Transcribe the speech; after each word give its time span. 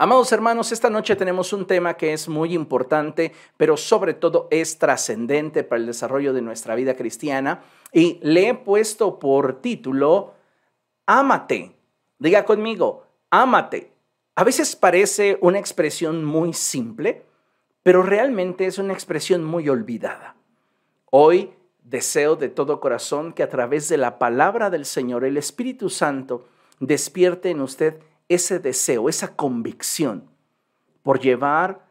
Amados 0.00 0.30
hermanos, 0.30 0.70
esta 0.70 0.90
noche 0.90 1.16
tenemos 1.16 1.52
un 1.52 1.66
tema 1.66 1.94
que 1.94 2.12
es 2.12 2.28
muy 2.28 2.54
importante, 2.54 3.32
pero 3.56 3.76
sobre 3.76 4.14
todo 4.14 4.46
es 4.52 4.78
trascendente 4.78 5.64
para 5.64 5.80
el 5.80 5.86
desarrollo 5.86 6.32
de 6.32 6.40
nuestra 6.40 6.76
vida 6.76 6.94
cristiana 6.94 7.64
y 7.92 8.20
le 8.22 8.50
he 8.50 8.54
puesto 8.54 9.18
por 9.18 9.60
título, 9.60 10.34
Ámate. 11.04 11.74
Diga 12.20 12.44
conmigo, 12.44 13.06
ámate. 13.28 13.90
A 14.36 14.44
veces 14.44 14.76
parece 14.76 15.36
una 15.40 15.58
expresión 15.58 16.24
muy 16.24 16.52
simple, 16.52 17.24
pero 17.82 18.04
realmente 18.04 18.66
es 18.66 18.78
una 18.78 18.92
expresión 18.92 19.42
muy 19.42 19.68
olvidada. 19.68 20.36
Hoy 21.10 21.50
deseo 21.82 22.36
de 22.36 22.48
todo 22.48 22.78
corazón 22.78 23.32
que 23.32 23.42
a 23.42 23.48
través 23.48 23.88
de 23.88 23.96
la 23.96 24.20
palabra 24.20 24.70
del 24.70 24.84
Señor, 24.84 25.24
el 25.24 25.36
Espíritu 25.36 25.90
Santo, 25.90 26.46
despierte 26.78 27.50
en 27.50 27.60
usted 27.62 27.98
ese 28.28 28.58
deseo, 28.58 29.08
esa 29.08 29.34
convicción 29.34 30.30
por 31.02 31.20
llevar 31.20 31.86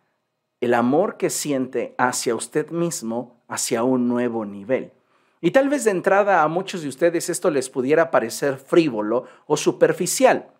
el 0.61 0.73
amor 0.73 1.17
que 1.17 1.29
siente 1.29 1.95
hacia 1.97 2.35
usted 2.35 2.69
mismo 2.71 3.37
hacia 3.47 3.83
un 3.83 4.07
nuevo 4.07 4.45
nivel. 4.45 4.91
Y 5.39 5.51
tal 5.51 5.69
vez 5.69 5.83
de 5.83 5.91
entrada 5.91 6.43
a 6.43 6.47
muchos 6.47 6.81
de 6.81 6.89
ustedes 6.89 7.29
esto 7.29 7.51
les 7.51 7.69
pudiera 7.69 8.11
parecer 8.11 8.57
frívolo 8.57 9.25
o 9.45 9.55
superficial, 9.55 10.51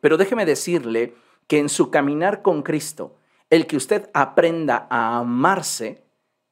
pero 0.00 0.16
déjeme 0.16 0.44
decirle 0.44 1.14
que 1.46 1.58
en 1.58 1.68
su 1.68 1.90
caminar 1.90 2.42
con 2.42 2.62
Cristo, 2.62 3.16
el 3.50 3.66
que 3.66 3.76
usted 3.76 4.10
aprenda 4.14 4.86
a 4.90 5.18
amarse 5.18 6.04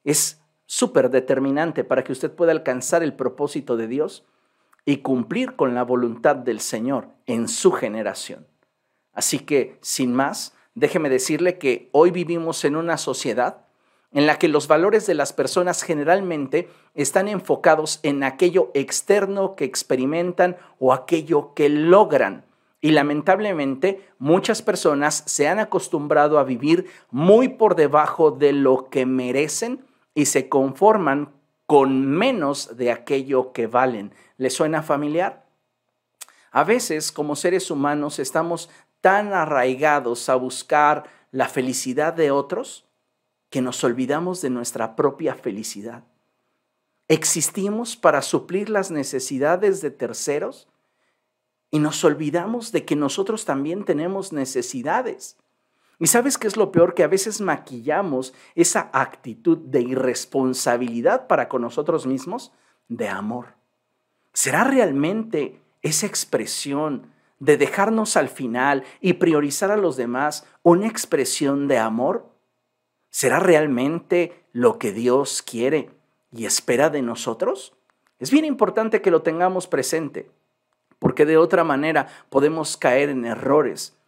es 0.05 0.41
súper 0.67 1.11
determinante 1.11 1.83
para 1.83 2.05
que 2.05 2.13
usted 2.13 2.31
pueda 2.31 2.53
alcanzar 2.53 3.03
el 3.03 3.15
propósito 3.15 3.77
de 3.77 3.89
Dios 3.89 4.25
y 4.85 4.99
cumplir 4.99 5.57
con 5.57 5.75
la 5.75 5.83
voluntad 5.83 6.37
del 6.37 6.61
Señor 6.61 7.09
en 7.27 7.49
su 7.49 7.73
generación. 7.73 8.47
Así 9.13 9.41
que, 9.41 9.79
sin 9.81 10.15
más, 10.15 10.55
déjeme 10.75 11.09
decirle 11.09 11.59
que 11.59 11.89
hoy 11.93 12.11
vivimos 12.11 12.65
en 12.65 12.77
una 12.77 12.97
sociedad 12.97 13.67
en 14.13 14.27
la 14.27 14.39
que 14.39 14.49
los 14.49 14.67
valores 14.67 15.07
de 15.07 15.15
las 15.15 15.33
personas 15.33 15.83
generalmente 15.83 16.69
están 16.95 17.29
enfocados 17.29 18.01
en 18.03 18.25
aquello 18.25 18.71
externo 18.75 19.55
que 19.55 19.65
experimentan 19.65 20.57
o 20.79 20.93
aquello 20.93 21.55
que 21.55 21.69
logran. 21.69 22.45
Y 22.81 22.93
lamentablemente 22.93 24.09
muchas 24.19 24.63
personas 24.63 25.23
se 25.27 25.49
han 25.49 25.59
acostumbrado 25.59 26.39
a 26.39 26.45
vivir 26.45 26.87
muy 27.11 27.49
por 27.49 27.77
debajo 27.77 28.31
de 28.31 28.53
lo 28.53 28.89
que 28.89 29.07
merecen 29.07 29.85
y 30.15 30.27
se 30.27 30.49
conforman 30.49 31.33
con 31.71 32.05
menos 32.05 32.77
de 32.77 32.91
aquello 32.91 33.53
que 33.53 33.69
valen. 33.69 34.13
¿Le 34.39 34.51
suena 34.51 34.83
familiar? 34.83 35.47
A 36.51 36.65
veces, 36.65 37.13
como 37.13 37.37
seres 37.37 37.71
humanos, 37.71 38.19
estamos 38.19 38.69
tan 39.01 39.33
arraigados 39.33 40.29
a 40.29 40.35
buscar 40.35 41.05
la 41.31 41.47
felicidad 41.47 42.13
de 42.13 42.33
otros 42.33 42.87
que 43.51 43.63
nos 43.63 43.85
olvidamos 43.85 44.41
de 44.41 44.51
nuestra 44.51 44.97
propia 44.97 45.37
felicidad. 45.37 46.03
Existimos 47.07 47.97
para 47.97 48.21
suplir 48.23 48.69
las 48.69 48.91
necesidades 48.91 49.81
de 49.81 49.93
terceros 49.93 50.67
y 51.71 51.79
nos 51.79 52.03
olvidamos 52.03 52.73
de 52.73 52.85
que 52.85 52.97
nosotros 52.97 53.45
también 53.45 53.85
tenemos 53.85 54.33
necesidades. 54.33 55.37
¿Y 56.01 56.07
sabes 56.07 56.39
qué 56.39 56.49
es 56.49 56.57
lo 56.57 56.73
peor? 56.73 56.95
Que 56.95 57.05
a 57.05 57.09
veces 57.09 57.43
maquillamos 57.43 58.33
esa 58.55 58.89
actitud 58.95 59.59
de 59.59 59.83
irresponsabilidad 59.83 61.27
para 61.27 61.49
con 61.49 61.61
nosotros 61.61 62.07
mismos 62.07 62.53
de 62.89 63.07
amor. 63.09 63.49
¿Será 64.33 64.65
realmente 64.65 65.61
esa 65.83 66.07
expresión 66.07 67.13
de 67.39 67.59
dejarnos 67.59 68.17
al 68.17 68.31
final 68.31 68.85
y 69.03 69.15
priorizar 69.15 69.71
a 69.71 69.77
los 69.77 69.99
demás 69.99 70.47
una 70.63 70.87
expresión 70.87 71.69
de 71.69 71.77
amor? 71.77 72.31
¿Será 73.11 73.39
realmente 73.39 74.47
lo 74.53 74.79
que 74.79 74.93
Dios 74.93 75.43
quiere 75.43 75.91
y 76.33 76.47
espera 76.47 76.89
de 76.89 77.03
nosotros? 77.03 77.75
Es 78.19 78.31
bien 78.31 78.47
importante 78.47 79.03
que 79.03 79.11
lo 79.11 79.21
tengamos 79.21 79.67
presente, 79.67 80.31
porque 80.99 81.27
de 81.27 81.37
otra 81.37 81.63
manera 81.63 82.07
podemos 82.31 82.79
caer 82.79 83.11
en 83.11 83.27
errores 83.27 84.00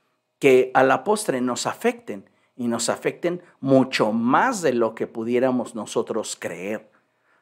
que 0.43 0.73
a 0.75 0.83
la 0.83 1.05
postre 1.05 1.41
nos 1.41 1.69
afecten 1.69 2.29
y 2.57 2.67
nos 2.67 2.89
afecten 2.89 3.43
mucho 3.61 4.11
más 4.11 4.61
de 4.61 4.73
lo 4.73 4.97
que 4.97 5.07
pudiéramos 5.07 5.77
nosotros 5.77 6.37
creer. 6.37 6.91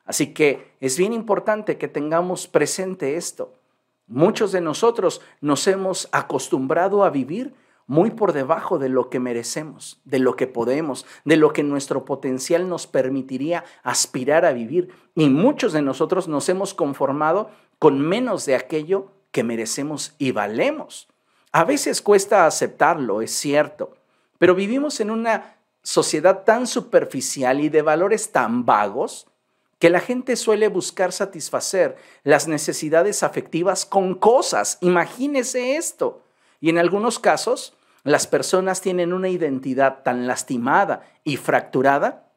Así 0.05 0.35
que 0.35 0.75
es 0.81 0.99
bien 0.99 1.15
importante 1.15 1.79
que 1.79 1.89
tengamos 1.89 2.47
presente 2.47 3.17
esto. 3.17 3.55
Muchos 4.07 4.53
de 4.53 4.61
nosotros 4.61 5.23
nos 5.41 5.67
hemos 5.67 6.11
acostumbrado 6.13 7.03
a 7.03 7.09
vivir 7.09 7.55
muy 7.87 8.11
por 8.11 8.35
debajo 8.35 8.79
de 8.79 8.91
lo 8.91 9.09
que 9.09 9.19
merecemos, 9.19 10.03
de 10.05 10.19
lo 10.19 10.37
que 10.37 10.47
podemos, 10.47 11.07
de 11.25 11.39
lo 11.39 11.55
que 11.55 11.63
nuestro 11.63 12.05
potencial 12.05 12.69
nos 12.69 12.87
permitiría 12.87 13.65
aspirar 13.83 14.45
a 14.45 14.53
vivir. 14.53 14.91
Y 15.15 15.31
muchos 15.31 15.73
de 15.73 15.81
nosotros 15.81 16.29
nos 16.29 16.51
hemos 16.51 16.75
conformado 16.75 17.49
con 17.79 17.99
menos 17.99 18.45
de 18.45 18.57
aquello 18.57 19.11
que 19.31 19.43
merecemos 19.43 20.15
y 20.19 20.33
valemos. 20.33 21.10
A 21.53 21.65
veces 21.65 22.01
cuesta 22.01 22.47
aceptarlo, 22.47 23.23
es 23.23 23.33
cierto, 23.33 23.97
pero 24.39 24.55
vivimos 24.55 25.01
en 25.01 25.11
una 25.11 25.57
sociedad 25.83 26.45
tan 26.45 26.67
superficial 26.67 27.61
y 27.61 27.69
de 27.69 27.83
valores 27.83 28.31
tan 28.31 28.65
vagos 28.65 29.27
que 29.81 29.91
la 29.91 30.01
gente 30.01 30.37
suele 30.37 30.69
buscar 30.69 31.11
satisfacer 31.11 31.97
las 32.23 32.47
necesidades 32.47 33.23
afectivas 33.23 33.87
con 33.87 34.15
cosas. 34.15 34.79
Imagínese 34.83 35.77
esto. 35.77 36.23
Y 36.61 36.69
en 36.69 36.79
algunos 36.79 37.19
casos, 37.19 37.75
las 38.05 38.27
personas 38.27 38.83
tienen 38.83 39.13
una 39.13 39.31
identidad 39.31 40.03
tan 40.03 40.27
lastimada 40.27 41.03
y 41.25 41.39
fracturada 41.39 42.31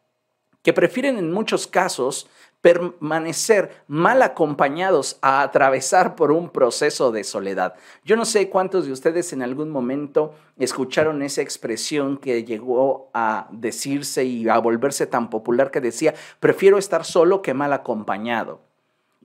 que 0.64 0.74
prefieren 0.74 1.18
en 1.18 1.34
muchos 1.34 1.68
casos 1.68 2.28
permanecer 2.64 3.84
mal 3.88 4.22
acompañados 4.22 5.18
a 5.22 5.42
atravesar 5.42 6.16
por 6.16 6.32
un 6.32 6.50
proceso 6.50 7.12
de 7.12 7.26
soledad. 7.26 7.74
Yo 8.06 8.16
no 8.16 8.24
sé 8.24 8.50
cuántos 8.50 8.86
de 8.86 8.94
ustedes 8.94 9.34
en 9.34 9.44
algún 9.44 9.70
momento 9.70 10.34
escucharon 10.58 11.22
esa 11.24 11.42
expresión 11.42 12.18
que 12.18 12.46
llegó 12.46 13.10
a 13.14 13.50
decirse 13.52 14.24
y 14.24 14.48
a 14.48 14.60
volverse 14.60 15.06
tan 15.08 15.30
popular 15.30 15.72
que 15.72 15.82
decía, 15.82 16.14
prefiero 16.40 16.78
estar 16.78 17.04
solo 17.04 17.42
que 17.42 17.54
mal 17.54 17.74
acompañado. 17.74 18.62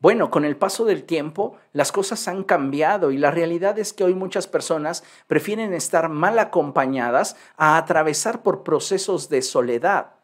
Bueno, 0.00 0.32
con 0.32 0.44
el 0.44 0.56
paso 0.56 0.84
del 0.84 1.04
tiempo 1.04 1.56
las 1.72 1.92
cosas 1.92 2.26
han 2.26 2.42
cambiado 2.42 3.12
y 3.12 3.18
la 3.18 3.30
realidad 3.30 3.78
es 3.78 3.92
que 3.92 4.02
hoy 4.02 4.14
muchas 4.14 4.48
personas 4.48 5.04
prefieren 5.28 5.74
estar 5.74 6.08
mal 6.08 6.40
acompañadas 6.40 7.36
a 7.56 7.76
atravesar 7.76 8.42
por 8.42 8.64
procesos 8.64 9.28
de 9.28 9.42
soledad. 9.42 10.17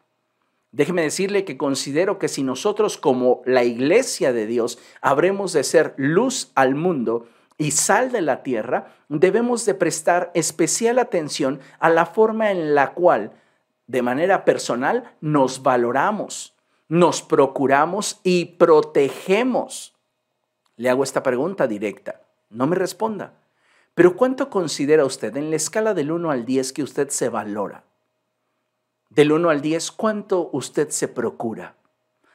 Déjeme 0.75 1.03
decirle 1.03 1.45
que 1.45 1.55
considero 1.55 2.19
que 2.19 2.27
si 2.27 2.43
nosotros 2.43 2.97
como 2.97 3.41
la 3.45 3.63
iglesia 3.63 4.33
de 4.33 4.45
Dios 4.45 4.77
habremos 4.99 5.53
de 5.53 5.63
ser 5.63 5.93
luz 5.95 6.51
al 6.53 6.75
mundo 6.75 7.27
y 7.57 7.71
sal 7.71 8.11
de 8.11 8.19
la 8.19 8.43
tierra, 8.43 8.93
debemos 9.07 9.65
de 9.65 9.73
prestar 9.73 10.31
especial 10.33 10.99
atención 10.99 11.61
a 11.79 11.89
la 11.89 12.05
forma 12.05 12.51
en 12.51 12.75
la 12.75 12.91
cual 12.91 13.31
de 13.87 14.01
manera 14.01 14.43
personal 14.43 15.15
nos 15.21 15.63
valoramos, 15.63 16.57
nos 16.89 17.21
procuramos 17.21 18.19
y 18.23 18.43
protegemos. 18.43 19.93
Le 20.75 20.89
hago 20.89 21.05
esta 21.05 21.23
pregunta 21.23 21.67
directa, 21.67 22.19
no 22.49 22.67
me 22.67 22.75
responda, 22.75 23.31
pero 23.93 24.17
¿cuánto 24.17 24.49
considera 24.49 25.05
usted 25.05 25.37
en 25.37 25.51
la 25.51 25.55
escala 25.55 25.93
del 25.93 26.11
1 26.11 26.31
al 26.31 26.45
10 26.45 26.73
que 26.73 26.83
usted 26.83 27.07
se 27.11 27.29
valora? 27.29 27.85
Del 29.09 29.31
1 29.31 29.49
al 29.49 29.61
10, 29.61 29.91
¿cuánto 29.91 30.49
usted 30.51 30.89
se 30.89 31.07
procura? 31.07 31.75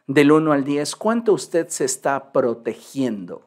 Del 0.07 0.33
1 0.33 0.53
al 0.53 0.65
10, 0.65 0.97
¿cuánto 0.97 1.33
usted 1.33 1.69
se 1.69 1.85
está 1.85 2.33
protegiendo? 2.33 3.43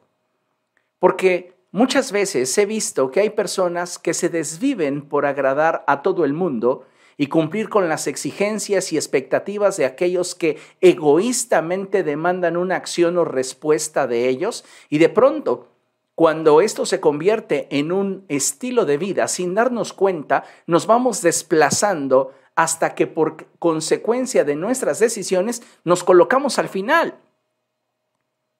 Porque 0.98 1.54
muchas 1.72 2.12
veces 2.12 2.56
he 2.56 2.66
visto 2.66 3.10
que 3.10 3.20
hay 3.20 3.30
personas 3.30 3.98
que 3.98 4.14
se 4.14 4.28
desviven 4.28 5.02
por 5.02 5.26
agradar 5.26 5.84
a 5.86 6.02
todo 6.02 6.24
el 6.24 6.32
mundo 6.32 6.86
y 7.16 7.26
cumplir 7.26 7.68
con 7.68 7.88
las 7.88 8.06
exigencias 8.06 8.92
y 8.92 8.96
expectativas 8.96 9.76
de 9.76 9.84
aquellos 9.84 10.34
que 10.34 10.58
egoístamente 10.80 12.02
demandan 12.02 12.56
una 12.56 12.76
acción 12.76 13.18
o 13.18 13.24
respuesta 13.24 14.06
de 14.06 14.28
ellos 14.28 14.64
y 14.88 14.98
de 14.98 15.08
pronto 15.08 15.68
cuando 16.14 16.60
esto 16.60 16.86
se 16.86 17.00
convierte 17.00 17.66
en 17.70 17.90
un 17.90 18.24
estilo 18.28 18.84
de 18.84 18.98
vida, 18.98 19.26
sin 19.26 19.54
darnos 19.54 19.92
cuenta, 19.92 20.44
nos 20.66 20.86
vamos 20.86 21.22
desplazando 21.22 22.32
hasta 22.56 22.94
que 22.94 23.06
por 23.06 23.46
consecuencia 23.58 24.44
de 24.44 24.56
nuestras 24.56 24.98
decisiones 24.98 25.62
nos 25.84 26.04
colocamos 26.04 26.58
al 26.58 26.68
final. 26.68 27.18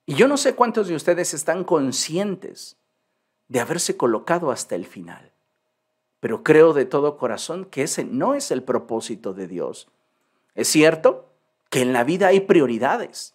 Y 0.06 0.14
yo 0.14 0.28
no 0.28 0.36
sé 0.36 0.54
cuántos 0.54 0.88
de 0.88 0.94
ustedes 0.94 1.32
están 1.32 1.64
conscientes 1.64 2.76
de 3.48 3.60
haberse 3.60 3.96
colocado 3.96 4.50
hasta 4.50 4.74
el 4.74 4.86
final, 4.86 5.32
pero 6.20 6.42
creo 6.42 6.72
de 6.72 6.84
todo 6.84 7.16
corazón 7.16 7.64
que 7.64 7.82
ese 7.82 8.04
no 8.04 8.34
es 8.34 8.50
el 8.50 8.62
propósito 8.62 9.32
de 9.32 9.46
Dios. 9.46 9.88
Es 10.54 10.68
cierto 10.68 11.30
que 11.70 11.82
en 11.82 11.92
la 11.92 12.04
vida 12.04 12.28
hay 12.28 12.40
prioridades. 12.40 13.34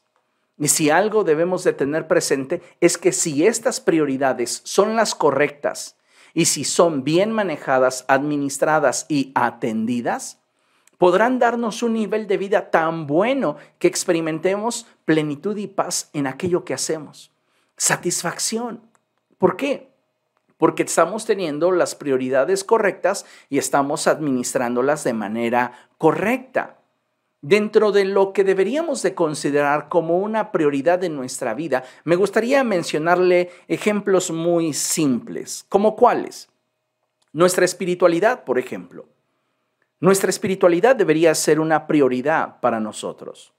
Y 0.58 0.68
si 0.68 0.90
algo 0.90 1.24
debemos 1.24 1.64
de 1.64 1.74
tener 1.74 2.08
presente 2.08 2.62
es 2.82 2.98
que 2.98 3.14
si 3.14 3.48
estas 3.48 3.80
prioridades 3.80 4.62
son 4.66 4.96
las 4.96 5.16
correctas 5.16 5.96
y 6.34 6.46
si 6.46 6.66
son 6.66 7.04
bien 7.04 7.32
manejadas, 7.32 8.06
administradas 8.08 9.06
y 9.08 9.32
atendidas, 9.36 10.39
podrán 11.00 11.40
darnos 11.40 11.82
un 11.82 11.94
nivel 11.94 12.28
de 12.28 12.38
vida 12.38 12.70
tan 12.70 13.08
bueno 13.08 13.56
que 13.80 13.88
experimentemos 13.88 14.86
plenitud 15.06 15.58
y 15.58 15.66
paz 15.66 16.10
en 16.14 16.28
aquello 16.28 16.66
que 16.66 16.74
hacemos. 16.76 17.32
Satisfacción. 17.78 18.82
¿Por 19.38 19.56
qué? 19.56 19.90
Porque 20.58 20.84
estamos 20.84 21.26
teniendo 21.26 21.72
las 21.72 21.96
prioridades 21.96 22.66
correctas 22.66 23.26
y 23.50 23.60
estamos 23.60 24.08
administrándolas 24.08 25.06
de 25.06 25.14
manera 25.14 25.72
correcta. 25.98 26.76
Dentro 27.42 27.94
de 27.94 28.04
lo 28.04 28.34
que 28.34 28.44
deberíamos 28.44 29.02
de 29.02 29.16
considerar 29.16 29.88
como 29.88 30.20
una 30.20 30.52
prioridad 30.52 31.02
en 31.06 31.16
nuestra 31.16 31.54
vida, 31.54 31.86
me 32.04 32.18
gustaría 32.18 32.66
mencionarle 32.66 33.52
ejemplos 33.70 34.32
muy 34.32 34.74
simples, 34.74 35.66
como 35.70 35.96
cuáles. 35.96 36.50
Nuestra 37.32 37.64
espiritualidad, 37.64 38.44
por 38.44 38.60
ejemplo. 38.60 39.08
Nuestra 40.00 40.30
espiritualidad 40.30 40.96
debería 40.96 41.34
ser 41.36 41.60
una 41.60 41.88
prioridad 41.88 42.60
para 42.62 42.80
nosotros. 42.80 43.54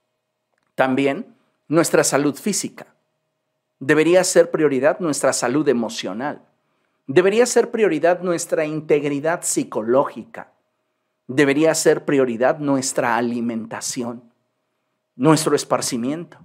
También 0.74 1.34
nuestra 1.68 2.04
salud 2.04 2.34
física. 2.34 2.86
Debería 3.78 4.24
ser 4.24 4.50
prioridad 4.50 5.00
nuestra 5.00 5.32
salud 5.32 5.68
emocional. 5.68 6.42
Debería 7.06 7.46
ser 7.46 7.70
prioridad 7.70 8.20
nuestra 8.20 8.64
integridad 8.64 9.42
psicológica 9.42 10.52
debería 11.30 11.72
ser 11.76 12.04
prioridad 12.04 12.58
nuestra 12.58 13.16
alimentación, 13.16 14.24
nuestro 15.14 15.54
esparcimiento, 15.54 16.38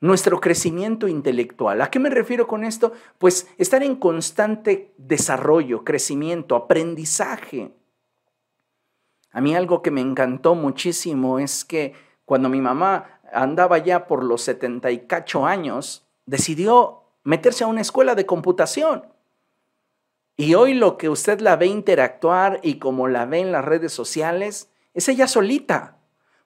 nuestro 0.00 0.40
crecimiento 0.40 1.06
intelectual. 1.06 1.80
¿A 1.80 1.90
qué 1.90 2.00
me 2.00 2.10
refiero 2.10 2.48
con 2.48 2.64
esto? 2.64 2.92
Pues 3.18 3.46
estar 3.56 3.84
en 3.84 3.94
constante 3.94 4.92
desarrollo, 4.98 5.84
crecimiento, 5.84 6.56
aprendizaje. 6.56 7.70
A 9.36 9.42
mí 9.42 9.54
algo 9.54 9.82
que 9.82 9.90
me 9.90 10.00
encantó 10.00 10.54
muchísimo 10.54 11.38
es 11.38 11.66
que 11.66 11.92
cuando 12.24 12.48
mi 12.48 12.62
mamá 12.62 13.20
andaba 13.30 13.76
ya 13.76 14.06
por 14.06 14.24
los 14.24 14.40
78 14.40 15.44
años, 15.44 16.06
decidió 16.24 17.02
meterse 17.22 17.62
a 17.62 17.66
una 17.66 17.82
escuela 17.82 18.14
de 18.14 18.24
computación. 18.24 19.04
Y 20.38 20.54
hoy 20.54 20.72
lo 20.72 20.96
que 20.96 21.10
usted 21.10 21.40
la 21.40 21.56
ve 21.56 21.66
interactuar 21.66 22.60
y 22.62 22.78
como 22.78 23.08
la 23.08 23.26
ve 23.26 23.40
en 23.40 23.52
las 23.52 23.62
redes 23.62 23.92
sociales, 23.92 24.70
es 24.94 25.06
ella 25.10 25.28
solita, 25.28 25.98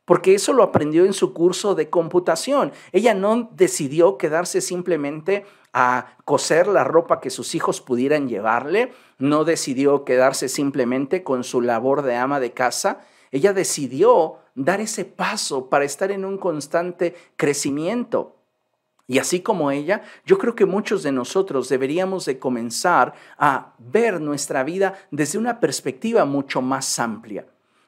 porque 0.05 0.35
eso 0.35 0.53
lo 0.53 0.65
aprendió 0.65 1.05
en 1.05 1.13
su 1.13 1.33
curso 1.33 1.77
de 1.77 1.91
computación. 1.91 2.73
Ella 2.91 3.15
no 3.15 3.51
decidió 3.53 4.19
quedarse 4.19 4.61
simplemente 4.61 5.47
a 5.73 6.17
coser 6.25 6.67
la 6.67 6.85
ropa 6.85 7.21
que 7.21 7.31
sus 7.31 7.55
hijos 7.55 7.81
pudieran 7.81 8.29
llevarle, 8.29 8.93
no 9.19 9.45
decidió 9.45 10.05
quedarse 10.05 10.49
simplemente 10.49 11.23
con 11.23 11.45
su 11.45 11.61
labor 11.61 12.03
de 12.03 12.17
ama 12.17 12.41
de 12.41 12.53
casa, 12.53 13.01
ella 13.31 13.53
decidió 13.53 14.39
dar 14.55 14.81
ese 14.81 15.05
paso 15.05 15.69
para 15.69 15.85
estar 15.85 16.11
en 16.11 16.25
un 16.25 16.39
constante 16.39 17.15
crecimiento. 17.37 18.37
Y 19.07 19.19
así 19.19 19.41
como 19.41 19.71
ella, 19.71 20.03
yo 20.25 20.39
creo 20.39 20.55
que 20.55 20.67
muchos 20.67 21.03
de 21.03 21.11
nosotros 21.11 21.69
deberíamos 21.69 22.27
de 22.27 22.39
comenzar 22.39 23.15
a 23.39 23.75
ver 23.79 24.21
nuestra 24.21 24.63
vida 24.63 24.95
desde 25.11 25.39
una 25.39 25.59
perspectiva 25.59 26.25
mucho 26.25 26.63
más 26.63 26.99
amplia. 26.99 27.47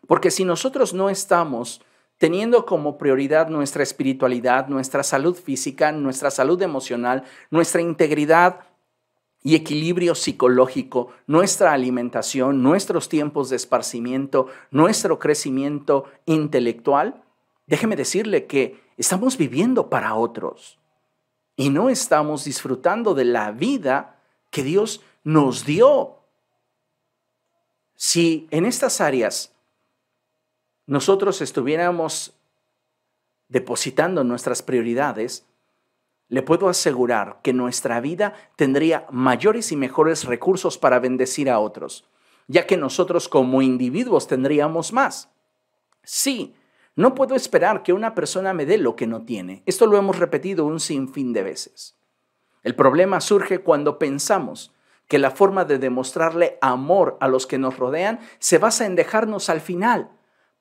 Porque 0.08 0.32
si 0.32 0.44
nosotros 0.44 0.94
no 0.94 1.10
estamos 1.10 1.80
teniendo 2.22 2.66
como 2.66 2.98
prioridad 2.98 3.48
nuestra 3.48 3.82
espiritualidad, 3.82 4.68
nuestra 4.68 5.02
salud 5.02 5.34
física, 5.34 5.90
nuestra 5.90 6.30
salud 6.30 6.62
emocional, 6.62 7.24
nuestra 7.50 7.80
integridad 7.80 8.60
y 9.42 9.56
equilibrio 9.56 10.14
psicológico, 10.14 11.08
nuestra 11.26 11.72
alimentación, 11.72 12.62
nuestros 12.62 13.08
tiempos 13.08 13.50
de 13.50 13.56
esparcimiento, 13.56 14.46
nuestro 14.70 15.18
crecimiento 15.18 16.04
intelectual, 16.24 17.24
déjeme 17.66 17.96
decirle 17.96 18.46
que 18.46 18.80
estamos 18.96 19.36
viviendo 19.36 19.90
para 19.90 20.14
otros 20.14 20.78
y 21.56 21.70
no 21.70 21.88
estamos 21.88 22.44
disfrutando 22.44 23.14
de 23.14 23.24
la 23.24 23.50
vida 23.50 24.20
que 24.52 24.62
Dios 24.62 25.00
nos 25.24 25.66
dio. 25.66 26.20
Si 27.96 28.46
en 28.52 28.64
estas 28.64 29.00
áreas 29.00 29.52
nosotros 30.86 31.40
estuviéramos 31.40 32.34
depositando 33.48 34.24
nuestras 34.24 34.62
prioridades, 34.62 35.46
le 36.28 36.42
puedo 36.42 36.68
asegurar 36.68 37.40
que 37.42 37.52
nuestra 37.52 38.00
vida 38.00 38.32
tendría 38.56 39.06
mayores 39.10 39.70
y 39.72 39.76
mejores 39.76 40.24
recursos 40.24 40.78
para 40.78 40.98
bendecir 40.98 41.50
a 41.50 41.58
otros, 41.58 42.08
ya 42.48 42.66
que 42.66 42.78
nosotros 42.78 43.28
como 43.28 43.60
individuos 43.60 44.26
tendríamos 44.26 44.94
más. 44.94 45.30
Sí, 46.02 46.54
no 46.96 47.14
puedo 47.14 47.34
esperar 47.34 47.82
que 47.82 47.92
una 47.92 48.14
persona 48.14 48.54
me 48.54 48.66
dé 48.66 48.78
lo 48.78 48.96
que 48.96 49.06
no 49.06 49.26
tiene. 49.26 49.62
Esto 49.66 49.86
lo 49.86 49.98
hemos 49.98 50.18
repetido 50.18 50.64
un 50.64 50.80
sinfín 50.80 51.32
de 51.32 51.42
veces. 51.42 51.96
El 52.62 52.74
problema 52.74 53.20
surge 53.20 53.60
cuando 53.60 53.98
pensamos 53.98 54.72
que 55.08 55.18
la 55.18 55.30
forma 55.30 55.66
de 55.66 55.78
demostrarle 55.78 56.58
amor 56.62 57.18
a 57.20 57.28
los 57.28 57.46
que 57.46 57.58
nos 57.58 57.76
rodean 57.76 58.20
se 58.38 58.58
basa 58.58 58.86
en 58.86 58.94
dejarnos 58.94 59.50
al 59.50 59.60
final, 59.60 60.10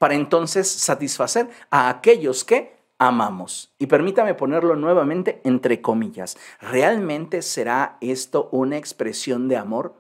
para 0.02 0.16
entonces 0.16 0.68
satisfacer 0.68 1.48
a 1.70 1.88
aquellos 1.88 2.44
que 2.44 2.76
amamos. 2.98 3.72
Y 3.78 3.86
permítame 3.86 4.34
ponerlo 4.34 4.76
nuevamente 4.76 5.42
entre 5.44 5.80
comillas. 5.80 6.38
¿Realmente 6.60 7.44
será 7.44 7.98
esto 8.02 8.50
una 8.52 8.78
expresión 8.78 9.48
de 9.48 9.58
amor? 9.58 9.94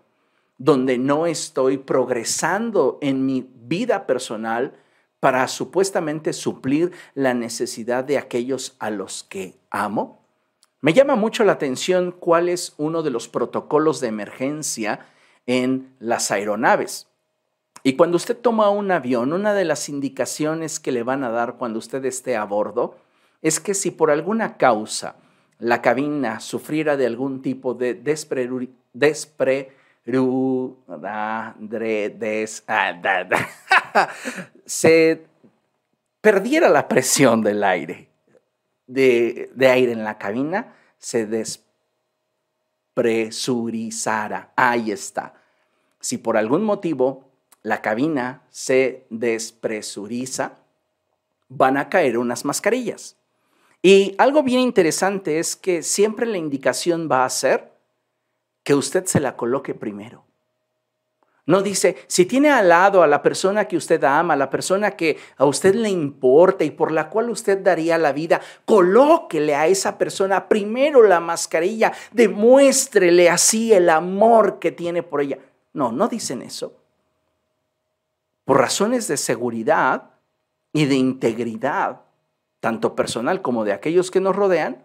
Donde 0.57 0.98
no 0.98 1.27
estoy 1.27 1.77
progresando 1.77 2.98
en 3.00 3.27
mi 3.27 3.48
vida 3.68 4.07
personal, 4.07 4.74
para 5.19 5.48
supuestamente 5.48 6.33
suplir 6.33 6.94
la 7.13 7.36
necesidad 7.36 8.03
de 8.03 8.18
aquellos 8.18 8.75
a 8.80 8.89
los 8.89 9.24
que 9.24 9.59
amo? 9.69 10.25
Me 10.81 10.94
llama 10.94 11.15
mucho 11.15 11.44
la 11.44 11.51
atención 11.51 12.12
cuál 12.12 12.50
es 12.50 12.74
uno 12.77 13.03
de 13.03 13.12
los 13.12 13.27
protocolos 13.27 14.01
de 14.01 14.07
emergencia 14.07 15.06
en 15.45 15.94
las 16.00 16.31
aeronaves. 16.31 17.11
Y 17.83 17.94
cuando 17.94 18.18
usted 18.18 18.38
toma 18.38 18.69
un 18.69 18.92
avión, 18.92 19.33
una 19.33 19.54
de 19.54 19.66
las 19.66 19.89
indicaciones 19.89 20.80
que 20.80 20.92
le 20.92 21.04
van 21.04 21.24
a 21.24 21.30
dar 21.30 21.56
cuando 21.56 21.80
usted 21.80 22.04
esté 22.06 22.36
a 22.36 22.44
bordo 22.44 22.98
es 23.42 23.60
que 23.60 23.74
si 23.74 23.92
por 23.92 24.12
alguna 24.12 24.57
causa 24.57 25.16
la 25.57 25.81
cabina 25.81 26.39
sufriera 26.39 26.98
de 26.98 27.06
algún 27.06 27.42
tipo 27.42 27.74
de 27.74 27.94
despre, 27.94 28.48
se 34.66 35.25
perdiera 36.22 36.70
la 36.70 36.88
presión 36.88 37.44
del 37.44 37.63
aire, 37.63 38.10
de, 38.88 39.51
aire 39.60 39.91
en 39.91 40.03
la 40.03 40.17
cabina, 40.17 40.74
se 40.98 41.27
despresurizara. 42.96 44.51
Ahí 44.55 44.91
está. 44.91 45.36
Si 46.00 46.17
por 46.17 46.38
algún 46.38 46.63
motivo 46.63 47.30
la 47.63 47.82
cabina 47.82 48.44
se 48.50 49.06
despresuriza, 49.10 50.58
van 51.48 51.77
a 51.77 51.89
caer 51.89 52.18
unas 52.18 52.46
mascarillas. 52.46 53.18
Y 53.82 54.15
algo 54.18 54.44
bien 54.44 54.60
interesante 54.60 55.39
es 55.39 55.56
que 55.56 55.84
siempre 55.84 56.25
la 56.25 56.38
indicación 56.38 57.10
va 57.12 57.25
a 57.25 57.30
ser 57.30 57.72
que 58.63 58.75
usted 58.75 59.06
se 59.06 59.20
la 59.20 59.36
coloque 59.36 59.74
primero. 59.74 60.24
No 61.48 61.63
dice, 61.63 61.98
si 62.08 62.25
tiene 62.25 62.51
al 62.51 62.70
lado 62.70 63.01
a 63.01 63.08
la 63.08 63.24
persona 63.24 63.65
que 63.65 63.75
usted 63.75 64.03
ama, 64.03 64.36
a 64.36 64.38
la 64.38 64.51
persona 64.51 64.91
que 64.91 65.18
a 65.38 65.46
usted 65.46 65.74
le 65.74 65.89
importa 65.89 66.63
y 66.63 66.70
por 66.70 66.91
la 66.91 67.10
cual 67.10 67.32
usted 67.32 67.58
daría 67.58 67.98
la 67.98 68.12
vida, 68.12 68.39
colóquele 68.63 69.56
a 69.56 69.65
esa 69.65 69.98
persona 69.98 70.48
primero 70.48 71.01
la 71.01 71.20
mascarilla, 71.20 71.91
demuéstrele 72.12 73.30
así 73.30 73.74
el 73.74 73.89
amor 73.89 74.60
que 74.60 74.72
tiene 74.72 75.01
por 75.01 75.22
ella. 75.22 75.39
No, 75.74 75.91
no 75.91 76.08
dicen 76.08 76.44
eso. 76.44 76.80
Por 78.45 78.60
razones 78.60 79.07
de 79.07 79.17
seguridad 79.17 80.12
y 80.74 80.86
de 80.86 80.95
integridad, 80.95 82.01
tanto 82.60 82.95
personal 82.95 83.41
como 83.41 83.65
de 83.65 83.74
aquellos 83.74 84.12
que 84.12 84.21
nos 84.21 84.36
rodean, 84.36 84.83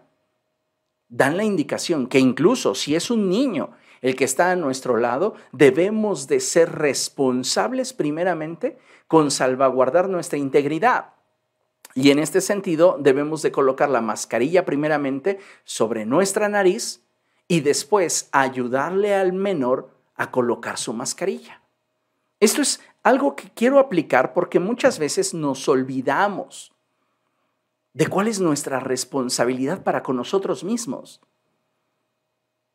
dan 1.09 1.37
la 1.37 1.43
indicación 1.43 2.07
que 2.07 2.19
incluso 2.19 2.75
si 2.75 2.95
es 2.95 3.09
un 3.09 3.29
niño 3.29 3.71
el 4.01 4.15
que 4.15 4.25
está 4.25 4.51
a 4.51 4.55
nuestro 4.55 4.97
lado, 4.97 5.35
debemos 5.51 6.27
de 6.27 6.39
ser 6.39 6.71
responsables 6.73 7.93
primeramente 7.93 8.77
con 9.07 9.31
salvaguardar 9.31 10.09
nuestra 10.09 10.37
integridad. 10.37 11.13
Y 11.95 12.11
en 12.11 12.19
este 12.19 12.41
sentido 12.41 12.97
debemos 12.99 13.41
de 13.41 13.51
colocar 13.51 13.89
la 13.89 14.01
mascarilla 14.01 14.65
primeramente 14.65 15.39
sobre 15.63 16.05
nuestra 16.05 16.47
nariz 16.47 17.01
y 17.47 17.61
después 17.61 18.29
ayudarle 18.31 19.15
al 19.15 19.33
menor 19.33 19.89
a 20.15 20.29
colocar 20.29 20.77
su 20.77 20.93
mascarilla. 20.93 21.61
Esto 22.39 22.61
es 22.61 22.81
algo 23.07 23.35
que 23.35 23.49
quiero 23.49 23.79
aplicar 23.79 24.33
porque 24.33 24.59
muchas 24.59 24.99
veces 24.99 25.33
nos 25.33 25.67
olvidamos 25.69 26.73
de 27.93 28.07
cuál 28.07 28.27
es 28.27 28.39
nuestra 28.39 28.79
responsabilidad 28.79 29.83
para 29.83 30.03
con 30.03 30.17
nosotros 30.17 30.63
mismos. 30.63 31.21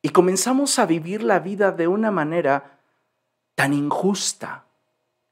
Y 0.01 0.09
comenzamos 0.09 0.79
a 0.79 0.87
vivir 0.87 1.23
la 1.23 1.39
vida 1.39 1.71
de 1.71 1.87
una 1.87 2.11
manera 2.11 2.81
tan 3.55 3.73
injusta. 3.73 4.67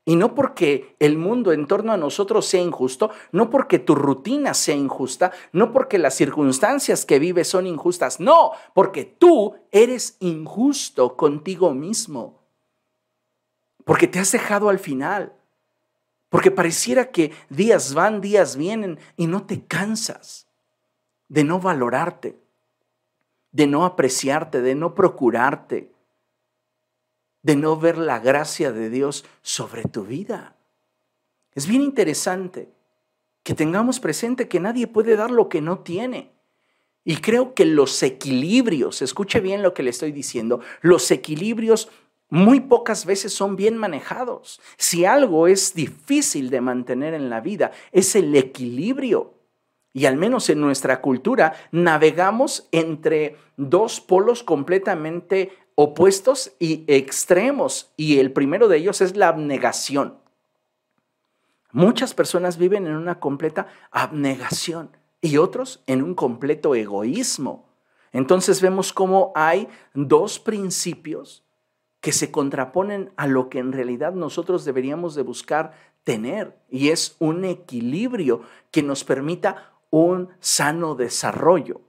Y 0.04 0.16
no 0.16 0.34
porque 0.34 0.96
el 0.98 1.18
mundo 1.18 1.52
en 1.52 1.66
torno 1.66 1.92
a 1.92 1.96
nosotros 1.96 2.46
sea 2.46 2.62
injusto, 2.62 3.10
no 3.32 3.50
porque 3.50 3.78
tu 3.78 3.94
rutina 3.94 4.54
sea 4.54 4.76
injusta, 4.76 5.32
no 5.52 5.72
porque 5.72 5.98
las 5.98 6.14
circunstancias 6.14 7.04
que 7.04 7.18
vives 7.18 7.48
son 7.48 7.66
injustas, 7.66 8.20
no, 8.20 8.52
porque 8.74 9.04
tú 9.04 9.54
eres 9.72 10.16
injusto 10.20 11.16
contigo 11.16 11.74
mismo. 11.74 12.39
Porque 13.84 14.06
te 14.06 14.18
has 14.18 14.32
dejado 14.32 14.68
al 14.68 14.78
final. 14.78 15.32
Porque 16.28 16.50
pareciera 16.50 17.10
que 17.10 17.32
días 17.48 17.94
van, 17.94 18.20
días 18.20 18.56
vienen 18.56 18.98
y 19.16 19.26
no 19.26 19.46
te 19.46 19.64
cansas 19.64 20.46
de 21.28 21.44
no 21.44 21.60
valorarte, 21.60 22.38
de 23.52 23.66
no 23.66 23.84
apreciarte, 23.84 24.60
de 24.60 24.74
no 24.74 24.94
procurarte 24.94 25.90
de 27.42 27.56
no 27.56 27.76
ver 27.76 27.98
la 27.98 28.18
gracia 28.18 28.72
de 28.72 28.90
Dios 28.90 29.24
sobre 29.42 29.84
tu 29.84 30.04
vida. 30.04 30.56
Es 31.54 31.66
bien 31.66 31.82
interesante 31.82 32.68
que 33.42 33.54
tengamos 33.54 34.00
presente 34.00 34.48
que 34.48 34.60
nadie 34.60 34.86
puede 34.86 35.16
dar 35.16 35.30
lo 35.30 35.48
que 35.48 35.60
no 35.60 35.80
tiene. 35.80 36.32
Y 37.04 37.16
creo 37.16 37.54
que 37.54 37.64
los 37.64 38.02
equilibrios, 38.02 39.00
escuche 39.00 39.40
bien 39.40 39.62
lo 39.62 39.72
que 39.72 39.82
le 39.82 39.90
estoy 39.90 40.12
diciendo, 40.12 40.60
los 40.82 41.10
equilibrios 41.10 41.88
muy 42.30 42.60
pocas 42.60 43.04
veces 43.04 43.34
son 43.34 43.56
bien 43.56 43.76
manejados. 43.76 44.60
Si 44.76 45.04
algo 45.04 45.48
es 45.48 45.74
difícil 45.74 46.48
de 46.48 46.60
mantener 46.60 47.12
en 47.12 47.28
la 47.28 47.40
vida, 47.40 47.72
es 47.92 48.14
el 48.14 48.34
equilibrio. 48.36 49.34
Y 49.92 50.06
al 50.06 50.16
menos 50.16 50.48
en 50.48 50.60
nuestra 50.60 51.00
cultura 51.00 51.54
navegamos 51.72 52.68
entre 52.70 53.36
dos 53.56 54.00
polos 54.00 54.44
completamente 54.44 55.52
opuestos 55.74 56.52
y 56.58 56.84
extremos, 56.86 57.90
y 57.96 58.18
el 58.18 58.32
primero 58.32 58.68
de 58.68 58.76
ellos 58.76 59.00
es 59.00 59.16
la 59.16 59.28
abnegación. 59.28 60.18
Muchas 61.72 62.14
personas 62.14 62.58
viven 62.58 62.86
en 62.86 62.94
una 62.94 63.18
completa 63.18 63.68
abnegación 63.90 64.96
y 65.20 65.38
otros 65.38 65.82
en 65.86 66.02
un 66.02 66.14
completo 66.14 66.74
egoísmo. 66.74 67.68
Entonces 68.12 68.60
vemos 68.60 68.92
cómo 68.92 69.32
hay 69.34 69.68
dos 69.94 70.38
principios 70.38 71.44
que 72.00 72.12
se 72.12 72.30
contraponen 72.30 73.12
a 73.16 73.26
lo 73.26 73.48
que 73.48 73.58
en 73.58 73.72
realidad 73.72 74.12
nosotros 74.12 74.64
deberíamos 74.64 75.14
de 75.14 75.22
buscar 75.22 75.72
tener 76.04 76.58
y 76.70 76.88
es 76.88 77.16
un 77.18 77.44
equilibrio 77.44 78.42
que 78.70 78.82
nos 78.82 79.04
permita 79.04 79.72
un 79.90 80.30
sano 80.40 80.94
desarrollo 80.94 81.82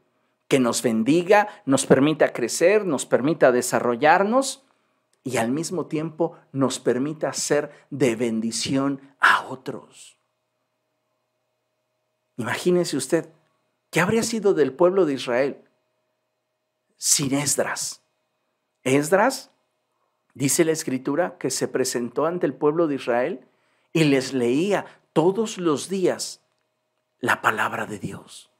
que 0.52 0.60
nos 0.60 0.82
bendiga, 0.82 1.48
nos 1.66 1.86
permita 1.86 2.34
crecer, 2.34 2.86
nos 2.86 3.06
permita 3.06 3.54
desarrollarnos 3.54 4.66
y 5.24 5.38
al 5.38 5.50
mismo 5.50 5.86
tiempo 5.86 6.38
nos 6.52 6.78
permita 6.78 7.32
ser 7.32 7.72
de 7.90 8.18
bendición 8.18 9.00
a 9.22 9.46
otros. 9.48 10.18
Imagínese 12.36 12.98
usted, 12.98 13.30
¿qué 13.92 14.02
habría 14.02 14.24
sido 14.24 14.54
del 14.54 14.74
pueblo 14.74 15.06
de 15.06 15.14
Israel 15.14 15.64
sin 16.98 17.34
Esdras? 17.34 18.02
Esdras, 18.84 19.52
dice 20.34 20.66
la 20.66 20.72
escritura, 20.72 21.38
que 21.38 21.50
se 21.50 21.68
presentó 21.68 22.26
ante 22.26 22.46
el 22.46 22.54
pueblo 22.54 22.88
de 22.88 22.96
Israel 22.96 23.42
y 23.94 24.06
les 24.06 24.34
leía 24.34 24.86
todos 25.14 25.58
los 25.58 25.90
días 25.90 26.42
la 27.20 27.42
palabra 27.42 27.86
de 27.86 28.00
Dios. 28.00 28.52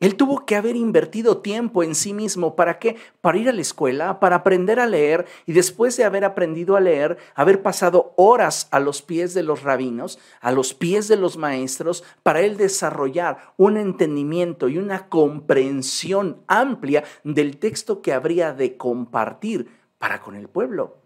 Él 0.00 0.16
tuvo 0.16 0.46
que 0.46 0.56
haber 0.56 0.76
invertido 0.76 1.42
tiempo 1.42 1.82
en 1.82 1.94
sí 1.94 2.14
mismo. 2.14 2.56
¿Para 2.56 2.78
qué? 2.78 2.96
Para 3.20 3.36
ir 3.36 3.50
a 3.50 3.52
la 3.52 3.60
escuela, 3.60 4.18
para 4.18 4.36
aprender 4.36 4.80
a 4.80 4.86
leer 4.86 5.26
y 5.44 5.52
después 5.52 5.94
de 5.98 6.04
haber 6.04 6.24
aprendido 6.24 6.74
a 6.74 6.80
leer, 6.80 7.18
haber 7.34 7.60
pasado 7.60 8.14
horas 8.16 8.66
a 8.70 8.80
los 8.80 9.02
pies 9.02 9.34
de 9.34 9.42
los 9.42 9.62
rabinos, 9.62 10.18
a 10.40 10.52
los 10.52 10.72
pies 10.72 11.06
de 11.06 11.16
los 11.16 11.36
maestros, 11.36 12.02
para 12.22 12.40
él 12.40 12.56
desarrollar 12.56 13.52
un 13.58 13.76
entendimiento 13.76 14.70
y 14.70 14.78
una 14.78 15.10
comprensión 15.10 16.40
amplia 16.46 17.04
del 17.22 17.58
texto 17.58 18.00
que 18.00 18.14
habría 18.14 18.54
de 18.54 18.78
compartir 18.78 19.79
para 20.00 20.22
con 20.22 20.34
el 20.34 20.48
pueblo. 20.48 20.96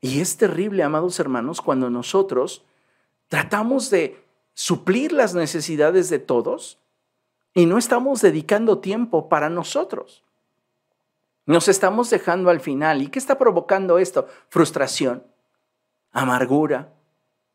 Y 0.00 0.20
es 0.20 0.38
terrible, 0.38 0.82
amados 0.82 1.20
hermanos, 1.20 1.60
cuando 1.60 1.90
nosotros 1.90 2.64
tratamos 3.28 3.90
de 3.90 4.24
suplir 4.54 5.12
las 5.12 5.34
necesidades 5.34 6.08
de 6.08 6.18
todos 6.18 6.78
y 7.52 7.66
no 7.66 7.76
estamos 7.76 8.22
dedicando 8.22 8.78
tiempo 8.78 9.28
para 9.28 9.50
nosotros. 9.50 10.24
Nos 11.44 11.68
estamos 11.68 12.08
dejando 12.08 12.48
al 12.48 12.60
final. 12.60 13.02
¿Y 13.02 13.08
qué 13.08 13.18
está 13.18 13.36
provocando 13.36 13.98
esto? 13.98 14.26
Frustración, 14.48 15.22
amargura, 16.12 16.94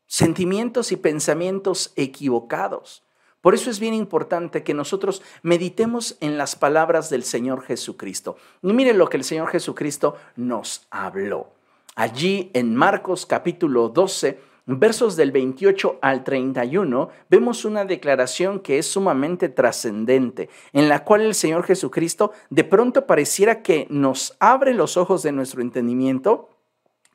sentimientos 0.06 0.92
y 0.92 0.96
pensamientos 0.96 1.92
equivocados. 1.96 3.02
Por 3.42 3.54
eso 3.54 3.70
es 3.70 3.80
bien 3.80 3.92
importante 3.92 4.62
que 4.62 4.72
nosotros 4.72 5.20
meditemos 5.42 6.16
en 6.20 6.38
las 6.38 6.54
palabras 6.54 7.10
del 7.10 7.24
Señor 7.24 7.62
Jesucristo. 7.62 8.36
Y 8.62 8.72
miren 8.72 8.98
lo 8.98 9.08
que 9.08 9.16
el 9.16 9.24
Señor 9.24 9.48
Jesucristo 9.48 10.16
nos 10.36 10.86
habló. 10.90 11.48
Allí 11.96 12.50
en 12.54 12.74
Marcos 12.76 13.26
capítulo 13.26 13.88
12, 13.88 14.38
versos 14.66 15.16
del 15.16 15.32
28 15.32 15.98
al 16.00 16.22
31, 16.22 17.08
vemos 17.28 17.64
una 17.64 17.84
declaración 17.84 18.60
que 18.60 18.78
es 18.78 18.86
sumamente 18.86 19.48
trascendente, 19.48 20.48
en 20.72 20.88
la 20.88 21.04
cual 21.04 21.22
el 21.22 21.34
Señor 21.34 21.64
Jesucristo 21.64 22.30
de 22.48 22.62
pronto 22.62 23.06
pareciera 23.06 23.60
que 23.60 23.88
nos 23.90 24.36
abre 24.38 24.72
los 24.72 24.96
ojos 24.96 25.24
de 25.24 25.32
nuestro 25.32 25.62
entendimiento 25.62 26.48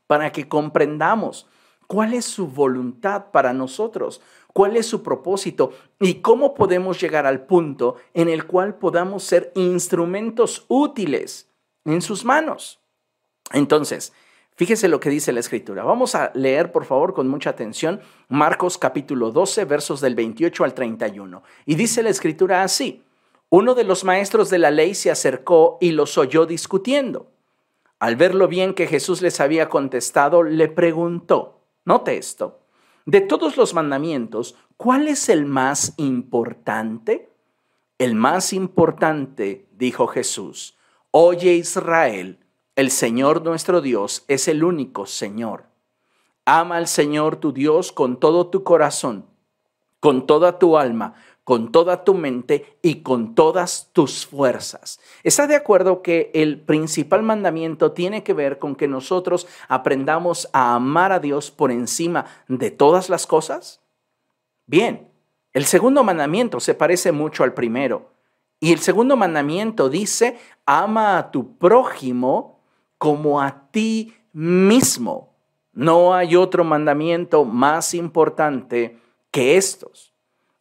para 0.07 0.33
que 0.33 0.49
comprendamos 0.49 1.47
cuál 1.87 2.13
es 2.13 2.25
su 2.25 2.47
voluntad 2.47 3.31
para 3.31 3.53
nosotros, 3.53 4.21
cuál 4.57 4.75
es 4.75 4.87
su 4.87 5.03
propósito 5.03 5.71
y 5.99 6.15
cómo 6.15 6.55
podemos 6.55 6.99
llegar 6.99 7.27
al 7.27 7.45
punto 7.45 7.97
en 8.15 8.27
el 8.27 8.47
cual 8.47 8.73
podamos 8.79 9.23
ser 9.23 9.51
instrumentos 9.53 10.65
útiles 10.67 11.47
en 11.85 12.01
sus 12.01 12.25
manos. 12.25 12.79
Entonces, 13.53 14.13
Fíjese 14.55 14.87
lo 14.87 14.99
que 14.99 15.11
dice 15.11 15.31
la 15.33 15.41
escritura. 15.41 15.83
Vamos 15.83 16.15
a 16.15 16.31
leer, 16.33 16.71
por 16.71 16.85
favor, 16.85 17.13
con 17.13 17.27
mucha 17.27 17.51
atención, 17.51 18.01
Marcos 18.27 18.79
capítulo 18.79 19.29
12, 19.29 19.65
versos 19.65 20.01
del 20.01 20.15
28 20.15 20.63
al 20.63 20.73
31. 20.73 21.43
Y 21.67 21.75
dice 21.75 22.01
la 22.01 22.09
escritura 22.09 22.63
así. 22.63 23.03
Uno 23.49 23.75
de 23.75 23.83
los 23.83 24.03
maestros 24.03 24.49
de 24.49 24.57
la 24.57 24.71
ley 24.71 24.95
se 24.95 25.11
acercó 25.11 25.77
y 25.79 25.91
los 25.91 26.17
oyó 26.17 26.47
discutiendo. 26.47 27.29
Al 27.99 28.15
ver 28.15 28.33
lo 28.33 28.47
bien 28.47 28.73
que 28.73 28.87
Jesús 28.87 29.21
les 29.21 29.39
había 29.39 29.69
contestado, 29.69 30.41
le 30.41 30.67
preguntó, 30.69 31.61
note 31.85 32.17
esto, 32.17 32.57
de 33.07 33.21
todos 33.21 33.55
los 33.55 33.73
mandamientos, 33.73 34.55
¿cuál 34.75 35.07
es 35.07 35.29
el 35.29 35.45
más 35.45 35.93
importante? 35.95 37.29
El 37.97 38.15
más 38.15 38.51
importante, 38.51 39.65
dijo 39.71 40.07
Jesús, 40.07 40.77
oye 41.11 41.53
Israel, 41.53 42.37
el 42.75 42.91
Señor 42.91 43.43
nuestro 43.43 43.79
Dios 43.79 44.25
es 44.27 44.49
el 44.49 44.61
único 44.61 45.05
Señor. 45.05 45.67
Ama 46.43 46.75
al 46.75 46.87
Señor 46.87 47.37
tu 47.37 47.53
Dios 47.53 47.93
con 47.93 48.19
todo 48.19 48.47
tu 48.47 48.63
corazón, 48.63 49.25
con 50.01 50.27
toda 50.27 50.59
tu 50.59 50.77
alma, 50.77 51.13
con 51.47 51.71
toda 51.71 52.03
tu 52.03 52.13
mente 52.13 52.77
y 52.81 53.03
con 53.03 53.33
todas 53.33 53.89
tus 53.93 54.25
fuerzas. 54.25 54.99
¿Está 55.23 55.47
de 55.47 55.55
acuerdo 55.55 56.01
que 56.01 56.29
el 56.33 56.59
principal 56.59 57.23
mandamiento 57.23 57.93
tiene 57.93 58.21
que 58.21 58.33
ver 58.33 58.59
con 58.59 58.75
que 58.75 58.89
nosotros 58.89 59.47
aprendamos 59.69 60.49
a 60.51 60.75
amar 60.75 61.13
a 61.13 61.21
Dios 61.21 61.49
por 61.49 61.71
encima 61.71 62.25
de 62.49 62.69
todas 62.69 63.09
las 63.09 63.25
cosas? 63.25 63.79
Bien, 64.65 65.07
el 65.53 65.63
segundo 65.63 66.03
mandamiento 66.03 66.59
se 66.59 66.73
parece 66.73 67.13
mucho 67.13 67.45
al 67.45 67.53
primero. 67.53 68.11
Y 68.59 68.73
el 68.73 68.79
segundo 68.79 69.15
mandamiento 69.15 69.87
dice, 69.87 70.37
ama 70.65 71.17
a 71.17 71.31
tu 71.31 71.57
prójimo 71.57 72.59
como 72.97 73.39
a 73.39 73.69
ti 73.71 74.13
mismo. 74.33 75.33
No 75.71 76.13
hay 76.13 76.35
otro 76.35 76.65
mandamiento 76.65 77.45
más 77.45 77.93
importante 77.93 78.99
que 79.31 79.55
estos. 79.55 80.16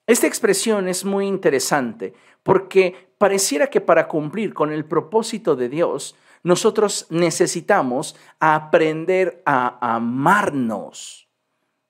Esta 0.06 0.26
expresión 0.26 0.88
es 0.88 1.04
muy 1.04 1.26
interesante 1.26 2.14
porque 2.42 3.10
pareciera 3.18 3.68
que 3.68 3.80
para 3.80 4.06
cumplir 4.06 4.54
con 4.54 4.72
el 4.72 4.84
propósito 4.84 5.56
de 5.56 5.68
Dios, 5.68 6.14
nosotros 6.44 7.06
necesitamos 7.10 8.14
aprender 8.38 9.42
a 9.44 9.96
amarnos. 9.96 11.28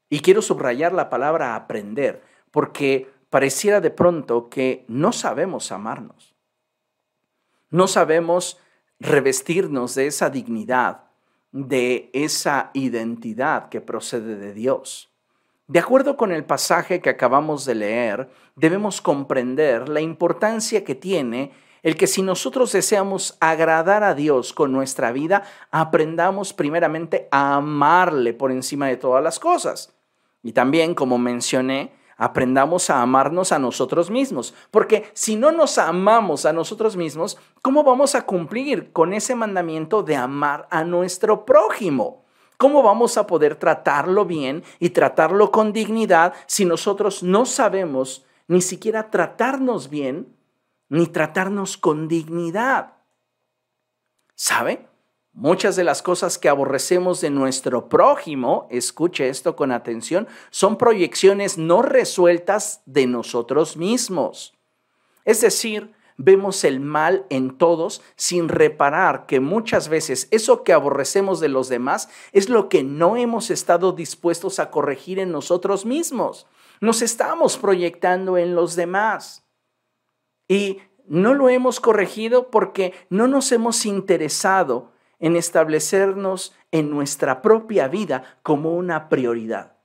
Y 0.08 0.20
quiero 0.20 0.40
subrayar 0.40 0.92
la 0.92 1.10
palabra 1.10 1.56
aprender, 1.56 2.22
porque 2.50 3.10
pareciera 3.28 3.82
de 3.82 3.90
pronto 3.90 4.48
que 4.48 4.86
no 4.88 5.12
sabemos 5.12 5.72
amarnos. 5.72 6.34
No 7.68 7.86
sabemos 7.86 8.58
revestirnos 8.98 9.94
de 9.94 10.06
esa 10.06 10.30
dignidad, 10.30 11.10
de 11.52 12.08
esa 12.14 12.70
identidad 12.72 13.68
que 13.68 13.82
procede 13.82 14.36
de 14.36 14.54
Dios. 14.54 15.12
De 15.68 15.80
acuerdo 15.80 16.16
con 16.16 16.30
el 16.30 16.44
pasaje 16.44 17.00
que 17.00 17.10
acabamos 17.10 17.64
de 17.64 17.74
leer, 17.74 18.28
debemos 18.54 19.00
comprender 19.00 19.88
la 19.88 20.00
importancia 20.00 20.84
que 20.84 20.94
tiene 20.94 21.52
el 21.82 21.96
que 21.96 22.06
si 22.06 22.22
nosotros 22.22 22.72
deseamos 22.72 23.36
agradar 23.40 24.02
a 24.02 24.14
Dios 24.14 24.52
con 24.52 24.72
nuestra 24.72 25.12
vida, 25.12 25.44
aprendamos 25.70 26.52
primeramente 26.52 27.28
a 27.30 27.56
amarle 27.56 28.32
por 28.32 28.50
encima 28.50 28.88
de 28.88 28.96
todas 28.96 29.22
las 29.22 29.38
cosas. 29.38 29.94
Y 30.42 30.52
también, 30.52 30.94
como 30.94 31.18
mencioné, 31.18 31.92
aprendamos 32.16 32.90
a 32.90 33.02
amarnos 33.02 33.52
a 33.52 33.58
nosotros 33.58 34.10
mismos. 34.10 34.54
Porque 34.70 35.10
si 35.14 35.36
no 35.36 35.52
nos 35.52 35.78
amamos 35.78 36.46
a 36.46 36.52
nosotros 36.52 36.96
mismos, 36.96 37.38
¿cómo 37.62 37.84
vamos 37.84 38.14
a 38.14 38.22
cumplir 38.22 38.92
con 38.92 39.12
ese 39.12 39.34
mandamiento 39.34 40.02
de 40.02 40.16
amar 40.16 40.66
a 40.70 40.84
nuestro 40.84 41.44
prójimo? 41.44 42.25
¿Cómo 42.58 42.82
vamos 42.82 43.18
a 43.18 43.26
poder 43.26 43.56
tratarlo 43.56 44.24
bien 44.24 44.64
y 44.78 44.90
tratarlo 44.90 45.50
con 45.50 45.72
dignidad 45.72 46.34
si 46.46 46.64
nosotros 46.64 47.22
no 47.22 47.44
sabemos 47.46 48.24
ni 48.48 48.62
siquiera 48.62 49.10
tratarnos 49.10 49.90
bien 49.90 50.34
ni 50.88 51.06
tratarnos 51.06 51.76
con 51.76 52.08
dignidad? 52.08 52.94
¿Sabe? 54.34 54.86
Muchas 55.32 55.76
de 55.76 55.84
las 55.84 56.00
cosas 56.00 56.38
que 56.38 56.48
aborrecemos 56.48 57.20
de 57.20 57.28
nuestro 57.28 57.90
prójimo, 57.90 58.66
escuche 58.70 59.28
esto 59.28 59.54
con 59.54 59.70
atención, 59.70 60.26
son 60.48 60.78
proyecciones 60.78 61.58
no 61.58 61.82
resueltas 61.82 62.80
de 62.86 63.06
nosotros 63.06 63.76
mismos. 63.76 64.54
Es 65.26 65.42
decir, 65.42 65.92
vemos 66.16 66.64
el 66.64 66.80
mal 66.80 67.26
en 67.30 67.56
todos 67.56 68.02
sin 68.16 68.48
reparar 68.48 69.26
que 69.26 69.40
muchas 69.40 69.88
veces 69.88 70.28
eso 70.30 70.64
que 70.64 70.72
aborrecemos 70.72 71.40
de 71.40 71.48
los 71.48 71.68
demás 71.68 72.08
es 72.32 72.48
lo 72.48 72.68
que 72.68 72.82
no 72.82 73.16
hemos 73.16 73.50
estado 73.50 73.92
dispuestos 73.92 74.58
a 74.58 74.70
corregir 74.70 75.18
en 75.18 75.32
nosotros 75.32 75.84
mismos. 75.84 76.46
Nos 76.80 77.02
estamos 77.02 77.56
proyectando 77.58 78.38
en 78.38 78.54
los 78.54 78.76
demás. 78.76 79.44
Y 80.48 80.78
no 81.06 81.34
lo 81.34 81.48
hemos 81.48 81.80
corregido 81.80 82.50
porque 82.50 82.94
no 83.10 83.28
nos 83.28 83.52
hemos 83.52 83.86
interesado 83.86 84.92
en 85.18 85.36
establecernos 85.36 86.54
en 86.70 86.90
nuestra 86.90 87.42
propia 87.42 87.88
vida 87.88 88.38
como 88.42 88.74
una 88.74 89.08
prioridad. 89.08 89.76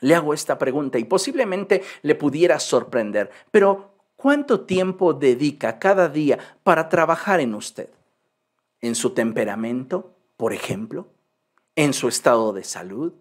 Le 0.00 0.14
hago 0.14 0.32
esta 0.32 0.56
pregunta 0.58 0.98
y 0.98 1.04
posiblemente 1.04 1.82
le 2.02 2.14
pudiera 2.14 2.58
sorprender, 2.58 3.30
pero 3.50 3.99
¿cuánto 4.20 4.60
tiempo 4.60 5.14
dedica 5.14 5.78
cada 5.78 6.10
día 6.10 6.38
para 6.62 6.90
trabajar 6.90 7.40
en 7.40 7.54
usted? 7.54 7.88
¿En 8.82 8.94
su 8.94 9.10
temperamento, 9.10 10.14
por 10.36 10.52
ejemplo? 10.52 11.08
¿En 11.74 11.94
su 11.94 12.06
estado 12.06 12.52
de 12.52 12.62
salud? 12.62 13.14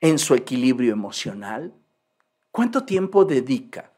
¿En 0.00 0.18
su 0.18 0.34
equilibrio 0.34 0.92
emocional? 0.92 1.72
¿Cuánto 2.50 2.84
tiempo 2.84 3.24
dedica? 3.24 3.92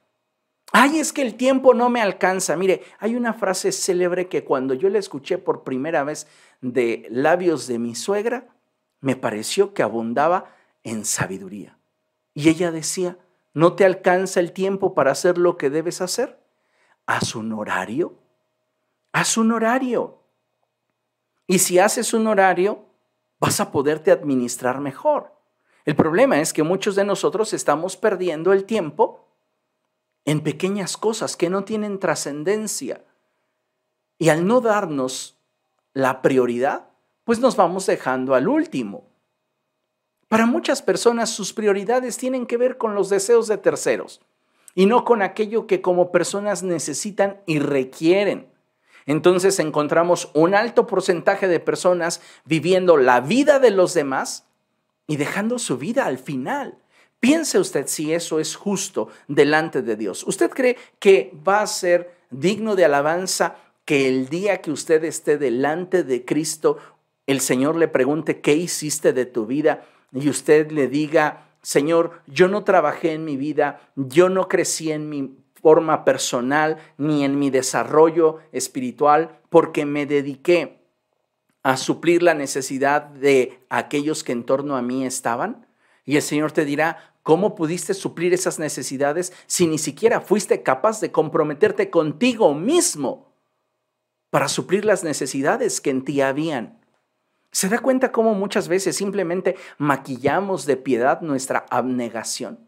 Ay, 0.71 0.99
es 0.99 1.15
que 1.15 1.23
el 1.23 1.35
tiempo 1.35 1.73
no 1.73 1.89
me 1.89 2.03
alcanza. 2.03 2.57
Mire, 2.57 2.83
hay 2.99 3.17
una 3.17 3.33
frase 3.33 3.73
célebre 3.73 4.29
que 4.29 4.45
cuando 4.45 4.75
yo 4.75 4.91
la 4.91 4.99
escuché 4.99 5.39
por 5.39 5.65
primera 5.65 6.05
vez 6.05 6.27
de 6.61 7.07
labios 7.11 7.67
de 7.69 7.79
mi 7.79 7.95
suegra, 7.95 8.49
me 9.01 9.17
pareció 9.17 9.73
que 9.73 9.83
abundaba 9.83 10.55
en 10.83 11.07
sabiduría. 11.07 11.79
Y 12.35 12.51
ella 12.51 12.71
decía, 12.71 13.17
¿no 13.55 13.75
te 13.75 13.85
alcanza 13.85 14.41
el 14.41 14.53
tiempo 14.53 14.95
para 14.95 15.13
hacer 15.13 15.39
lo 15.39 15.57
que 15.57 15.71
debes 15.71 16.01
hacer? 16.01 16.39
Haz 17.07 17.35
un 17.35 17.53
horario. 17.53 18.19
Haz 19.13 19.37
un 19.37 19.53
horario. 19.53 20.19
Y 21.47 21.61
si 21.61 21.79
haces 21.79 22.13
un 22.13 22.27
horario, 22.27 22.85
vas 23.41 23.61
a 23.61 23.73
poderte 23.73 24.11
administrar 24.11 24.81
mejor. 24.81 25.35
El 25.85 25.97
problema 25.97 26.41
es 26.41 26.53
que 26.53 26.63
muchos 26.63 26.95
de 26.97 27.05
nosotros 27.05 27.55
estamos 27.55 27.97
perdiendo 27.97 28.53
el 28.53 28.65
tiempo 28.65 29.27
en 30.27 30.43
pequeñas 30.43 30.99
cosas 30.99 31.37
que 31.37 31.49
no 31.49 31.65
tienen 31.65 31.99
trascendencia. 31.99 33.03
Y 34.19 34.29
al 34.29 34.47
no 34.47 34.61
darnos 34.61 35.39
la 35.95 36.21
prioridad, 36.21 36.91
pues 37.25 37.39
nos 37.39 37.57
vamos 37.57 37.87
dejando 37.87 38.35
al 38.35 38.49
último. 38.49 39.08
Para 40.29 40.45
muchas 40.45 40.83
personas 40.83 41.31
sus 41.31 41.55
prioridades 41.55 42.19
tienen 42.19 42.47
que 42.47 42.59
ver 42.59 42.77
con 42.77 42.95
los 42.95 43.09
deseos 43.09 43.49
de 43.49 43.57
terceros 43.57 44.21
y 44.75 44.87
no 44.87 45.05
con 45.05 45.23
aquello 45.23 45.67
que 45.67 45.81
como 45.81 46.13
personas 46.13 46.63
necesitan 46.63 47.41
y 47.47 47.59
requieren. 47.59 48.47
Entonces 49.07 49.59
encontramos 49.59 50.31
un 50.35 50.55
alto 50.55 50.87
porcentaje 50.87 51.49
de 51.49 51.61
personas 51.61 52.21
viviendo 52.45 52.99
la 52.99 53.21
vida 53.21 53.59
de 53.59 53.71
los 53.71 53.95
demás 53.95 54.45
y 55.07 55.17
dejando 55.17 55.59
su 55.59 55.79
vida 55.79 56.05
al 56.05 56.19
final. 56.19 56.77
Piense 57.19 57.59
usted 57.59 57.87
si 57.87 58.13
eso 58.13 58.39
es 58.39 58.55
justo 58.55 59.09
delante 59.27 59.81
de 59.81 59.97
Dios. 59.97 60.25
¿Usted 60.25 60.51
cree 60.51 60.77
que 60.99 61.33
va 61.47 61.63
a 61.63 61.67
ser 61.67 62.15
digno 62.31 62.77
de 62.77 62.85
alabanza 62.85 63.57
que 63.87 64.07
el 64.07 64.29
día 64.29 64.61
que 64.61 64.71
usted 64.71 65.03
esté 65.05 65.39
delante 65.39 66.05
de 66.05 66.27
Cristo, 66.27 66.77
el 67.27 67.41
Señor 67.41 67.77
le 67.77 67.89
pregunte, 67.89 68.43
¿qué 68.43 68.55
hiciste 68.55 69.15
de 69.15 69.25
tu 69.25 69.47
vida? 69.47 69.87
Y 70.13 70.29
usted 70.29 70.71
le 70.71 70.89
diga, 70.89 71.49
Señor, 71.63 72.23
yo 72.27 72.49
no 72.49 72.65
trabajé 72.65 73.13
en 73.13 73.25
mi 73.25 73.37
vida, 73.37 73.81
yo 73.97 74.29
no 74.29 74.49
crecí 74.49 74.91
en 74.91 75.09
mi 75.09 75.37
forma 75.61 76.05
personal 76.05 76.79
ni 76.97 77.25
en 77.25 77.39
mi 77.39 77.51
desarrollo 77.51 78.39
espiritual 78.53 79.41
porque 79.51 79.85
me 79.85 80.07
dediqué 80.07 80.79
a 81.63 81.77
suplir 81.77 82.23
la 82.23 82.35
necesidad 82.35 83.03
de 83.03 83.61
aquellos 83.69 84.25
que 84.25 84.33
en 84.33 84.45
torno 84.45 84.77
a 84.77 84.83
mí 84.83 85.05
estaban. 85.05 85.67
Y 86.05 86.17
el 86.17 86.23
Señor 86.23 86.53
te 86.53 86.65
dirá, 86.65 87.15
¿cómo 87.23 87.55
pudiste 87.55 87.93
suplir 87.93 88.33
esas 88.33 88.59
necesidades 88.59 89.33
si 89.47 89.67
ni 89.67 89.79
siquiera 89.79 90.21
fuiste 90.21 90.63
capaz 90.63 91.01
de 91.01 91.13
comprometerte 91.13 91.91
contigo 91.91 92.55
mismo 92.55 93.35
para 94.31 94.49
suplir 94.49 94.85
las 94.85 95.05
necesidades 95.05 95.81
que 95.81 95.91
en 95.91 96.05
ti 96.05 96.21
habían? 96.21 96.78
¿Se 97.51 97.69
da 97.69 97.79
cuenta 97.79 98.13
cómo 98.13 98.35
muchas 98.35 98.69
veces 98.69 98.97
simplemente 98.97 99.57
maquillamos 99.79 100.67
de 100.67 100.77
piedad 100.77 101.21
nuestra 101.21 101.67
abnegación? 101.71 102.59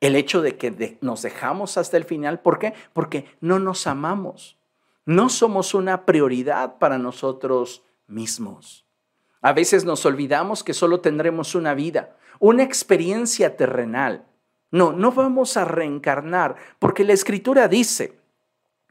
El 0.00 0.16
hecho 0.16 0.42
de 0.42 0.56
que 0.56 0.98
nos 1.00 1.22
dejamos 1.22 1.78
hasta 1.78 1.96
el 1.96 2.04
final, 2.04 2.40
¿por 2.40 2.58
qué? 2.58 2.74
Porque 2.92 3.26
no 3.40 3.58
nos 3.58 3.86
amamos. 3.86 4.58
No 5.06 5.28
somos 5.28 5.74
una 5.74 6.04
prioridad 6.04 6.78
para 6.78 6.98
nosotros 6.98 7.82
mismos. 8.06 8.86
A 9.40 9.52
veces 9.52 9.84
nos 9.84 10.04
olvidamos 10.06 10.64
que 10.64 10.74
solo 10.74 11.00
tendremos 11.00 11.54
una 11.54 11.74
vida 11.74 12.16
una 12.38 12.62
experiencia 12.62 13.56
terrenal. 13.56 14.26
No, 14.70 14.92
no 14.92 15.12
vamos 15.12 15.56
a 15.56 15.64
reencarnar, 15.64 16.56
porque 16.78 17.04
la 17.04 17.12
escritura 17.12 17.68
dice, 17.68 18.18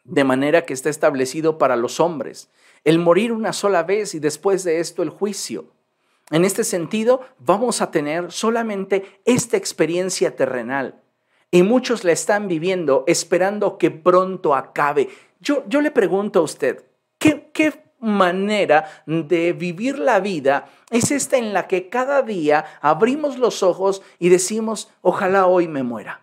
de 0.03 0.23
manera 0.23 0.65
que 0.65 0.73
está 0.73 0.89
establecido 0.89 1.57
para 1.57 1.75
los 1.75 1.99
hombres, 1.99 2.49
el 2.83 2.99
morir 2.99 3.31
una 3.31 3.53
sola 3.53 3.83
vez 3.83 4.15
y 4.15 4.19
después 4.19 4.63
de 4.63 4.79
esto 4.79 5.03
el 5.03 5.09
juicio. 5.09 5.65
En 6.31 6.45
este 6.45 6.63
sentido, 6.63 7.21
vamos 7.39 7.81
a 7.81 7.91
tener 7.91 8.31
solamente 8.31 9.19
esta 9.25 9.57
experiencia 9.57 10.35
terrenal. 10.35 11.01
Y 11.51 11.63
muchos 11.63 12.03
la 12.03 12.11
están 12.11 12.47
viviendo 12.47 13.03
esperando 13.07 13.77
que 13.77 13.91
pronto 13.91 14.55
acabe. 14.55 15.09
Yo, 15.39 15.63
yo 15.67 15.81
le 15.81 15.91
pregunto 15.91 16.39
a 16.39 16.43
usted, 16.43 16.83
¿qué, 17.19 17.49
qué 17.53 17.73
manera 18.03 19.03
de 19.05 19.53
vivir 19.53 19.97
la 19.97 20.19
vida 20.19 20.69
es 20.91 21.11
esta 21.11 21.37
en 21.37 21.53
la 21.53 21.67
que 21.67 21.89
cada 21.89 22.21
día 22.21 22.65
abrimos 22.81 23.37
los 23.37 23.63
ojos 23.63 24.01
y 24.19 24.29
decimos, 24.29 24.91
ojalá 25.01 25.47
hoy 25.47 25.67
me 25.67 25.83
muera. 25.83 26.21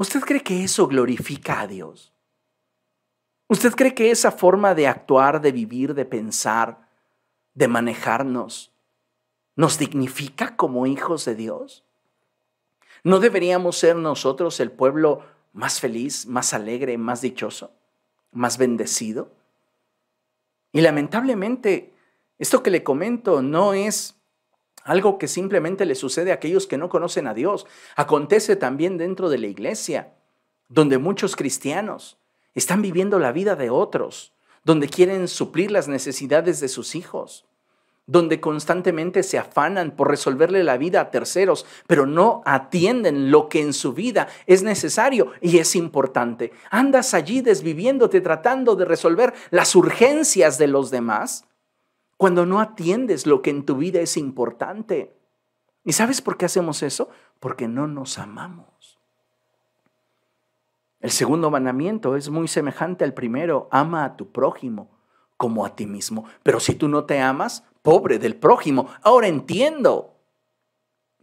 ¿Usted 0.00 0.20
cree 0.20 0.42
que 0.42 0.64
eso 0.64 0.88
glorifica 0.88 1.60
a 1.60 1.66
Dios? 1.66 2.12
¿Usted 3.48 3.74
cree 3.74 3.94
que 3.94 4.10
esa 4.10 4.32
forma 4.32 4.74
de 4.74 4.88
actuar, 4.88 5.40
de 5.40 5.52
vivir, 5.52 5.94
de 5.94 6.04
pensar, 6.04 6.88
de 7.54 7.68
manejarnos, 7.68 8.72
nos 9.56 9.78
dignifica 9.78 10.56
como 10.56 10.86
hijos 10.86 11.24
de 11.24 11.34
Dios? 11.34 11.84
¿No 13.04 13.20
deberíamos 13.20 13.76
ser 13.76 13.96
nosotros 13.96 14.58
el 14.60 14.72
pueblo 14.72 15.22
más 15.52 15.80
feliz, 15.80 16.26
más 16.26 16.54
alegre, 16.54 16.96
más 16.96 17.20
dichoso? 17.20 17.70
más 18.32 18.58
bendecido. 18.58 19.32
Y 20.72 20.80
lamentablemente, 20.80 21.92
esto 22.38 22.62
que 22.62 22.70
le 22.70 22.84
comento 22.84 23.42
no 23.42 23.74
es 23.74 24.19
algo 24.90 25.18
que 25.18 25.28
simplemente 25.28 25.86
le 25.86 25.94
sucede 25.94 26.32
a 26.32 26.34
aquellos 26.34 26.66
que 26.66 26.76
no 26.76 26.88
conocen 26.88 27.28
a 27.28 27.32
Dios. 27.32 27.64
Acontece 27.94 28.56
también 28.56 28.98
dentro 28.98 29.28
de 29.28 29.38
la 29.38 29.46
iglesia, 29.46 30.14
donde 30.68 30.98
muchos 30.98 31.36
cristianos 31.36 32.18
están 32.56 32.82
viviendo 32.82 33.20
la 33.20 33.30
vida 33.30 33.54
de 33.54 33.70
otros, 33.70 34.32
donde 34.64 34.88
quieren 34.88 35.28
suplir 35.28 35.70
las 35.70 35.86
necesidades 35.86 36.58
de 36.58 36.66
sus 36.66 36.96
hijos, 36.96 37.46
donde 38.06 38.40
constantemente 38.40 39.22
se 39.22 39.38
afanan 39.38 39.92
por 39.92 40.08
resolverle 40.08 40.64
la 40.64 40.76
vida 40.76 41.00
a 41.00 41.10
terceros, 41.12 41.66
pero 41.86 42.04
no 42.04 42.42
atienden 42.44 43.30
lo 43.30 43.48
que 43.48 43.60
en 43.60 43.72
su 43.72 43.92
vida 43.92 44.26
es 44.46 44.64
necesario 44.64 45.30
y 45.40 45.58
es 45.58 45.76
importante. 45.76 46.50
Andas 46.68 47.14
allí 47.14 47.42
desviviéndote 47.42 48.20
tratando 48.20 48.74
de 48.74 48.86
resolver 48.86 49.34
las 49.52 49.76
urgencias 49.76 50.58
de 50.58 50.66
los 50.66 50.90
demás 50.90 51.44
cuando 52.20 52.44
no 52.44 52.60
atiendes 52.60 53.26
lo 53.26 53.40
que 53.40 53.48
en 53.48 53.64
tu 53.64 53.76
vida 53.76 53.98
es 54.02 54.18
importante. 54.18 55.16
¿Y 55.86 55.92
sabes 55.94 56.20
por 56.20 56.36
qué 56.36 56.44
hacemos 56.44 56.82
eso? 56.82 57.08
Porque 57.38 57.66
no 57.66 57.86
nos 57.86 58.18
amamos. 58.18 59.00
El 61.00 61.12
segundo 61.12 61.50
mandamiento 61.50 62.16
es 62.16 62.28
muy 62.28 62.46
semejante 62.46 63.04
al 63.04 63.14
primero, 63.14 63.68
ama 63.70 64.04
a 64.04 64.16
tu 64.16 64.32
prójimo 64.32 64.90
como 65.38 65.64
a 65.64 65.74
ti 65.74 65.86
mismo. 65.86 66.26
Pero 66.42 66.60
si 66.60 66.74
tú 66.74 66.88
no 66.88 67.06
te 67.06 67.20
amas, 67.20 67.64
pobre 67.80 68.18
del 68.18 68.36
prójimo. 68.36 68.88
Ahora 69.00 69.26
entiendo. 69.26 70.18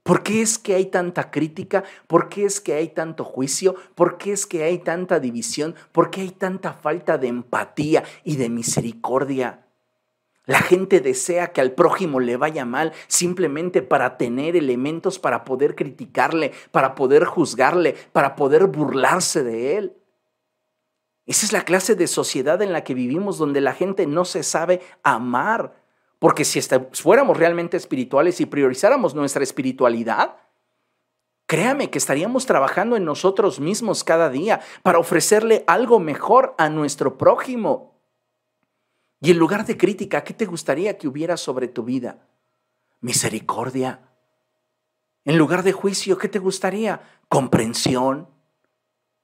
¿Por 0.01 0.23
qué 0.23 0.41
es 0.41 0.57
que 0.57 0.73
hay 0.73 0.87
tanta 0.87 1.29
crítica? 1.29 1.83
¿Por 2.07 2.27
qué 2.27 2.45
es 2.45 2.59
que 2.59 2.73
hay 2.73 2.87
tanto 2.87 3.23
juicio? 3.23 3.75
¿Por 3.93 4.17
qué 4.17 4.31
es 4.31 4.47
que 4.47 4.63
hay 4.63 4.79
tanta 4.79 5.19
división? 5.19 5.75
¿Por 5.91 6.09
qué 6.09 6.21
hay 6.21 6.31
tanta 6.31 6.73
falta 6.73 7.19
de 7.19 7.27
empatía 7.27 8.03
y 8.23 8.37
de 8.37 8.49
misericordia? 8.49 9.66
La 10.47 10.59
gente 10.59 11.01
desea 11.01 11.51
que 11.51 11.59
al 11.59 11.73
prójimo 11.73 12.21
le 12.21 12.37
vaya 12.37 12.63
mal 12.63 12.93
simplemente 13.07 13.81
para 13.81 14.17
tener 14.17 14.55
elementos 14.55 15.19
para 15.19 15.43
poder 15.43 15.75
criticarle, 15.75 16.53
para 16.71 16.95
poder 16.95 17.25
juzgarle, 17.25 17.95
para 18.13 18.37
poder 18.37 18.65
burlarse 18.67 19.43
de 19.43 19.77
él. 19.77 19.97
Esa 21.25 21.45
es 21.45 21.51
la 21.51 21.65
clase 21.65 21.95
de 21.95 22.07
sociedad 22.07 22.61
en 22.61 22.71
la 22.71 22.85
que 22.85 22.93
vivimos 22.93 23.37
donde 23.37 23.59
la 23.59 23.73
gente 23.73 24.07
no 24.07 24.23
se 24.23 24.41
sabe 24.41 24.79
amar. 25.03 25.83
Porque 26.17 26.45
si 26.45 26.61
fuéramos 26.93 27.35
realmente 27.37 27.75
espirituales 27.75 28.39
y 28.39 28.45
priorizáramos 28.45 29.13
nuestra 29.15 29.43
espiritualidad, 29.43 30.37
créame 31.45 31.89
que 31.89 31.97
estaríamos 31.97 32.45
trabajando 32.45 32.95
en 32.95 33.03
nosotros 33.03 33.59
mismos 33.59 34.05
cada 34.05 34.29
día 34.29 34.61
para 34.81 34.99
ofrecerle 34.99 35.65
algo 35.67 35.99
mejor 35.99 36.55
a 36.57 36.69
nuestro 36.69 37.17
prójimo. 37.17 37.96
Y 39.19 39.31
en 39.31 39.37
lugar 39.37 39.65
de 39.65 39.77
crítica, 39.77 40.23
¿qué 40.23 40.33
te 40.33 40.45
gustaría 40.45 40.97
que 40.97 41.07
hubiera 41.07 41.37
sobre 41.37 41.67
tu 41.67 41.83
vida? 41.83 42.19
Misericordia. 43.01 44.01
En 45.25 45.37
lugar 45.37 45.63
de 45.63 45.71
juicio, 45.71 46.17
¿qué 46.17 46.29
te 46.29 46.39
gustaría? 46.39 47.01
Comprensión. 47.27 48.27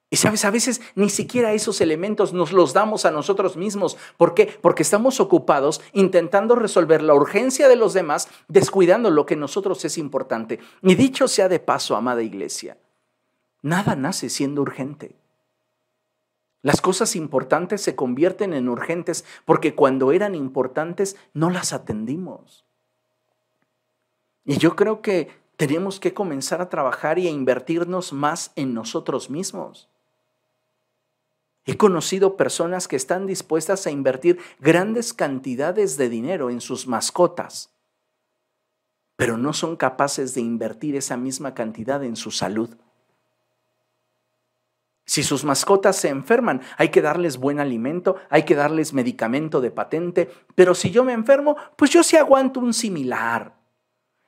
Y 0.09 0.17
sabes, 0.17 0.45
a 0.45 0.51
veces 0.51 0.79
ni 0.93 1.09
siquiera 1.09 1.53
esos 1.53 1.81
elementos 1.81 2.33
nos 2.33 2.51
los 2.51 2.73
damos 2.73 3.05
a 3.05 3.11
nosotros 3.11 3.57
mismos. 3.57 3.97
¿Por 4.17 4.35
qué? 4.35 4.45
Porque 4.61 4.83
estamos 4.83 5.19
ocupados 5.19 5.81
intentando 5.91 6.55
resolver 6.55 7.01
la 7.01 7.15
urgencia 7.15 7.67
de 7.67 7.75
los 7.75 7.93
demás, 7.93 8.27
descuidando 8.47 9.09
lo 9.09 9.25
que 9.25 9.35
nosotros 9.35 9.83
es 9.85 9.97
importante. 9.97 10.59
Y 10.83 10.93
dicho 10.93 11.27
sea 11.27 11.49
de 11.49 11.59
paso, 11.59 11.95
amada 11.95 12.21
iglesia, 12.21 12.77
nada 13.63 13.95
nace 13.95 14.29
siendo 14.29 14.61
urgente. 14.61 15.15
Las 16.63 16.79
cosas 16.79 17.15
importantes 17.17 17.81
se 17.81 17.95
convierten 17.95 18.53
en 18.53 18.69
urgentes 18.69 19.25
porque 19.43 19.75
cuando 19.75 20.13
eran 20.13 20.33
importantes 20.33 21.17
no 21.33 21.49
las 21.49 21.73
atendimos. 21.73 22.65
Y 24.45 24.57
yo 24.57 24.75
creo 24.75 25.01
que 25.01 25.29
tenemos 25.57 25.99
que 25.99 26.13
comenzar 26.13 26.61
a 26.61 26.69
trabajar 26.69 27.19
y 27.19 27.27
a 27.27 27.31
invertirnos 27.31 28.13
más 28.13 28.53
en 28.55 28.73
nosotros 28.73 29.29
mismos. 29.29 29.89
He 31.65 31.75
conocido 31.77 32.37
personas 32.37 32.87
que 32.87 32.95
están 32.95 33.27
dispuestas 33.27 33.85
a 33.85 33.91
invertir 33.91 34.39
grandes 34.59 35.13
cantidades 35.13 35.97
de 35.97 36.07
dinero 36.07 36.49
en 36.49 36.61
sus 36.61 36.87
mascotas, 36.87 37.71
pero 39.17 39.37
no 39.37 39.51
son 39.51 39.75
capaces 39.75 40.33
de 40.33 40.41
invertir 40.41 40.95
esa 40.95 41.17
misma 41.17 41.53
cantidad 41.53 42.03
en 42.03 42.15
su 42.15 42.31
salud. 42.31 42.69
Si 45.05 45.23
sus 45.23 45.43
mascotas 45.43 45.97
se 45.97 46.09
enferman, 46.09 46.61
hay 46.77 46.89
que 46.89 47.01
darles 47.01 47.37
buen 47.37 47.59
alimento, 47.59 48.15
hay 48.29 48.43
que 48.43 48.55
darles 48.55 48.93
medicamento 48.93 49.59
de 49.59 49.71
patente, 49.71 50.31
pero 50.55 50.75
si 50.75 50.91
yo 50.91 51.03
me 51.03 51.13
enfermo, 51.13 51.57
pues 51.75 51.91
yo 51.91 52.03
sí 52.03 52.15
aguanto 52.15 52.59
un 52.59 52.73
similar. 52.73 53.55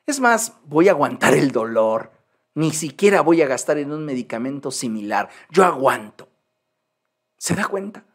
Es 0.05 0.19
más, 0.19 0.53
voy 0.65 0.89
a 0.89 0.91
aguantar 0.91 1.33
el 1.33 1.51
dolor. 1.51 2.11
Ni 2.53 2.71
siquiera 2.71 3.21
voy 3.21 3.41
a 3.41 3.47
gastar 3.47 3.77
en 3.77 3.91
un 3.91 4.05
medicamento 4.05 4.71
similar. 4.71 5.29
Yo 5.49 5.63
aguanto. 5.65 6.27
¿Se 7.37 7.55
da 7.55 7.65
cuenta? 7.65 8.05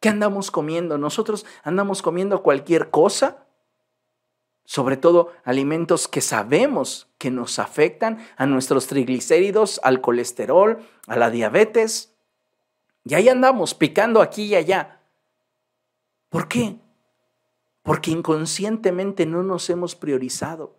¿Qué 0.00 0.08
andamos 0.08 0.50
comiendo? 0.50 0.98
Nosotros 0.98 1.46
andamos 1.62 2.02
comiendo 2.02 2.42
cualquier 2.42 2.90
cosa 2.90 3.44
sobre 4.64 4.96
todo 4.96 5.32
alimentos 5.44 6.08
que 6.08 6.20
sabemos 6.20 7.08
que 7.24 7.30
nos 7.30 7.58
afectan 7.58 8.18
a 8.36 8.44
nuestros 8.44 8.86
triglicéridos, 8.86 9.80
al 9.82 10.02
colesterol, 10.02 10.86
a 11.06 11.16
la 11.16 11.30
diabetes. 11.30 12.14
Y 13.02 13.14
ahí 13.14 13.30
andamos 13.30 13.72
picando 13.72 14.20
aquí 14.20 14.42
y 14.42 14.56
allá. 14.56 15.00
¿Por 16.28 16.48
qué? 16.48 16.76
Porque 17.82 18.10
inconscientemente 18.10 19.24
no 19.24 19.42
nos 19.42 19.70
hemos 19.70 19.96
priorizado 19.96 20.76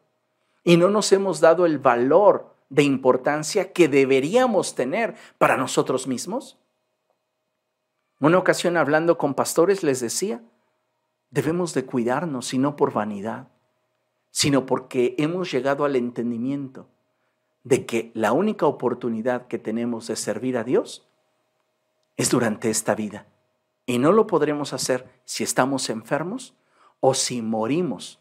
y 0.64 0.78
no 0.78 0.92
nos 0.92 1.12
hemos 1.14 1.40
dado 1.40 1.66
el 1.66 1.80
valor 1.80 2.54
de 2.70 2.84
importancia 2.84 3.74
que 3.74 3.88
deberíamos 3.88 4.76
tener 4.76 5.16
para 5.40 5.58
nosotros 5.58 6.06
mismos. 6.06 6.60
Una 8.20 8.38
ocasión 8.38 8.78
hablando 8.78 9.18
con 9.18 9.34
pastores 9.34 9.82
les 9.82 10.00
decía, 10.00 10.44
debemos 11.32 11.74
de 11.74 11.86
cuidarnos 11.86 12.54
y 12.54 12.60
no 12.60 12.76
por 12.76 12.94
vanidad 12.94 13.48
sino 14.36 14.66
porque 14.66 15.16
hemos 15.18 15.50
llegado 15.50 15.86
al 15.86 15.96
entendimiento 15.96 16.90
de 17.64 17.86
que 17.86 18.12
la 18.14 18.34
única 18.34 18.66
oportunidad 18.66 19.48
que 19.48 19.58
tenemos 19.58 20.08
de 20.08 20.18
servir 20.18 20.58
a 20.58 20.66
Dios 20.66 21.08
es 22.18 22.32
durante 22.32 22.70
esta 22.70 22.96
vida. 22.96 23.28
Y 23.86 23.98
no 23.98 24.12
lo 24.12 24.28
podremos 24.28 24.74
hacer 24.74 25.10
si 25.24 25.46
estamos 25.46 25.90
enfermos 25.90 26.54
o 27.00 27.14
si 27.14 27.42
morimos 27.42 28.20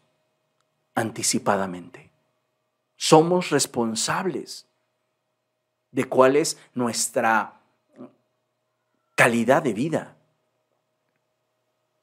anticipadamente. 0.95 2.09
Somos 2.95 3.49
responsables 3.49 4.67
de 5.91 6.05
cuál 6.05 6.37
es 6.37 6.57
nuestra 6.73 7.59
calidad 9.15 9.63
de 9.63 9.73
vida. 9.73 10.15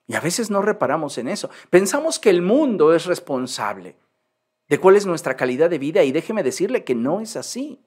Y 0.07 0.17
a 0.17 0.21
veces 0.21 0.51
no 0.51 0.61
reparamos 0.61 1.17
en 1.17 1.29
eso. 1.29 1.49
Pensamos 1.71 2.19
que 2.19 2.29
el 2.29 2.43
mundo 2.43 2.93
es 2.93 3.07
responsable 3.07 4.02
de 4.73 4.79
cuál 4.79 4.97
es 4.97 5.05
nuestra 5.05 5.37
calidad 5.37 5.69
de 5.69 5.77
vida 5.77 6.03
y 6.03 6.13
déjeme 6.13 6.43
decirle 6.43 6.83
que 6.83 6.95
no 6.95 7.21
es 7.21 7.37
así. 7.37 7.79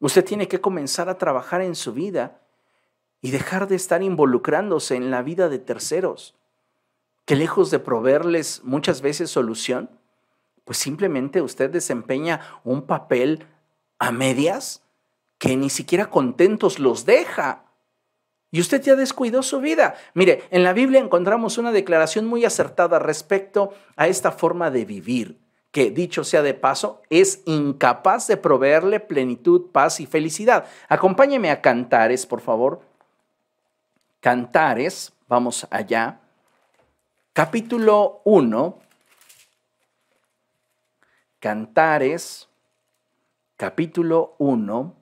Usted 0.00 0.24
tiene 0.24 0.48
que 0.48 0.60
comenzar 0.60 1.08
a 1.08 1.18
trabajar 1.18 1.60
en 1.60 1.76
su 1.76 1.92
vida 1.92 2.40
y 3.20 3.30
dejar 3.30 3.68
de 3.68 3.76
estar 3.76 4.02
involucrándose 4.02 4.96
en 4.96 5.12
la 5.12 5.22
vida 5.22 5.48
de 5.48 5.60
terceros, 5.60 6.34
que 7.26 7.36
lejos 7.36 7.70
de 7.70 7.78
proveerles 7.78 8.60
muchas 8.64 9.02
veces 9.02 9.30
solución, 9.30 9.88
pues 10.64 10.78
simplemente 10.78 11.42
usted 11.42 11.70
desempeña 11.70 12.40
un 12.64 12.82
papel 12.82 13.46
a 14.00 14.10
medias 14.10 14.82
que 15.38 15.56
ni 15.56 15.70
siquiera 15.70 16.10
contentos 16.10 16.80
los 16.80 17.06
deja. 17.06 17.66
Y 18.50 18.60
usted 18.60 18.82
ya 18.82 18.96
descuidó 18.96 19.44
su 19.44 19.60
vida. 19.60 19.94
Mire, 20.14 20.42
en 20.50 20.64
la 20.64 20.72
Biblia 20.72 20.98
encontramos 20.98 21.56
una 21.56 21.70
declaración 21.70 22.26
muy 22.26 22.44
acertada 22.44 22.98
respecto 22.98 23.72
a 23.94 24.08
esta 24.08 24.32
forma 24.32 24.72
de 24.72 24.84
vivir 24.84 25.39
que 25.70 25.90
dicho 25.90 26.24
sea 26.24 26.42
de 26.42 26.54
paso, 26.54 27.02
es 27.10 27.42
incapaz 27.46 28.26
de 28.26 28.36
proveerle 28.36 28.98
plenitud, 28.98 29.70
paz 29.70 30.00
y 30.00 30.06
felicidad. 30.06 30.66
Acompáñeme 30.88 31.50
a 31.50 31.60
Cantares, 31.60 32.26
por 32.26 32.40
favor. 32.40 32.82
Cantares, 34.20 35.12
vamos 35.28 35.66
allá. 35.70 36.20
Capítulo 37.32 38.20
1. 38.24 38.78
Cantares, 41.38 42.48
capítulo 43.56 44.34
1. 44.38 44.96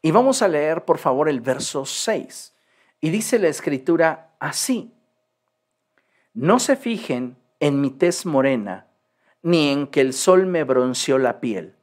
Y 0.00 0.10
vamos 0.10 0.42
a 0.42 0.48
leer, 0.48 0.84
por 0.84 0.98
favor, 0.98 1.28
el 1.28 1.40
verso 1.40 1.84
6. 1.84 2.54
Y 3.00 3.10
dice 3.10 3.38
la 3.38 3.48
escritura 3.48 4.30
así. 4.40 4.94
No 6.32 6.58
se 6.58 6.76
fijen 6.76 7.36
en 7.60 7.80
mi 7.80 7.90
tez 7.90 8.24
morena 8.24 8.86
ni 9.42 9.70
en 9.70 9.86
que 9.86 10.00
el 10.00 10.12
sol 10.12 10.46
me 10.46 10.64
bronceó 10.64 11.18
la 11.18 11.40
piel. 11.40 11.74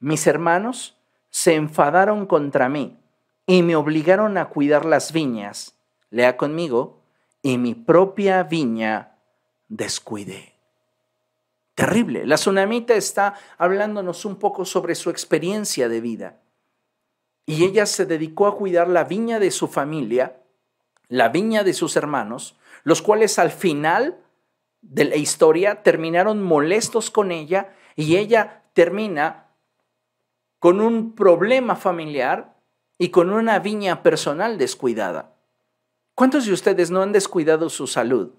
Mis 0.00 0.26
hermanos 0.26 0.98
se 1.30 1.54
enfadaron 1.54 2.26
contra 2.26 2.68
mí 2.68 2.98
y 3.46 3.62
me 3.62 3.76
obligaron 3.76 4.36
a 4.38 4.48
cuidar 4.48 4.84
las 4.84 5.12
viñas, 5.12 5.78
lea 6.10 6.36
conmigo, 6.36 7.00
y 7.42 7.58
mi 7.58 7.74
propia 7.74 8.42
viña 8.42 9.16
descuidé. 9.68 10.54
Terrible. 11.74 12.26
La 12.26 12.34
tsunamita 12.34 12.94
está 12.94 13.34
hablándonos 13.56 14.24
un 14.24 14.36
poco 14.36 14.64
sobre 14.64 14.96
su 14.96 15.10
experiencia 15.10 15.88
de 15.88 16.00
vida. 16.00 16.40
Y 17.46 17.64
ella 17.64 17.86
se 17.86 18.04
dedicó 18.04 18.48
a 18.48 18.56
cuidar 18.56 18.88
la 18.88 19.04
viña 19.04 19.38
de 19.38 19.50
su 19.50 19.68
familia, 19.68 20.42
la 21.08 21.28
viña 21.28 21.62
de 21.62 21.72
sus 21.72 21.96
hermanos, 21.96 22.58
los 22.82 23.00
cuales 23.00 23.38
al 23.38 23.50
final 23.50 24.18
de 24.80 25.04
la 25.04 25.16
historia 25.16 25.82
terminaron 25.82 26.42
molestos 26.42 27.10
con 27.10 27.32
ella 27.32 27.74
y 27.96 28.16
ella 28.16 28.64
termina 28.72 29.48
con 30.58 30.80
un 30.80 31.14
problema 31.14 31.76
familiar 31.76 32.56
y 32.98 33.10
con 33.10 33.30
una 33.30 33.58
viña 33.58 34.02
personal 34.02 34.58
descuidada. 34.58 35.34
¿Cuántos 36.14 36.46
de 36.46 36.52
ustedes 36.52 36.90
no 36.90 37.02
han 37.02 37.12
descuidado 37.12 37.70
su 37.70 37.86
salud 37.86 38.32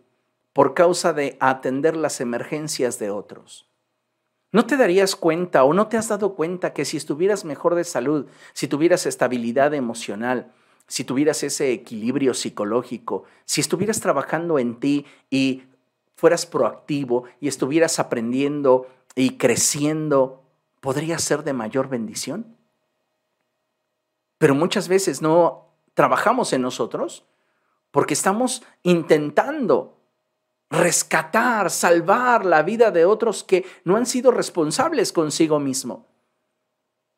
por 0.51 0.73
causa 0.73 1.13
de 1.13 1.37
atender 1.39 1.95
las 1.95 2.19
emergencias 2.19 2.99
de 2.99 3.09
otros? 3.09 3.69
¿No 4.51 4.65
te 4.65 4.77
darías 4.77 5.15
cuenta 5.15 5.63
o 5.63 5.73
no 5.73 5.87
te 5.87 5.95
has 5.95 6.09
dado 6.09 6.35
cuenta 6.35 6.73
que 6.73 6.83
si 6.83 6.97
estuvieras 6.97 7.45
mejor 7.45 7.75
de 7.75 7.83
salud, 7.83 8.25
si 8.53 8.67
tuvieras 8.67 9.05
estabilidad 9.05 9.73
emocional, 9.73 10.51
si 10.87 11.03
tuvieras 11.03 11.43
ese 11.43 11.71
equilibrio 11.71 12.33
psicológico, 12.33 13.23
si 13.45 13.61
estuvieras 13.61 14.01
trabajando 14.01 14.57
en 14.57 14.79
ti 14.79 15.05
y 15.29 15.63
fueras 16.19 16.45
proactivo 16.45 17.23
y 17.39 17.47
estuvieras 17.47 17.97
aprendiendo 17.97 18.87
y 19.15 19.37
creciendo, 19.37 20.43
podría 20.81 21.17
ser 21.17 21.45
de 21.45 21.53
mayor 21.53 21.87
bendición. 21.87 22.57
Pero 24.37 24.53
muchas 24.53 24.89
veces 24.89 25.21
no 25.21 25.69
trabajamos 25.93 26.51
en 26.51 26.61
nosotros 26.61 27.25
porque 27.91 28.15
estamos 28.15 28.63
intentando 28.83 29.97
rescatar, 30.69 31.71
salvar 31.71 32.45
la 32.45 32.63
vida 32.63 32.91
de 32.91 33.05
otros 33.05 33.45
que 33.45 33.65
no 33.85 33.95
han 33.95 34.05
sido 34.05 34.31
responsables 34.31 35.13
consigo 35.13 35.57
mismo. 35.57 36.05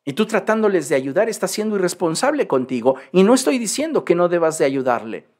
Y 0.04 0.12
tú 0.12 0.26
tratándoles 0.26 0.88
de 0.88 0.94
ayudar 0.94 1.28
estás 1.28 1.50
siendo 1.50 1.74
irresponsable 1.74 2.46
contigo. 2.46 2.94
Y 3.10 3.24
no 3.24 3.34
estoy 3.34 3.58
diciendo 3.58 4.04
que 4.04 4.14
no 4.14 4.28
debas 4.28 4.58
de 4.58 4.64
ayudarle. 4.64 5.31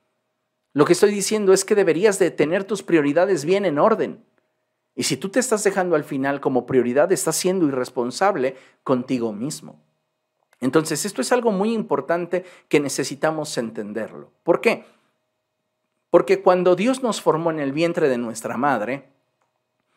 Lo 0.73 0.85
que 0.85 0.95
estoy 0.95 1.11
diciendo 1.13 1.53
es 1.53 1.65
que 1.65 1.75
deberías 1.75 2.19
de 2.19 2.31
tener 2.31 2.65
tus 2.65 2.83
prioridades 2.83 3.45
bien 3.45 3.65
en 3.65 3.79
orden. 3.79 4.25
Y 4.95 5.05
si 5.05 5.17
tú 5.17 5.29
te 5.29 5.41
estás 5.41 5.65
dejando 5.65 5.97
al 5.97 6.05
final 6.05 6.41
como 6.41 6.67
prioridad, 6.67 7.13
estás 7.13 7.37
siendo 7.37 7.67
irresponsable 7.67 8.57
contigo 8.83 9.33
mismo. 9.33 9.81
Entonces, 10.61 11.05
esto 11.05 11.21
es 11.21 11.33
algo 11.33 11.51
muy 11.51 11.73
importante 11.73 12.45
que 12.69 12.81
necesitamos 12.81 13.57
entenderlo. 13.59 14.31
¿Por 14.43 14.61
qué? 14.61 14.85
Porque 16.11 16.41
cuando 16.41 16.77
Dios 16.77 17.03
nos 17.03 17.21
formó 17.21 17.51
en 17.51 17.59
el 17.59 17.73
vientre 17.73 18.09
de 18.09 18.19
nuestra 18.19 18.57
madre, 18.57 19.09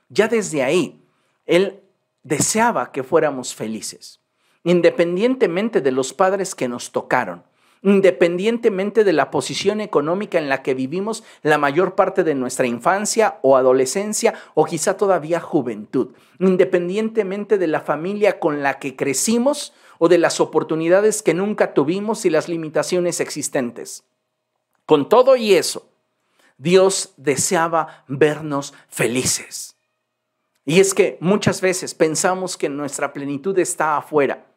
ya 0.10 0.28
desde 0.28 0.64
ahí, 0.64 1.04
Él 1.46 1.84
deseaba 2.24 2.92
que 2.92 3.04
fuéramos 3.04 3.54
felices 3.54 4.22
independientemente 4.66 5.80
de 5.80 5.92
los 5.92 6.12
padres 6.12 6.56
que 6.56 6.68
nos 6.68 6.92
tocaron, 6.92 7.44
independientemente 7.86 9.04
de 9.04 9.14
la 9.14 9.30
posición 9.30 9.80
económica 9.80 10.40
en 10.40 10.50
la 10.50 10.64
que 10.64 10.74
vivimos 10.74 11.24
la 11.44 11.60
mayor 11.60 11.94
parte 11.94 12.24
de 12.24 12.34
nuestra 12.34 12.66
infancia 12.66 13.38
o 13.44 13.58
adolescencia 13.58 14.34
o 14.56 14.66
quizá 14.66 14.98
todavía 14.98 15.40
juventud, 15.40 16.16
independientemente 16.40 17.60
de 17.60 17.68
la 17.68 17.82
familia 17.82 18.40
con 18.40 18.64
la 18.64 18.80
que 18.80 18.96
crecimos 18.96 19.72
o 20.00 20.10
de 20.10 20.18
las 20.18 20.40
oportunidades 20.40 21.22
que 21.22 21.36
nunca 21.36 21.76
tuvimos 21.76 22.26
y 22.26 22.32
las 22.32 22.50
limitaciones 22.50 23.20
existentes. 23.20 24.04
Con 24.88 25.08
todo 25.08 25.36
y 25.36 25.54
eso, 25.54 25.88
Dios 26.58 27.14
deseaba 27.18 28.04
vernos 28.08 28.74
felices. 28.90 29.76
Y 30.66 30.80
es 30.80 30.96
que 30.96 31.20
muchas 31.22 31.62
veces 31.62 31.94
pensamos 31.94 32.58
que 32.58 32.68
nuestra 32.68 33.14
plenitud 33.14 33.60
está 33.60 33.98
afuera 33.98 34.48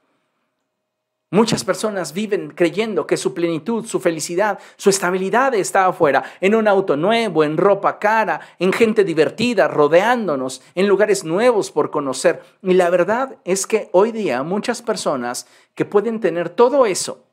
Muchas 1.30 1.62
personas 1.62 2.14
viven 2.14 2.52
creyendo 2.54 3.06
que 3.06 3.18
su 3.18 3.34
plenitud, 3.34 3.84
su 3.84 4.00
felicidad, 4.00 4.58
su 4.76 4.88
estabilidad 4.88 5.54
está 5.54 5.84
afuera, 5.84 6.24
en 6.40 6.54
un 6.54 6.66
auto 6.66 6.96
nuevo, 6.96 7.44
en 7.44 7.58
ropa 7.58 7.98
cara, 7.98 8.40
en 8.58 8.72
gente 8.72 9.04
divertida, 9.04 9.68
rodeándonos, 9.68 10.62
en 10.74 10.88
lugares 10.88 11.24
nuevos 11.24 11.70
por 11.70 11.90
conocer. 11.90 12.42
Y 12.62 12.72
la 12.72 12.88
verdad 12.88 13.36
es 13.44 13.66
que 13.66 13.90
hoy 13.92 14.10
día 14.10 14.42
muchas 14.42 14.80
personas 14.80 15.46
que 15.74 15.84
pueden 15.84 16.20
tener 16.20 16.48
todo 16.48 16.86
eso, 16.86 17.26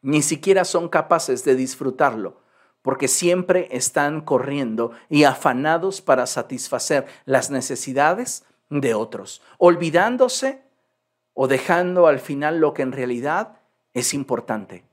ni 0.00 0.20
siquiera 0.20 0.64
son 0.64 0.88
capaces 0.88 1.44
de 1.44 1.54
disfrutarlo, 1.54 2.40
porque 2.82 3.06
siempre 3.06 3.68
están 3.70 4.22
corriendo 4.22 4.90
y 5.08 5.22
afanados 5.22 6.00
para 6.00 6.26
satisfacer 6.26 7.06
las 7.24 7.50
necesidades 7.50 8.44
de 8.68 8.94
otros, 8.94 9.42
olvidándose 9.58 10.71
o 11.34 11.48
dejando 11.48 12.06
al 12.06 12.18
final 12.18 12.58
lo 12.58 12.74
que 12.74 12.82
en 12.82 12.92
realidad 12.92 13.60
es 13.94 14.14
importante, 14.14 14.84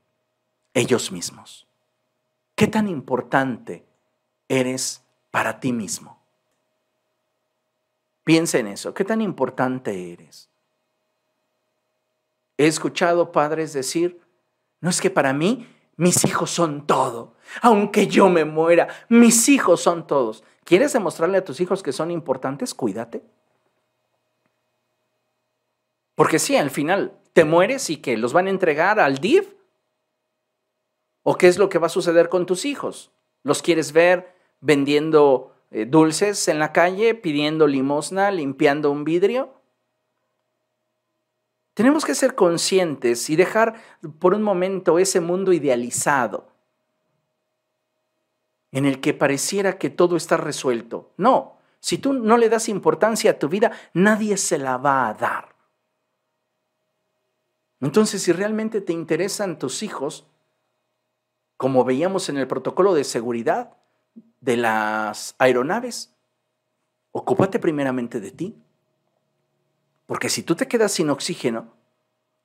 ellos 0.74 1.12
mismos. 1.12 1.68
¿Qué 2.56 2.68
tan 2.68 2.88
importante 2.88 3.86
eres 4.48 5.04
para 5.32 5.60
ti 5.60 5.72
mismo? 5.72 6.20
Piensa 8.24 8.60
en 8.60 8.68
eso, 8.68 8.94
¿qué 8.94 9.06
tan 9.06 9.22
importante 9.22 10.14
eres? 10.14 10.50
He 12.58 12.68
escuchado 12.68 13.32
padres 13.32 13.74
decir, 13.74 14.20
no 14.82 14.90
es 14.90 15.02
que 15.02 15.10
para 15.10 15.34
mí 15.34 15.68
mis 15.96 16.26
hijos 16.26 16.52
son 16.52 16.86
todo, 16.86 17.34
aunque 17.62 18.08
yo 18.08 18.30
me 18.30 18.46
muera, 18.46 18.88
mis 19.08 19.50
hijos 19.50 19.82
son 19.82 20.06
todos. 20.06 20.44
¿Quieres 20.64 20.94
demostrarle 20.94 21.38
a 21.38 21.44
tus 21.44 21.60
hijos 21.62 21.82
que 21.82 21.92
son 21.92 22.12
importantes? 22.12 22.74
Cuídate. 22.74 23.24
Porque 26.20 26.38
sí, 26.38 26.58
al 26.58 26.70
final 26.70 27.18
te 27.32 27.46
mueres 27.46 27.90
y 27.90 27.96
que 27.96 28.18
los 28.18 28.34
van 28.34 28.48
a 28.48 28.50
entregar 28.50 29.00
al 29.00 29.20
DIV. 29.20 29.56
¿O 31.24 31.38
qué 31.38 31.48
es 31.48 31.58
lo 31.58 31.70
que 31.70 31.80
va 31.80 31.88
a 31.88 31.90
suceder 31.90 32.28
con 32.28 32.46
tus 32.46 32.66
hijos? 32.66 33.14
¿Los 33.42 33.62
quieres 33.62 33.94
ver 33.94 34.36
vendiendo 34.60 35.56
eh, 35.72 35.86
dulces 35.86 36.50
en 36.50 36.60
la 36.60 36.74
calle, 36.74 37.16
pidiendo 37.16 37.68
limosna, 37.68 38.32
limpiando 38.32 38.92
un 38.92 39.06
vidrio? 39.06 39.54
Tenemos 41.74 42.04
que 42.04 42.16
ser 42.16 42.36
conscientes 42.36 43.30
y 43.30 43.38
dejar 43.38 43.76
por 44.20 44.34
un 44.34 44.44
momento 44.44 45.00
ese 45.00 45.22
mundo 45.22 45.54
idealizado 45.54 46.50
en 48.74 48.86
el 48.86 49.00
que 49.00 49.14
pareciera 49.14 49.78
que 49.78 49.90
todo 49.90 50.18
está 50.18 50.36
resuelto. 50.36 51.14
No, 51.16 51.56
si 51.80 51.98
tú 51.98 52.12
no 52.12 52.36
le 52.36 52.50
das 52.50 52.68
importancia 52.68 53.32
a 53.32 53.40
tu 53.40 53.48
vida, 53.48 53.72
nadie 53.94 54.36
se 54.36 54.58
la 54.58 54.76
va 54.76 55.08
a 55.08 55.14
dar. 55.14 55.49
Entonces, 57.82 58.24
si 58.24 58.32
realmente 58.32 58.82
te 58.82 58.94
interesan 58.94 59.58
tus 59.58 59.84
hijos, 59.84 60.28
como 61.58 61.84
veíamos 61.84 62.30
en 62.30 62.38
el 62.38 62.48
protocolo 62.48 62.94
de 62.94 63.04
seguridad 63.04 63.78
de 64.42 64.58
las 64.58 65.36
aeronaves, 65.40 66.14
ocúpate 67.12 67.60
primeramente 67.60 68.20
de 68.20 68.32
ti. 68.32 68.56
Porque 70.06 70.30
si 70.30 70.44
tú 70.44 70.56
te 70.56 70.68
quedas 70.68 70.92
sin 70.92 71.10
oxígeno, 71.10 71.74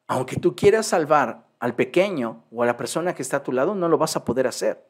aunque 0.07 0.37
tú 0.37 0.55
quieras 0.55 0.87
salvar 0.87 1.47
al 1.59 1.75
pequeño 1.75 2.44
o 2.53 2.62
a 2.62 2.66
la 2.66 2.77
persona 2.77 3.14
que 3.14 3.23
está 3.23 3.38
a 3.38 3.42
tu 3.42 3.53
lado, 3.53 3.75
no 3.75 3.88
lo 3.88 3.99
vas 3.99 4.16
a 4.16 4.25
poder 4.25 4.47
hacer. 4.47 4.85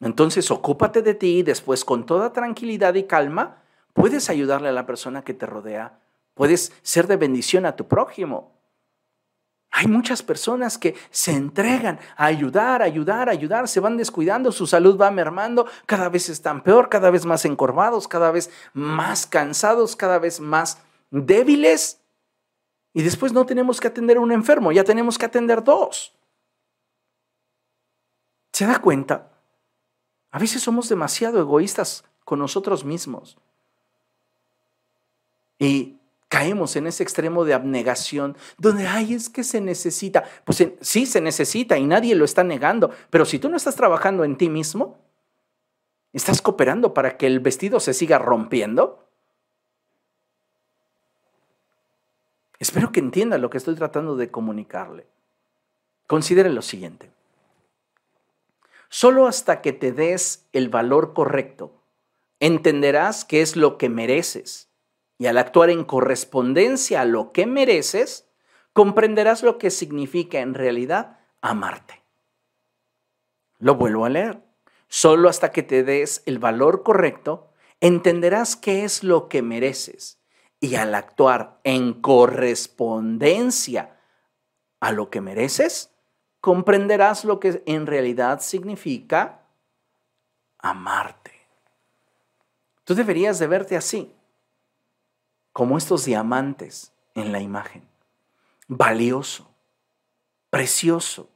Entonces, 0.00 0.50
ocúpate 0.50 1.00
de 1.00 1.14
ti 1.14 1.38
y 1.38 1.42
después, 1.42 1.84
con 1.84 2.04
toda 2.04 2.32
tranquilidad 2.32 2.94
y 2.94 3.04
calma, 3.04 3.62
puedes 3.94 4.28
ayudarle 4.28 4.68
a 4.68 4.72
la 4.72 4.84
persona 4.84 5.22
que 5.22 5.32
te 5.32 5.46
rodea. 5.46 5.98
Puedes 6.34 6.72
ser 6.82 7.06
de 7.06 7.16
bendición 7.16 7.64
a 7.64 7.76
tu 7.76 7.88
prójimo. 7.88 8.55
Hay 9.78 9.88
muchas 9.88 10.22
personas 10.22 10.78
que 10.78 10.94
se 11.10 11.32
entregan 11.32 12.00
a 12.16 12.24
ayudar, 12.24 12.80
ayudar, 12.80 13.28
ayudar, 13.28 13.68
se 13.68 13.78
van 13.78 13.98
descuidando, 13.98 14.50
su 14.50 14.66
salud 14.66 14.98
va 14.98 15.10
mermando, 15.10 15.66
cada 15.84 16.08
vez 16.08 16.30
están 16.30 16.62
peor, 16.62 16.88
cada 16.88 17.10
vez 17.10 17.26
más 17.26 17.44
encorvados, 17.44 18.08
cada 18.08 18.30
vez 18.30 18.48
más 18.72 19.26
cansados, 19.26 19.94
cada 19.94 20.18
vez 20.18 20.40
más 20.40 20.78
débiles. 21.10 22.00
Y 22.94 23.02
después 23.02 23.34
no 23.34 23.44
tenemos 23.44 23.78
que 23.78 23.88
atender 23.88 24.16
a 24.16 24.20
un 24.20 24.32
enfermo, 24.32 24.72
ya 24.72 24.82
tenemos 24.82 25.18
que 25.18 25.26
atender 25.26 25.62
dos. 25.62 26.16
¿Se 28.52 28.64
da 28.64 28.78
cuenta? 28.78 29.30
A 30.30 30.38
veces 30.38 30.62
somos 30.62 30.88
demasiado 30.88 31.38
egoístas 31.38 32.02
con 32.24 32.38
nosotros 32.38 32.82
mismos. 32.82 33.36
Y 35.58 35.98
caemos 36.28 36.76
en 36.76 36.86
ese 36.86 37.02
extremo 37.02 37.44
de 37.44 37.54
abnegación, 37.54 38.36
donde, 38.58 38.86
ay, 38.86 39.14
es 39.14 39.28
que 39.28 39.44
se 39.44 39.60
necesita. 39.60 40.24
Pues 40.44 40.66
sí, 40.80 41.06
se 41.06 41.20
necesita 41.20 41.78
y 41.78 41.86
nadie 41.86 42.14
lo 42.14 42.24
está 42.24 42.44
negando, 42.44 42.90
pero 43.10 43.24
si 43.24 43.38
tú 43.38 43.48
no 43.48 43.56
estás 43.56 43.76
trabajando 43.76 44.24
en 44.24 44.36
ti 44.36 44.48
mismo, 44.48 44.98
¿estás 46.12 46.42
cooperando 46.42 46.94
para 46.94 47.16
que 47.16 47.26
el 47.26 47.40
vestido 47.40 47.80
se 47.80 47.94
siga 47.94 48.18
rompiendo? 48.18 49.08
Espero 52.58 52.90
que 52.90 53.00
entienda 53.00 53.38
lo 53.38 53.50
que 53.50 53.58
estoy 53.58 53.74
tratando 53.74 54.16
de 54.16 54.30
comunicarle. 54.30 55.06
Considere 56.06 56.50
lo 56.50 56.62
siguiente. 56.62 57.10
Solo 58.88 59.26
hasta 59.26 59.60
que 59.60 59.72
te 59.72 59.92
des 59.92 60.46
el 60.52 60.68
valor 60.68 61.12
correcto, 61.12 61.72
entenderás 62.40 63.24
qué 63.24 63.42
es 63.42 63.56
lo 63.56 63.78
que 63.78 63.88
mereces 63.88 64.68
y 65.18 65.26
al 65.26 65.38
actuar 65.38 65.70
en 65.70 65.84
correspondencia 65.84 67.00
a 67.00 67.04
lo 67.04 67.32
que 67.32 67.46
mereces, 67.46 68.28
comprenderás 68.72 69.42
lo 69.42 69.58
que 69.58 69.70
significa 69.70 70.40
en 70.40 70.54
realidad 70.54 71.18
amarte. 71.40 72.02
Lo 73.58 73.76
vuelvo 73.76 74.04
a 74.04 74.10
leer. 74.10 74.42
Solo 74.88 75.28
hasta 75.28 75.50
que 75.50 75.62
te 75.62 75.82
des 75.82 76.22
el 76.26 76.38
valor 76.38 76.82
correcto, 76.82 77.50
entenderás 77.80 78.56
qué 78.56 78.84
es 78.84 79.02
lo 79.02 79.28
que 79.28 79.42
mereces. 79.42 80.18
Y 80.60 80.76
al 80.76 80.94
actuar 80.94 81.60
en 81.64 81.94
correspondencia 81.94 83.98
a 84.80 84.92
lo 84.92 85.10
que 85.10 85.20
mereces, 85.20 85.90
comprenderás 86.40 87.24
lo 87.24 87.40
que 87.40 87.62
en 87.66 87.86
realidad 87.86 88.40
significa 88.40 89.46
amarte. 90.58 91.32
Tú 92.84 92.94
deberías 92.94 93.38
de 93.38 93.46
verte 93.46 93.76
así 93.76 94.15
como 95.56 95.78
estos 95.78 96.04
diamantes 96.04 96.92
en 97.14 97.32
la 97.32 97.40
imagen. 97.40 97.82
Valioso, 98.68 99.48
precioso, 100.50 101.30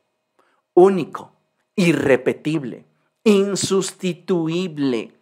único, 0.75 1.33
irrepetible, 1.75 2.85
insustituible. 3.25 5.15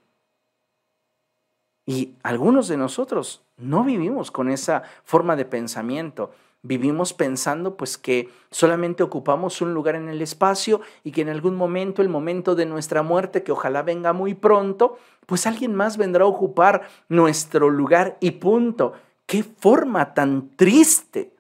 Y 1.87 2.15
algunos 2.25 2.67
de 2.67 2.77
nosotros 2.77 3.41
no 3.57 3.85
vivimos 3.85 4.33
con 4.33 4.51
esa 4.51 4.83
forma 5.05 5.37
de 5.37 5.45
pensamiento. 5.45 6.33
Vivimos 6.63 7.13
pensando 7.13 7.77
pues 7.77 7.97
que 7.99 8.29
solamente 8.51 9.05
ocupamos 9.05 9.61
un 9.61 9.75
lugar 9.75 9.95
en 9.95 10.09
el 10.09 10.21
espacio 10.23 10.81
y 11.05 11.13
que 11.13 11.21
en 11.21 11.29
algún 11.29 11.55
momento, 11.55 12.03
el 12.03 12.09
momento 12.09 12.57
de 12.57 12.67
nuestra 12.67 13.05
muerte, 13.05 13.45
que 13.45 13.53
ojalá 13.53 13.83
venga 13.83 14.13
muy 14.13 14.35
pronto, 14.35 14.99
pues 15.29 15.47
alguien 15.47 15.75
más 15.75 15.99
vendrá 15.99 16.25
a 16.25 16.27
ocupar 16.27 16.89
nuestro 17.11 17.69
lugar 17.69 18.17
y 18.19 18.31
punto. 18.31 18.95
Qué 19.27 19.43
forma 19.43 20.15
tan 20.15 20.57
triste 20.57 21.37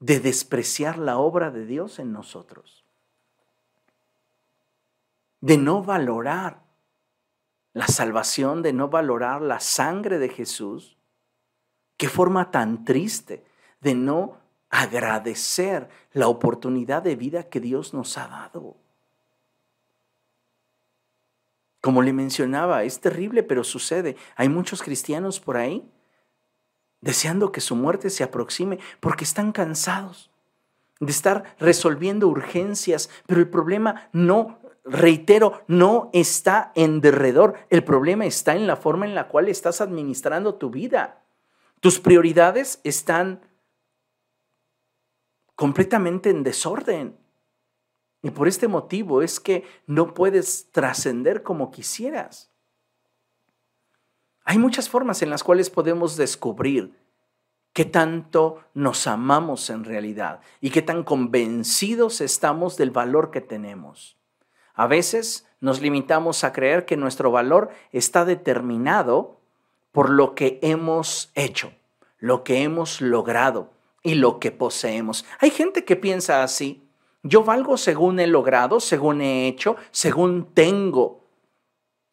de 0.00 0.20
despreciar 0.20 0.98
la 0.98 1.16
obra 1.16 1.50
de 1.50 1.64
Dios 1.64 1.98
en 1.98 2.12
nosotros. 2.12 2.84
De 5.40 5.56
no 5.56 5.82
valorar 5.82 6.62
la 7.72 7.86
salvación, 7.86 8.60
de 8.60 8.74
no 8.74 8.88
valorar 8.88 9.40
la 9.40 9.58
sangre 9.58 10.18
de 10.18 10.28
Jesús. 10.28 10.98
Qué 11.96 12.10
forma 12.10 12.50
tan 12.50 12.84
triste 12.84 13.46
de 13.80 13.94
no 13.94 14.36
agradecer 14.68 15.88
la 16.12 16.28
oportunidad 16.28 17.02
de 17.02 17.16
vida 17.16 17.48
que 17.48 17.60
Dios 17.60 17.94
nos 17.94 18.18
ha 18.18 18.28
dado. 18.28 18.81
Como 21.82 22.00
le 22.00 22.12
mencionaba, 22.12 22.84
es 22.84 23.00
terrible, 23.00 23.42
pero 23.42 23.64
sucede. 23.64 24.16
Hay 24.36 24.48
muchos 24.48 24.82
cristianos 24.82 25.40
por 25.40 25.56
ahí 25.58 25.84
deseando 27.00 27.50
que 27.50 27.60
su 27.60 27.74
muerte 27.74 28.08
se 28.08 28.22
aproxime 28.22 28.78
porque 29.00 29.24
están 29.24 29.50
cansados 29.50 30.30
de 31.00 31.10
estar 31.10 31.56
resolviendo 31.58 32.28
urgencias, 32.28 33.10
pero 33.26 33.40
el 33.40 33.50
problema 33.50 34.08
no, 34.12 34.60
reitero, 34.84 35.64
no 35.66 36.10
está 36.12 36.70
en 36.76 37.00
derredor, 37.00 37.56
el 37.70 37.82
problema 37.82 38.24
está 38.26 38.54
en 38.54 38.68
la 38.68 38.76
forma 38.76 39.04
en 39.04 39.16
la 39.16 39.26
cual 39.26 39.48
estás 39.48 39.80
administrando 39.80 40.54
tu 40.54 40.70
vida. 40.70 41.24
Tus 41.80 41.98
prioridades 41.98 42.80
están 42.84 43.40
completamente 45.56 46.30
en 46.30 46.44
desorden. 46.44 47.21
Y 48.22 48.30
por 48.30 48.48
este 48.48 48.68
motivo 48.68 49.22
es 49.22 49.40
que 49.40 49.64
no 49.86 50.14
puedes 50.14 50.70
trascender 50.70 51.42
como 51.42 51.70
quisieras. 51.70 52.50
Hay 54.44 54.58
muchas 54.58 54.88
formas 54.88 55.22
en 55.22 55.30
las 55.30 55.44
cuales 55.44 55.70
podemos 55.70 56.16
descubrir 56.16 56.94
qué 57.72 57.84
tanto 57.84 58.60
nos 58.74 59.06
amamos 59.06 59.70
en 59.70 59.84
realidad 59.84 60.40
y 60.60 60.70
qué 60.70 60.82
tan 60.82 61.04
convencidos 61.04 62.20
estamos 62.20 62.76
del 62.76 62.90
valor 62.90 63.30
que 63.30 63.40
tenemos. 63.40 64.16
A 64.74 64.86
veces 64.86 65.46
nos 65.60 65.80
limitamos 65.80 66.44
a 66.44 66.52
creer 66.52 66.84
que 66.86 66.96
nuestro 66.96 67.30
valor 67.30 67.70
está 67.92 68.24
determinado 68.24 69.38
por 69.90 70.10
lo 70.10 70.34
que 70.34 70.58
hemos 70.62 71.30
hecho, 71.34 71.72
lo 72.18 72.44
que 72.44 72.62
hemos 72.62 73.00
logrado, 73.00 73.70
y 74.02 74.14
lo 74.14 74.38
que 74.38 74.50
poseemos. 74.50 75.24
Hay 75.38 75.50
gente 75.50 75.84
que 75.84 75.96
piensa 75.96 76.42
así. 76.42 76.82
Yo 77.22 77.44
valgo 77.44 77.76
según 77.76 78.18
he 78.20 78.26
logrado, 78.26 78.80
según 78.80 79.20
he 79.20 79.46
hecho, 79.46 79.76
según 79.90 80.52
tengo. 80.54 81.22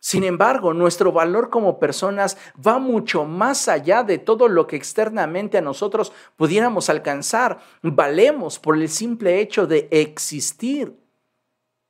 Sin 0.01 0.23
embargo, 0.23 0.73
nuestro 0.73 1.11
valor 1.11 1.49
como 1.49 1.77
personas 1.77 2.37
va 2.65 2.79
mucho 2.79 3.25
más 3.25 3.67
allá 3.67 4.03
de 4.03 4.17
todo 4.17 4.47
lo 4.47 4.65
que 4.65 4.77
externamente 4.77 5.57
a 5.57 5.61
nosotros 5.61 6.13
pudiéramos 6.37 6.89
alcanzar. 6.89 7.59
Valemos 7.81 8.59
por 8.59 8.77
el 8.77 8.87
simple 8.87 9.41
hecho 9.41 9.67
de 9.67 9.89
existir. 9.91 10.95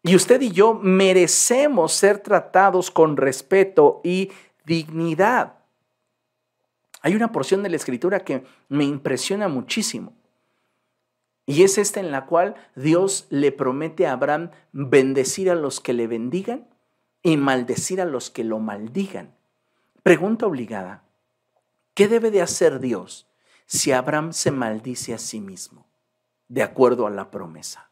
Y 0.02 0.16
usted 0.16 0.42
y 0.42 0.52
yo 0.52 0.74
merecemos 0.74 1.94
ser 1.94 2.20
tratados 2.20 2.90
con 2.90 3.16
respeto 3.16 4.02
y 4.04 4.32
dignidad. 4.66 5.56
Hay 7.02 7.16
una 7.16 7.32
porción 7.32 7.62
de 7.64 7.70
la 7.70 7.76
escritura 7.76 8.22
que 8.22 8.44
me 8.70 8.86
impresiona 8.86 9.48
muchísimo. 9.48 10.14
Y 11.50 11.64
es 11.64 11.80
esta 11.80 12.00
en 12.00 12.12
la 12.12 12.28
cual 12.28 12.54
Dios 12.76 13.26
le 13.32 13.52
promete 13.52 14.06
a 14.06 14.12
Abraham 14.12 14.52
bendecir 14.72 15.50
a 15.50 15.56
los 15.56 15.80
que 15.80 15.94
le 15.94 16.06
bendigan 16.06 16.68
y 17.24 17.38
maldecir 17.38 18.02
a 18.02 18.06
los 18.06 18.30
que 18.30 18.44
lo 18.44 18.60
maldigan. 18.60 19.34
Pregunta 20.04 20.46
obligada, 20.46 21.02
¿qué 21.96 22.08
debe 22.08 22.30
de 22.30 22.44
hacer 22.44 22.80
Dios 22.80 23.26
si 23.66 23.92
Abraham 23.92 24.32
se 24.32 24.52
maldice 24.52 25.16
a 25.16 25.18
sí 25.18 25.42
mismo 25.42 25.88
de 26.50 26.62
acuerdo 26.62 27.08
a 27.08 27.10
la 27.10 27.32
promesa? 27.32 27.90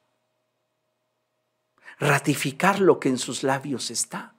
Ratificar 1.97 2.79
lo 2.79 2.99
que 2.99 3.09
en 3.09 3.17
sus 3.17 3.41
labios 3.41 3.89
está. 3.89 4.35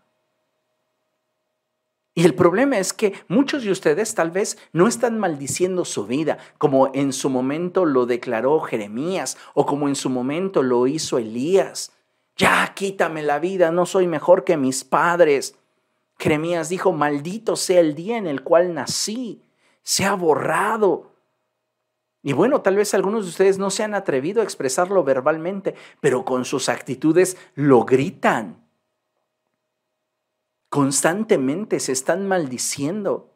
Y 2.19 2.25
el 2.25 2.35
problema 2.35 2.79
es 2.79 2.93
que 2.93 3.15
muchos 3.29 3.63
de 3.63 3.71
ustedes 3.71 4.13
tal 4.17 4.33
vez 4.33 4.59
no 4.73 4.89
están 4.89 5.21
maldiciendo 5.21 5.85
su 5.85 6.05
vida, 6.05 6.39
como 6.59 6.91
en 6.93 7.13
su 7.13 7.31
momento 7.31 7.85
lo 7.85 8.07
declaró 8.07 8.59
Jeremías 8.59 9.37
o 9.55 9.67
como 9.67 9.87
en 9.87 9.95
su 9.95 10.11
momento 10.11 10.65
lo 10.65 10.89
hizo 10.89 11.19
Elías. 11.19 11.93
Ya 12.35 12.73
quítame 12.75 13.23
la 13.23 13.39
vida, 13.39 13.71
no 13.71 13.87
soy 13.87 14.09
mejor 14.09 14.43
que 14.43 14.57
mis 14.57 14.83
padres. 14.83 15.57
Jeremías 16.19 16.69
dijo, 16.69 16.91
maldito 16.91 17.55
sea 17.55 17.79
el 17.79 17.95
día 17.95 18.17
en 18.17 18.27
el 18.27 18.43
cual 18.43 18.75
nací, 18.75 19.41
se 19.85 20.05
ha 20.05 20.15
borrado. 20.15 21.13
Y 22.25 22.33
bueno, 22.33 22.63
tal 22.63 22.75
vez 22.75 22.95
algunos 22.95 23.27
de 23.27 23.31
ustedes 23.31 23.59
no 23.59 23.71
se 23.71 23.85
han 23.85 23.95
atrevido 23.95 24.41
a 24.41 24.45
expresarlo 24.45 25.05
verbalmente, 25.05 25.77
pero 26.01 26.25
con 26.25 26.45
sus 26.45 26.69
actitudes 26.69 27.37
lo 27.55 27.85
gritan 27.85 28.68
constantemente 30.69 31.81
se 31.81 31.93
están 31.93 32.27
maldiciendo. 32.27 33.35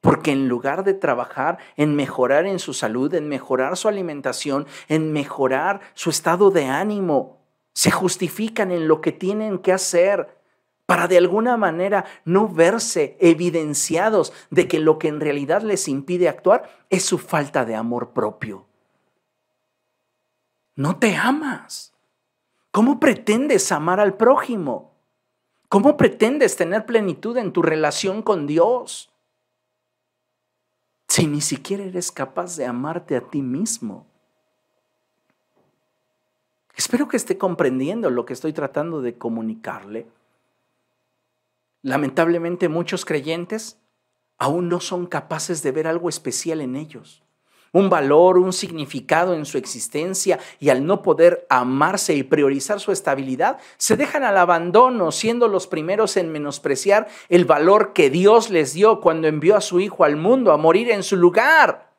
Porque 0.00 0.32
en 0.32 0.48
lugar 0.48 0.84
de 0.84 0.92
trabajar 0.92 1.58
en 1.76 1.96
mejorar 1.96 2.46
en 2.46 2.58
su 2.58 2.74
salud, 2.74 3.14
en 3.14 3.28
mejorar 3.28 3.76
su 3.76 3.88
alimentación, 3.88 4.66
en 4.88 5.12
mejorar 5.12 5.80
su 5.94 6.10
estado 6.10 6.50
de 6.50 6.66
ánimo, 6.66 7.38
se 7.72 7.90
justifican 7.90 8.70
en 8.70 8.86
lo 8.86 9.00
que 9.00 9.12
tienen 9.12 9.58
que 9.58 9.72
hacer 9.72 10.38
para 10.86 11.08
de 11.08 11.16
alguna 11.16 11.56
manera 11.56 12.04
no 12.24 12.48
verse 12.48 13.16
evidenciados 13.20 14.32
de 14.50 14.68
que 14.68 14.78
lo 14.78 14.98
que 14.98 15.08
en 15.08 15.20
realidad 15.20 15.62
les 15.62 15.88
impide 15.88 16.28
actuar 16.28 16.70
es 16.90 17.04
su 17.04 17.18
falta 17.18 17.64
de 17.64 17.74
amor 17.74 18.10
propio. 18.12 18.66
No 20.76 20.98
te 20.98 21.16
amas. 21.16 21.94
¿Cómo 22.70 23.00
pretendes 23.00 23.72
amar 23.72 24.00
al 24.00 24.16
prójimo? 24.16 24.93
¿Cómo 25.74 25.96
pretendes 25.96 26.54
tener 26.54 26.86
plenitud 26.86 27.36
en 27.36 27.52
tu 27.52 27.60
relación 27.60 28.22
con 28.22 28.46
Dios 28.46 29.10
si 31.08 31.26
ni 31.26 31.40
siquiera 31.40 31.82
eres 31.82 32.12
capaz 32.12 32.56
de 32.56 32.64
amarte 32.64 33.16
a 33.16 33.22
ti 33.22 33.42
mismo? 33.42 34.06
Espero 36.76 37.08
que 37.08 37.16
esté 37.16 37.38
comprendiendo 37.38 38.08
lo 38.08 38.24
que 38.24 38.34
estoy 38.34 38.52
tratando 38.52 39.02
de 39.02 39.18
comunicarle. 39.18 40.06
Lamentablemente 41.82 42.68
muchos 42.68 43.04
creyentes 43.04 43.76
aún 44.38 44.68
no 44.68 44.78
son 44.78 45.06
capaces 45.06 45.64
de 45.64 45.72
ver 45.72 45.88
algo 45.88 46.08
especial 46.08 46.60
en 46.60 46.76
ellos 46.76 47.23
un 47.74 47.90
valor, 47.90 48.38
un 48.38 48.52
significado 48.52 49.34
en 49.34 49.44
su 49.44 49.58
existencia 49.58 50.38
y 50.60 50.70
al 50.70 50.86
no 50.86 51.02
poder 51.02 51.44
amarse 51.50 52.14
y 52.14 52.22
priorizar 52.22 52.80
su 52.80 52.92
estabilidad, 52.92 53.58
se 53.76 53.96
dejan 53.96 54.22
al 54.22 54.38
abandono, 54.38 55.12
siendo 55.12 55.48
los 55.48 55.66
primeros 55.66 56.16
en 56.16 56.32
menospreciar 56.32 57.08
el 57.28 57.44
valor 57.44 57.92
que 57.92 58.08
Dios 58.10 58.48
les 58.48 58.72
dio 58.72 59.00
cuando 59.00 59.28
envió 59.28 59.56
a 59.56 59.60
su 59.60 59.80
Hijo 59.80 60.04
al 60.04 60.16
mundo 60.16 60.52
a 60.52 60.56
morir 60.56 60.90
en 60.90 61.02
su 61.02 61.16
lugar. 61.16 61.92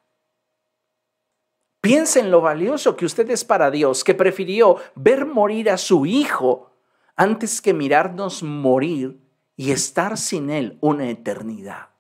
Piensen 1.82 2.32
lo 2.32 2.42
valioso 2.42 2.96
que 2.96 3.06
usted 3.06 3.30
es 3.30 3.44
para 3.44 3.70
Dios, 3.70 4.04
que 4.04 4.16
prefirió 4.16 4.78
ver 4.96 5.26
morir 5.26 5.70
a 5.70 5.78
su 5.78 6.06
Hijo 6.06 6.72
antes 7.18 7.62
que 7.62 7.74
mirarnos 7.74 8.43
morir 8.43 9.20
y 9.58 9.72
estar 9.72 10.18
sin 10.18 10.49
Él 10.49 10.78
una 10.80 11.10
eternidad. 11.10 11.95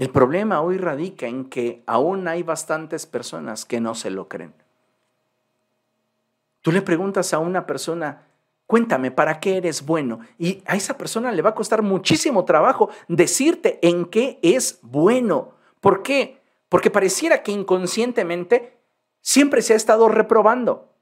El 0.00 0.08
problema 0.08 0.62
hoy 0.62 0.78
radica 0.78 1.26
en 1.26 1.50
que 1.50 1.82
aún 1.84 2.26
hay 2.26 2.42
bastantes 2.42 3.04
personas 3.04 3.66
que 3.66 3.82
no 3.82 3.94
se 3.94 4.08
lo 4.08 4.28
creen. 4.28 4.54
Tú 6.62 6.72
le 6.72 6.80
preguntas 6.80 7.34
a 7.34 7.38
una 7.38 7.66
persona, 7.66 8.26
cuéntame, 8.66 9.10
¿para 9.10 9.40
qué 9.40 9.58
eres 9.58 9.84
bueno? 9.84 10.20
Y 10.38 10.62
a 10.64 10.74
esa 10.74 10.96
persona 10.96 11.30
le 11.32 11.42
va 11.42 11.50
a 11.50 11.54
costar 11.54 11.82
muchísimo 11.82 12.46
trabajo 12.46 12.88
decirte 13.08 13.78
en 13.86 14.06
qué 14.06 14.38
es 14.40 14.78
bueno. 14.80 15.52
¿Por 15.82 16.02
qué? 16.02 16.40
Porque 16.70 16.88
pareciera 16.88 17.42
que 17.42 17.52
inconscientemente 17.52 18.78
siempre 19.20 19.60
se 19.60 19.74
ha 19.74 19.76
estado 19.76 20.08
reprobando. 20.08 20.94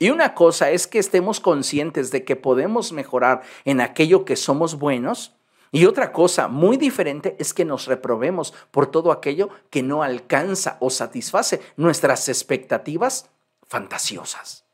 Y 0.00 0.10
una 0.10 0.34
cosa 0.34 0.72
es 0.72 0.88
que 0.88 0.98
estemos 0.98 1.38
conscientes 1.38 2.10
de 2.10 2.24
que 2.24 2.34
podemos 2.34 2.90
mejorar 2.90 3.42
en 3.64 3.80
aquello 3.80 4.24
que 4.24 4.34
somos 4.34 4.76
buenos 4.76 5.36
y 5.74 5.86
otra 5.86 6.12
cosa 6.12 6.46
muy 6.46 6.76
diferente 6.76 7.34
es 7.40 7.52
que 7.52 7.64
nos 7.64 7.86
reprobemos 7.86 8.54
por 8.70 8.92
todo 8.92 9.10
aquello 9.10 9.48
que 9.70 9.82
no 9.82 10.04
alcanza 10.04 10.76
o 10.78 10.88
satisface 10.88 11.60
nuestras 11.76 12.28
expectativas 12.28 13.28
fantasiosas, 13.66 14.64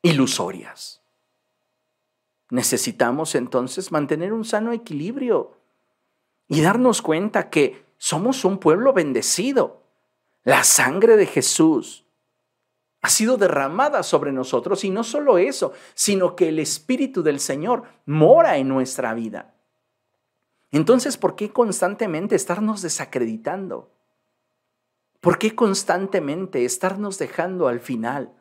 ilusorias. 0.00 1.02
Necesitamos 2.48 3.34
entonces 3.34 3.92
mantener 3.92 4.32
un 4.32 4.46
sano 4.46 4.72
equilibrio 4.72 5.58
y 6.48 6.62
darnos 6.62 7.02
cuenta 7.02 7.50
que 7.50 7.84
somos 7.98 8.46
un 8.46 8.56
pueblo 8.56 8.94
bendecido. 8.94 9.82
La 10.44 10.64
sangre 10.64 11.18
de 11.18 11.26
Jesús 11.26 12.06
ha 13.02 13.10
sido 13.10 13.36
derramada 13.36 14.02
sobre 14.02 14.32
nosotros 14.32 14.82
y 14.82 14.88
no 14.88 15.04
solo 15.04 15.36
eso, 15.36 15.74
sino 15.92 16.36
que 16.36 16.48
el 16.48 16.58
Espíritu 16.58 17.22
del 17.22 17.38
Señor 17.38 17.82
mora 18.06 18.56
en 18.56 18.68
nuestra 18.68 19.12
vida. 19.12 19.56
Entonces, 20.72 21.16
¿por 21.16 21.34
qué 21.34 21.52
constantemente 21.52 22.36
estarnos 22.36 22.82
desacreditando? 22.82 23.90
¿Por 25.20 25.38
qué 25.38 25.54
constantemente 25.54 26.64
estarnos 26.64 27.18
dejando 27.18 27.68
al 27.68 27.80
final? 27.80 28.32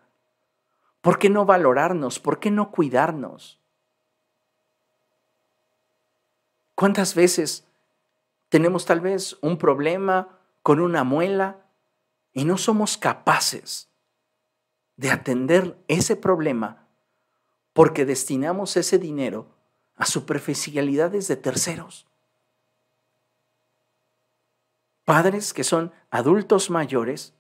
¿Por 1.02 1.18
qué 1.18 1.30
no 1.30 1.46
valorarnos? 1.46 2.20
¿Por 2.20 2.40
qué 2.40 2.52
no 2.52 2.72
cuidarnos? 2.72 3.60
¿Cuántas 6.76 7.16
veces 7.16 7.66
tenemos 8.48 8.86
tal 8.86 9.02
vez 9.02 9.38
un 9.42 9.58
problema 9.58 10.40
con 10.62 10.80
una 10.80 11.04
muela 11.04 11.66
y 12.32 12.46
no 12.46 12.58
somos 12.58 12.98
capaces 12.98 13.90
de 14.96 15.12
atender 15.12 15.78
ese 15.88 16.16
problema 16.16 16.88
porque 17.74 18.06
destinamos 18.06 18.78
ese 18.78 18.98
dinero 18.98 19.48
a 19.96 20.06
superficialidades 20.06 21.28
de 21.28 21.36
terceros? 21.36 22.09
Padres 25.10 25.56
que 25.56 25.64
son 25.64 25.92
adultos 26.12 26.70
mayores 26.70 27.34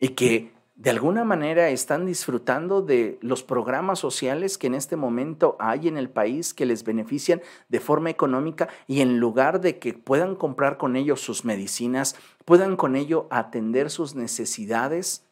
y 0.00 0.08
que 0.08 0.52
de 0.74 0.90
alguna 0.90 1.22
manera 1.22 1.68
están 1.68 2.06
disfrutando 2.06 2.82
de 2.82 3.20
los 3.22 3.44
programas 3.44 4.00
sociales 4.00 4.58
que 4.58 4.66
en 4.66 4.74
este 4.74 4.96
momento 4.96 5.56
hay 5.60 5.86
en 5.86 5.96
el 5.96 6.10
país 6.10 6.52
que 6.52 6.66
les 6.66 6.82
benefician 6.82 7.40
de 7.68 7.78
forma 7.78 8.10
económica 8.10 8.68
y 8.88 9.00
en 9.00 9.20
lugar 9.20 9.60
de 9.60 9.78
que 9.78 9.94
puedan 9.94 10.34
comprar 10.34 10.76
con 10.76 10.96
ellos 10.96 11.20
sus 11.20 11.44
medicinas, 11.44 12.16
puedan 12.44 12.74
con 12.74 12.96
ello 12.96 13.28
atender 13.30 13.88
sus 13.88 14.16
necesidades, 14.16 15.24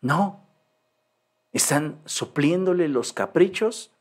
no, 0.00 0.40
están 1.52 2.00
supliéndole 2.04 2.88
los 2.88 3.12
caprichos 3.12 3.92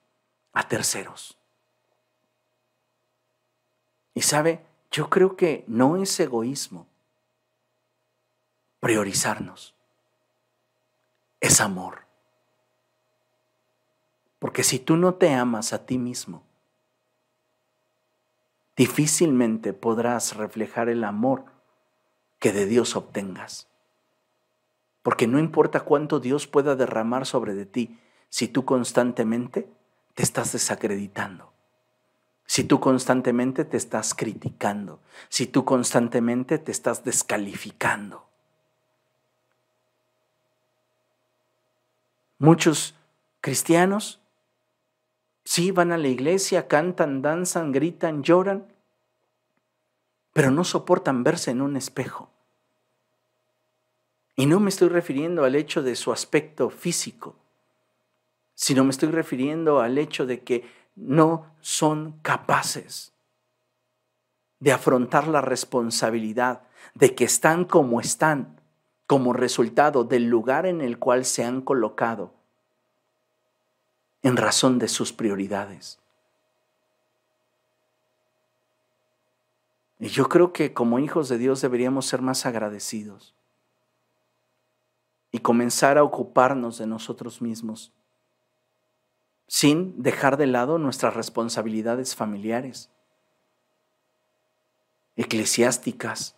a 0.53 0.67
terceros. 0.67 1.37
Y 4.15 4.23
sabe, 4.23 4.65
yo 4.91 5.09
creo 5.09 5.35
que 5.35 5.63
no 5.67 5.97
es 5.97 6.19
egoísmo 6.19 6.87
priorizarnos 8.79 9.75
es 11.39 11.61
amor. 11.61 12.05
Porque 14.39 14.63
si 14.63 14.79
tú 14.79 14.97
no 14.97 15.15
te 15.15 15.33
amas 15.33 15.73
a 15.73 15.85
ti 15.85 15.97
mismo, 15.97 16.43
difícilmente 18.75 19.73
podrás 19.73 20.35
reflejar 20.35 20.89
el 20.89 21.03
amor 21.03 21.45
que 22.39 22.51
de 22.51 22.65
Dios 22.65 22.95
obtengas. 22.95 23.67
Porque 25.01 25.25
no 25.25 25.39
importa 25.39 25.81
cuánto 25.81 26.19
Dios 26.19 26.47
pueda 26.47 26.75
derramar 26.75 27.25
sobre 27.25 27.55
de 27.55 27.65
ti, 27.65 27.99
si 28.29 28.47
tú 28.47 28.65
constantemente 28.65 29.67
te 30.13 30.23
estás 30.23 30.51
desacreditando, 30.51 31.51
si 32.47 32.63
tú 32.63 32.79
constantemente 32.79 33.65
te 33.65 33.77
estás 33.77 34.15
criticando, 34.15 34.99
si 35.29 35.45
tú 35.45 35.65
constantemente 35.65 36.57
te 36.57 36.71
estás 36.71 37.03
descalificando. 37.03 38.25
Muchos 42.39 42.95
cristianos 43.41 44.21
sí 45.43 45.71
van 45.71 45.91
a 45.91 45.97
la 45.97 46.07
iglesia, 46.07 46.67
cantan, 46.67 47.21
danzan, 47.21 47.73
gritan, 47.73 48.23
lloran, 48.23 48.65
pero 50.31 50.49
no 50.49 50.63
soportan 50.63 51.23
verse 51.23 51.51
en 51.51 51.61
un 51.61 51.75
espejo. 51.75 52.29
Y 54.37 54.45
no 54.45 54.59
me 54.59 54.69
estoy 54.69 54.89
refiriendo 54.89 55.43
al 55.43 55.55
hecho 55.55 55.81
de 55.81 55.95
su 55.95 56.13
aspecto 56.13 56.69
físico, 56.69 57.35
sino 58.53 58.83
me 58.83 58.91
estoy 58.91 59.09
refiriendo 59.09 59.81
al 59.81 59.97
hecho 59.97 60.25
de 60.25 60.43
que 60.43 60.86
no 60.97 61.45
son 61.61 62.19
capaces 62.23 63.13
de 64.59 64.73
afrontar 64.73 65.27
la 65.27 65.41
responsabilidad 65.41 66.63
de 66.95 67.13
que 67.15 67.23
están 67.23 67.63
como 67.63 68.01
están 68.01 68.59
como 69.05 69.31
resultado 69.31 70.03
del 70.03 70.25
lugar 70.25 70.65
en 70.65 70.81
el 70.81 70.99
cual 70.99 71.23
se 71.23 71.45
han 71.45 71.61
colocado 71.61 72.33
en 74.23 74.35
razón 74.35 74.79
de 74.79 74.89
sus 74.89 75.13
prioridades. 75.13 75.99
Y 79.99 80.07
yo 80.09 80.27
creo 80.27 80.51
que 80.51 80.73
como 80.73 80.99
hijos 80.99 81.29
de 81.29 81.37
Dios 81.37 81.61
deberíamos 81.61 82.07
ser 82.07 82.21
más 82.21 82.45
agradecidos 82.45 83.33
y 85.31 85.39
comenzar 85.39 85.97
a 85.97 86.03
ocuparnos 86.03 86.77
de 86.77 86.87
nosotros 86.87 87.41
mismos 87.41 87.93
sin 89.47 90.01
dejar 90.01 90.37
de 90.37 90.47
lado 90.47 90.77
nuestras 90.77 91.13
responsabilidades 91.13 92.15
familiares, 92.15 92.89
eclesiásticas, 95.15 96.35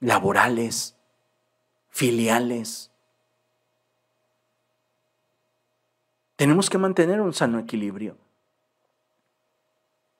laborales, 0.00 0.96
filiales. 1.88 2.90
Tenemos 6.36 6.68
que 6.68 6.78
mantener 6.78 7.20
un 7.20 7.32
sano 7.32 7.60
equilibrio. 7.60 8.18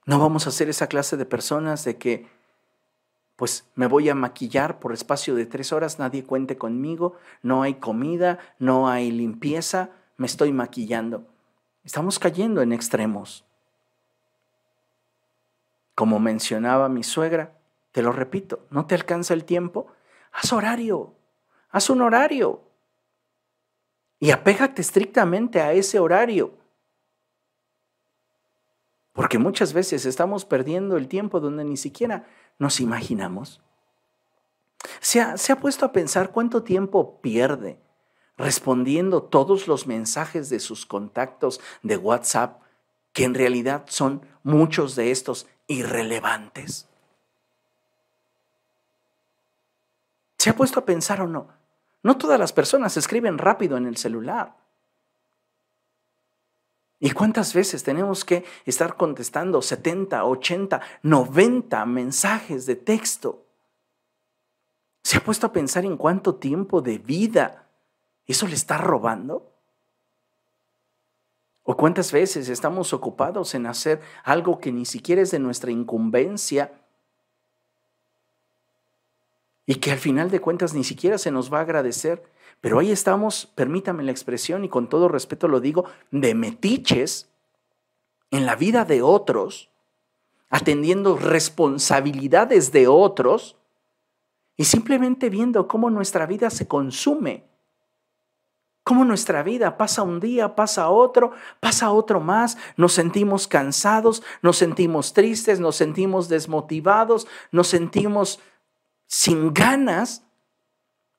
No 0.06 0.18
vamos 0.18 0.46
a 0.46 0.52
ser 0.52 0.68
esa 0.68 0.86
clase 0.86 1.16
de 1.16 1.26
personas 1.26 1.84
de 1.84 1.98
que, 1.98 2.28
pues 3.36 3.68
me 3.74 3.88
voy 3.88 4.08
a 4.08 4.14
maquillar 4.14 4.78
por 4.78 4.92
espacio 4.92 5.34
de 5.34 5.46
tres 5.46 5.72
horas, 5.72 5.98
nadie 5.98 6.24
cuente 6.24 6.56
conmigo, 6.56 7.16
no 7.42 7.62
hay 7.62 7.74
comida, 7.74 8.38
no 8.58 8.88
hay 8.88 9.10
limpieza, 9.10 9.90
me 10.16 10.26
estoy 10.26 10.52
maquillando. 10.52 11.34
Estamos 11.85 12.18
cayendo 12.18 12.62
en 12.62 12.72
extremos. 12.72 13.45
Como 15.95 16.18
mencionaba 16.18 16.89
mi 16.89 17.05
suegra, 17.05 17.57
te 17.93 18.03
lo 18.03 18.11
repito, 18.11 18.66
no 18.70 18.87
te 18.87 18.95
alcanza 18.95 19.35
el 19.35 19.45
tiempo, 19.45 19.87
haz 20.32 20.53
horario. 20.53 21.14
Haz 21.70 21.91
un 21.91 22.03
horario 22.03 22.62
y 24.18 24.30
apégate 24.30 24.80
estrictamente 24.80 25.61
a 25.61 25.72
ese 25.72 25.99
horario. 25.99 26.55
Porque 29.12 29.39
muchas 29.39 29.72
veces 29.72 30.07
estamos 30.07 30.45
perdiendo 30.45 30.97
el 30.97 31.09
tiempo 31.09 31.41
donde 31.41 31.64
ni 31.64 31.76
siquiera 31.76 32.26
nos 32.59 32.80
imaginamos. 32.80 33.61
Se 35.01 35.20
ha, 35.20 35.37
se 35.37 35.53
ha, 35.53 35.57
puesto 35.57 35.85
a 35.85 35.93
pensar 35.93 36.30
cuánto 36.30 36.62
tiempo 36.62 37.20
pierde 37.20 37.78
respondiendo 38.37 39.22
todos 39.22 39.68
los 39.68 39.87
mensajes 39.87 40.51
de 40.51 40.61
sus 40.61 40.87
contactos 40.87 41.61
de 41.82 41.97
WhatsApp, 41.97 42.61
que 43.12 43.24
en 43.24 43.35
realidad 43.35 43.85
son 43.89 44.22
muchos 44.43 44.97
de 44.97 45.11
estos 45.11 45.47
irrelevantes. 45.66 46.89
¿Se 50.39 50.51
ha 50.51 50.57
puesto 50.57 50.80
a 50.80 50.85
pensar 50.85 51.20
o 51.22 51.26
no? 51.26 51.49
No 52.03 52.18
todas 52.18 52.39
las 52.39 52.53
personas 52.53 52.97
escriben 52.97 53.39
rápido 53.39 53.76
en 53.76 53.87
el 53.87 53.97
celular. 53.97 54.57
¿Y 57.01 57.11
cuántas 57.11 57.55
veces 57.55 57.82
tenemos 57.82 58.24
que 58.24 58.45
estar 58.64 58.97
contestando 58.97 59.62
70, 59.62 60.24
80, 60.24 60.80
90 61.03 61.87
mensajes 61.87 62.66
de 62.66 62.76
texto? 62.76 63.47
¿Se 65.03 65.18
ha 65.18 65.24
puesto 65.24 65.47
a 65.47 65.53
pensar 65.53 65.85
en 65.85 65.97
cuánto 65.97 66.37
tiempo 66.37 66.80
de 66.80 66.99
vida 66.99 67.63
eso 68.32 68.46
le 68.46 68.54
está 68.54 68.78
robando? 68.78 69.50
¿O 71.62 71.76
cuántas 71.76 72.12
veces 72.12 72.48
estamos 72.48 72.92
ocupados 72.92 73.54
en 73.54 73.66
hacer 73.66 74.00
algo 74.22 74.58
que 74.60 74.70
ni 74.70 74.84
siquiera 74.84 75.22
es 75.22 75.30
de 75.30 75.38
nuestra 75.38 75.70
incumbencia 75.70 76.72
y 79.66 79.76
que 79.76 79.90
al 79.90 79.98
final 79.98 80.30
de 80.30 80.40
cuentas 80.40 80.74
ni 80.74 80.84
siquiera 80.84 81.18
se 81.18 81.30
nos 81.30 81.52
va 81.52 81.58
a 81.58 81.62
agradecer. 81.62 82.22
Pero 82.60 82.78
ahí 82.78 82.90
estamos, 82.90 83.46
permítame 83.54 84.02
la 84.02 84.10
expresión 84.10 84.64
y 84.64 84.68
con 84.68 84.88
todo 84.88 85.08
respeto 85.08 85.48
lo 85.48 85.60
digo, 85.60 85.84
de 86.10 86.34
metiches 86.34 87.28
en 88.30 88.46
la 88.46 88.56
vida 88.56 88.84
de 88.84 89.02
otros, 89.02 89.70
atendiendo 90.50 91.16
responsabilidades 91.16 92.72
de 92.72 92.88
otros 92.88 93.56
y 94.56 94.64
simplemente 94.64 95.30
viendo 95.30 95.66
cómo 95.66 95.90
nuestra 95.90 96.26
vida 96.26 96.50
se 96.50 96.66
consume. 96.68 97.44
Cómo 98.85 99.07
nuestra 99.07 99.43
vida 99.43 99.78
pasa 99.78 100.03
un 100.03 100.20
día, 100.20 100.55
pasa 100.55 100.91
otro, 100.91 101.32
pasa 101.59 101.91
otro 101.91 102.20
más, 102.20 102.59
nos 102.76 102.93
sentimos 102.93 103.49
cansados, 103.49 104.22
nos 104.43 104.59
sentimos 104.59 105.14
tristes, 105.14 105.59
nos 105.59 105.76
sentimos 105.76 106.28
desmotivados, 106.28 107.26
nos 107.51 107.68
sentimos 107.68 108.41
sin 109.07 109.55
ganas 109.55 110.22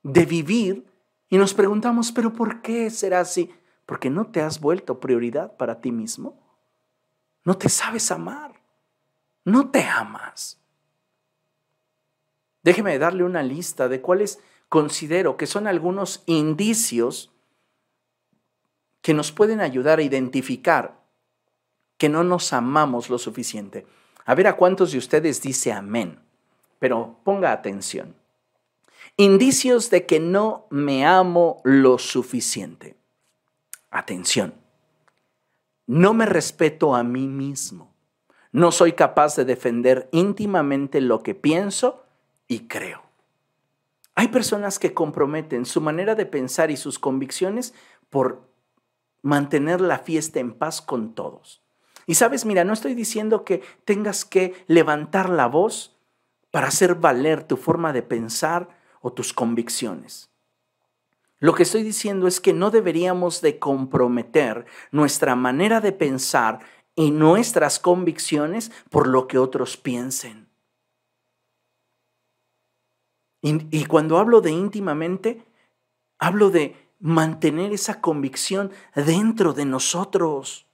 de 0.03 0.25
vivir 0.25 0.85
Y 1.27 1.39
nos 1.39 1.55
preguntamos, 1.55 2.11
pero 2.11 2.33
¿por 2.33 2.61
qué 2.61 2.91
será 2.91 3.19
así? 3.19 3.51
Porque 3.87 4.11
no 4.11 4.27
te 4.27 4.41
has 4.41 4.59
vuelto 4.61 4.99
prioridad 4.99 5.57
para 5.57 5.81
ti 5.81 5.91
mismo. 5.91 6.39
No 7.43 7.57
te 7.57 7.67
sabes 7.67 8.11
amar. 8.11 8.53
No 9.43 9.71
te 9.71 9.83
amas. 9.83 10.59
Déjeme 12.61 12.97
darle 12.99 13.23
una 13.23 13.41
lista 13.41 13.87
de 13.87 14.01
cuáles 14.01 14.39
considero 14.69 15.35
que 15.35 15.47
son 15.47 15.65
algunos 15.65 16.21
indicios 16.27 17.34
que 19.05 19.13
nos 19.13 19.31
pueden 19.31 19.61
ayudar 19.61 19.99
a 19.99 20.01
identificar 20.01 20.99
que 21.99 22.09
no 22.09 22.23
nos 22.23 22.53
amamos 22.53 23.07
lo 23.07 23.19
suficiente. 23.19 23.85
A 24.25 24.33
ver 24.33 24.47
a 24.47 24.55
cuántos 24.57 24.93
de 24.93 24.97
ustedes 24.97 25.43
dice 25.43 25.71
amén, 25.71 26.17
pero 26.79 27.19
ponga 27.23 27.51
atención. 27.51 28.15
Indicios 29.15 29.91
de 29.91 30.07
que 30.07 30.19
no 30.19 30.65
me 30.71 31.05
amo 31.05 31.61
lo 31.63 31.99
suficiente. 31.99 32.95
Atención. 33.91 34.55
No 35.85 36.15
me 36.15 36.25
respeto 36.25 36.95
a 36.95 37.03
mí 37.03 37.27
mismo. 37.27 37.93
No 38.51 38.71
soy 38.71 38.93
capaz 38.93 39.35
de 39.35 39.45
defender 39.45 40.09
íntimamente 40.13 40.99
lo 40.99 41.21
que 41.21 41.35
pienso 41.35 42.03
y 42.47 42.61
creo. 42.61 43.03
Hay 44.15 44.29
personas 44.29 44.79
que 44.79 44.95
comprometen 44.95 45.67
su 45.67 45.79
manera 45.79 46.15
de 46.15 46.25
pensar 46.25 46.71
y 46.71 46.75
sus 46.77 46.97
convicciones 46.97 47.75
por 48.09 48.54
mantener 49.25 49.81
la 49.81 49.97
fiesta 49.97 50.39
en 50.39 50.53
paz 50.53 50.83
con 50.83 51.15
todos. 51.15 51.63
Y 52.05 52.13
sabes, 52.13 52.45
mira, 52.45 52.63
no 52.63 52.73
estoy 52.73 52.93
diciendo 52.93 53.43
que 53.43 53.63
tengas 53.83 54.23
que 54.23 54.53
levantar 54.67 55.31
la 55.31 55.47
voz 55.47 55.97
para 56.51 56.67
hacer 56.67 56.93
valer 56.93 57.43
tu 57.43 57.57
forma 57.57 57.91
de 57.91 58.03
pensar 58.03 58.69
o 59.01 59.11
tus 59.13 59.33
convicciones. 59.33 60.29
Lo 61.39 61.55
que 61.55 61.63
estoy 61.63 61.81
diciendo 61.81 62.27
es 62.27 62.39
que 62.39 62.53
no 62.53 62.69
deberíamos 62.69 63.41
de 63.41 63.57
comprometer 63.57 64.67
nuestra 64.91 65.35
manera 65.35 65.81
de 65.81 65.91
pensar 65.91 66.59
y 66.93 67.09
nuestras 67.09 67.79
convicciones 67.79 68.71
por 68.91 69.07
lo 69.07 69.27
que 69.27 69.39
otros 69.39 69.75
piensen. 69.75 70.47
Y, 73.41 73.85
cuando 73.85 74.19
hablo 74.19 74.41
de 74.41 74.51
íntimamente, 74.51 75.43
hablo 76.17 76.51
de 76.51 76.84
mantener 76.99 77.73
esa 77.73 78.01
convicción 78.01 78.71
dentro 78.95 79.53
de 79.53 79.65
nosotros. 79.65 80.65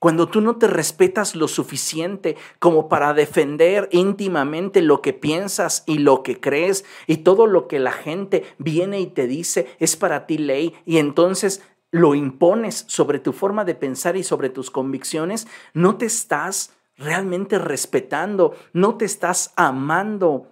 Cuando 0.00 0.28
tú 0.28 0.40
no 0.40 0.56
te 0.56 0.66
respetas 0.66 1.36
lo 1.36 1.46
suficiente 1.46 2.36
como 2.58 2.88
para 2.88 3.12
defender 3.12 3.86
íntimamente 3.92 4.80
lo 4.80 5.02
que 5.02 5.12
piensas 5.12 5.84
y 5.86 5.98
lo 5.98 6.22
que 6.22 6.40
crees 6.40 6.86
y 7.06 7.18
todo 7.18 7.46
lo 7.46 7.68
que 7.68 7.78
la 7.78 7.92
gente 7.92 8.44
viene 8.56 9.00
y 9.00 9.08
te 9.08 9.26
dice 9.26 9.76
es 9.78 9.96
para 9.96 10.26
ti 10.26 10.38
ley 10.38 10.74
y 10.86 10.96
entonces 10.96 11.62
lo 11.90 12.14
impones 12.14 12.84
sobre 12.88 13.18
tu 13.18 13.34
forma 13.34 13.66
de 13.66 13.74
pensar 13.74 14.16
y 14.16 14.22
sobre 14.22 14.48
tus 14.48 14.70
convicciones, 14.70 15.46
no 15.74 15.96
te 15.96 16.06
estás 16.06 16.72
realmente 16.96 17.58
respetando, 17.58 18.54
no 18.72 18.96
te 18.96 19.04
estás 19.04 19.52
amando, 19.56 20.48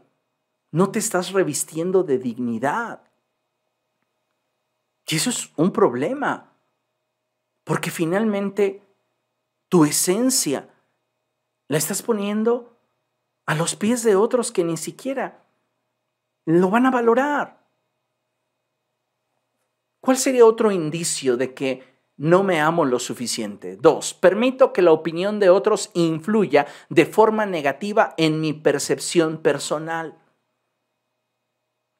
no 0.73 0.91
te 0.91 0.99
estás 0.99 1.33
revistiendo 1.33 2.03
de 2.03 2.19
dignidad. 2.19 3.08
Y 5.09 5.17
eso 5.17 5.31
es 5.31 5.51
un 5.57 5.73
problema, 5.73 6.53
porque 7.65 7.91
finalmente 7.91 8.83
tu 9.69 9.85
esencia 9.85 10.69
la 11.69 11.79
estás 11.79 12.03
poniendo 12.03 12.79
a 13.47 13.55
los 13.55 13.75
pies 13.75 14.03
de 14.03 14.17
otros 14.17 14.53
que 14.53 14.65
ni 14.65 14.77
siquiera 14.77 15.47
lo 16.45 16.71
van 16.71 16.87
a 16.87 16.91
valorar. 16.91 17.67
¿Cuál 20.01 20.19
sería 20.19 20.45
otro 20.45 20.71
indicio 20.71 21.37
de 21.37 21.55
que 21.55 21.83
no 22.17 22.43
me 22.43 22.61
amo 22.61 22.85
lo 22.85 22.99
suficiente? 22.99 23.77
Dos, 23.77 24.13
permito 24.13 24.73
que 24.73 24.83
la 24.83 24.93
opinión 24.93 25.41
de 25.41 25.49
otros 25.49 25.91
influya 25.95 26.67
de 26.91 27.07
forma 27.07 27.47
negativa 27.47 28.15
en 28.19 28.41
mi 28.41 28.53
percepción 28.53 29.39
personal. 29.39 30.18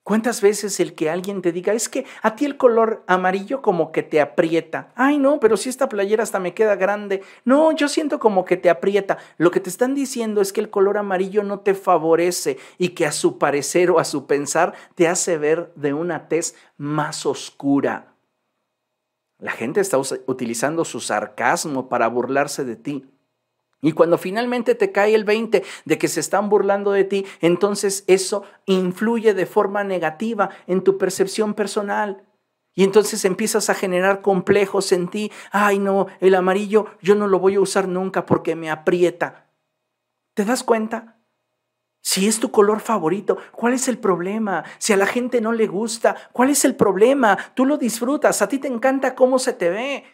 ¿Cuántas 0.09 0.41
veces 0.41 0.81
el 0.81 0.95
que 0.95 1.11
alguien 1.11 1.43
te 1.43 1.53
diga, 1.53 1.75
es 1.75 1.91
que 1.91 2.07
a 2.23 2.35
ti 2.35 2.47
el 2.47 2.57
color 2.57 3.05
amarillo 3.07 3.61
como 3.61 3.93
que 3.93 4.03
te 4.03 4.23
aprieta? 4.23 4.91
Ay, 4.95 5.19
no, 5.19 5.39
pero 5.39 5.59
si 5.59 5.69
esta 5.69 5.91
playera 5.91 6.23
hasta 6.23 6.41
me 6.41 6.55
queda 6.55 6.77
grande. 6.77 7.23
No, 7.45 7.73
yo 7.73 7.89
siento 7.89 8.19
como 8.19 8.47
que 8.47 8.57
te 8.57 8.71
aprieta. 8.71 9.19
Lo 9.37 9.51
que 9.51 9.61
te 9.61 9.69
están 9.69 9.95
diciendo 9.95 10.41
es 10.41 10.55
que 10.55 10.63
el 10.63 10.71
color 10.71 10.97
amarillo 10.97 11.43
no 11.43 11.61
te 11.61 11.75
favorece 11.75 12.57
y 12.79 12.95
que 12.95 13.05
a 13.05 13.13
su 13.13 13.37
parecer 13.37 13.91
o 13.91 13.99
a 13.99 14.07
su 14.07 14.27
pensar 14.27 14.73
te 14.95 15.09
hace 15.09 15.37
ver 15.37 15.75
de 15.77 15.93
una 15.93 16.27
tez 16.27 16.55
más 16.79 17.27
oscura. 17.27 18.15
La 19.39 19.53
gente 19.53 19.83
está 19.83 19.99
utilizando 19.99 20.87
su 20.87 21.01
sarcasmo 21.01 21.91
para 21.91 22.09
burlarse 22.09 22.65
de 22.65 22.77
ti. 22.77 23.05
Y 23.81 23.93
cuando 23.93 24.19
finalmente 24.19 24.75
te 24.75 24.91
cae 24.91 25.15
el 25.15 25.25
20 25.25 25.63
de 25.85 25.99
que 25.99 26.09
se 26.09 26.21
están 26.21 26.49
burlando 26.49 26.91
de 26.93 27.05
ti, 27.05 27.27
entonces 27.41 28.05
eso 28.07 28.43
influye 28.67 29.35
de 29.35 29.47
forma 29.47 29.85
negativa 29.85 30.51
en 30.67 30.83
tu 30.83 30.99
percepción 30.99 31.55
personal. 31.55 32.25
Y 32.75 32.85
entonces 32.85 33.25
empiezas 33.25 33.71
a 33.71 33.75
generar 33.75 34.21
complejos 34.21 34.93
en 34.93 35.09
ti. 35.09 35.33
Ay, 35.51 35.79
no, 35.79 36.07
el 36.21 36.35
amarillo 36.35 36.87
yo 37.01 37.15
no 37.15 37.27
lo 37.27 37.39
voy 37.39 37.57
a 37.57 37.61
usar 37.61 37.89
nunca 37.89 38.27
porque 38.27 38.57
me 38.57 38.71
aprieta. 38.71 39.49
¿Te 40.35 40.45
das 40.45 40.63
cuenta? 40.63 41.19
Si 42.01 42.27
es 42.27 42.41
tu 42.41 42.51
color 42.51 42.81
favorito, 42.81 43.39
¿cuál 43.53 43.75
es 43.75 43.89
el 43.89 43.99
problema? 43.99 44.65
Si 44.79 44.93
a 44.93 44.97
la 44.97 45.07
gente 45.07 45.41
no 45.41 45.53
le 45.53 45.67
gusta, 45.67 46.17
¿cuál 46.33 46.51
es 46.51 46.65
el 46.65 46.77
problema? 46.77 47.37
Tú 47.55 47.67
lo 47.67 47.77
disfrutas, 47.77 48.41
a 48.41 48.49
ti 48.49 48.59
te 48.59 48.69
encanta 48.69 49.15
cómo 49.15 49.39
se 49.39 49.53
te 49.53 49.71
ve. 49.71 50.05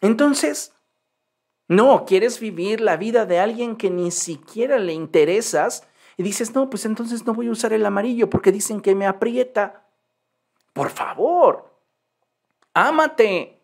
Entonces, 0.00 0.74
no, 1.68 2.06
quieres 2.06 2.40
vivir 2.40 2.80
la 2.80 2.96
vida 2.96 3.26
de 3.26 3.38
alguien 3.38 3.76
que 3.76 3.90
ni 3.90 4.10
siquiera 4.10 4.78
le 4.78 4.94
interesas 4.94 5.86
y 6.16 6.22
dices, 6.22 6.54
no, 6.54 6.70
pues 6.70 6.86
entonces 6.86 7.26
no 7.26 7.34
voy 7.34 7.48
a 7.48 7.50
usar 7.50 7.74
el 7.74 7.84
amarillo 7.84 8.30
porque 8.30 8.50
dicen 8.50 8.80
que 8.80 8.94
me 8.94 9.06
aprieta. 9.06 9.86
Por 10.72 10.88
favor, 10.88 11.70
ámate 12.72 13.60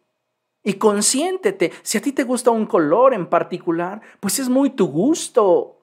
y 0.63 0.75
consiéntete. 0.75 1.73
Si 1.83 1.97
a 1.97 2.03
ti 2.03 2.13
te 2.13 2.25
gusta 2.25 2.51
un 2.51 2.67
color 2.67 3.15
en 3.15 3.27
particular, 3.27 4.03
pues 4.21 4.39
es 4.39 4.51
muy 4.51 4.71
tu 4.71 4.87
gusto. 4.87 5.81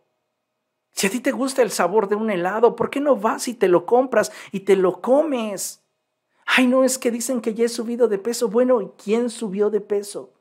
Si 0.92 1.08
a 1.08 1.10
ti 1.10 1.22
te 1.22 1.32
gusta 1.32 1.64
el 1.64 1.72
sabor 1.72 2.08
de 2.08 2.16
un 2.16 2.30
helado, 2.30 2.76
¿por 2.76 2.92
qué 2.92 3.00
no 3.00 3.16
vas 3.16 3.48
y 3.48 3.56
te 3.56 3.68
lo 3.68 3.88
compras 3.88 4.32
y 4.52 4.62
te 4.62 4.76
lo 4.76 5.02
comes? 5.02 5.84
Ay, 6.46 6.68
no, 6.68 6.84
es 6.84 7.00
que 7.00 7.10
dicen 7.10 7.42
que 7.42 7.56
ya 7.56 7.66
he 7.66 7.70
subido 7.70 8.08
de 8.08 8.20
peso. 8.20 8.48
Bueno, 8.48 8.80
¿y 8.82 8.90
quién 9.02 9.32
subió 9.32 9.72
de 9.72 9.82
peso? 9.82 10.34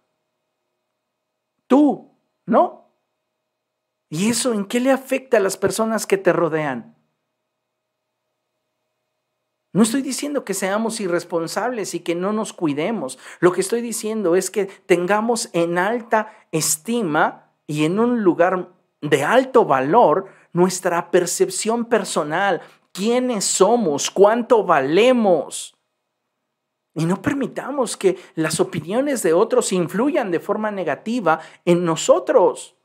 Tú, 1.70 2.10
¿no? 2.46 2.90
¿Y 4.08 4.28
eso 4.28 4.52
en 4.52 4.64
qué 4.64 4.80
le 4.80 4.90
afecta 4.90 5.36
a 5.36 5.40
las 5.40 5.56
personas 5.56 6.04
que 6.04 6.18
te 6.18 6.32
rodean? 6.32 6.96
No 9.72 9.84
estoy 9.84 10.02
diciendo 10.02 10.44
que 10.44 10.52
seamos 10.52 10.98
irresponsables 10.98 11.94
y 11.94 12.00
que 12.00 12.16
no 12.16 12.32
nos 12.32 12.52
cuidemos. 12.52 13.20
Lo 13.38 13.52
que 13.52 13.60
estoy 13.60 13.82
diciendo 13.82 14.34
es 14.34 14.50
que 14.50 14.66
tengamos 14.66 15.48
en 15.52 15.78
alta 15.78 16.32
estima 16.50 17.52
y 17.68 17.84
en 17.84 18.00
un 18.00 18.24
lugar 18.24 18.72
de 19.00 19.22
alto 19.22 19.64
valor 19.64 20.26
nuestra 20.52 21.12
percepción 21.12 21.84
personal, 21.84 22.62
quiénes 22.90 23.44
somos, 23.44 24.10
cuánto 24.10 24.64
valemos. 24.64 25.79
Y 27.00 27.06
no 27.06 27.22
permitamos 27.22 27.96
que 27.96 28.18
las 28.34 28.60
opiniones 28.60 29.22
de 29.22 29.32
otros 29.32 29.72
influyan 29.72 30.30
de 30.30 30.38
forma 30.38 30.70
negativa 30.70 31.40
en 31.64 31.82
nosotros. 31.82 32.76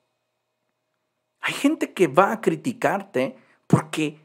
Hay 1.41 1.53
gente 1.53 1.93
que 1.93 2.07
va 2.07 2.31
a 2.31 2.39
criticarte 2.39 3.35
porque 3.67 4.21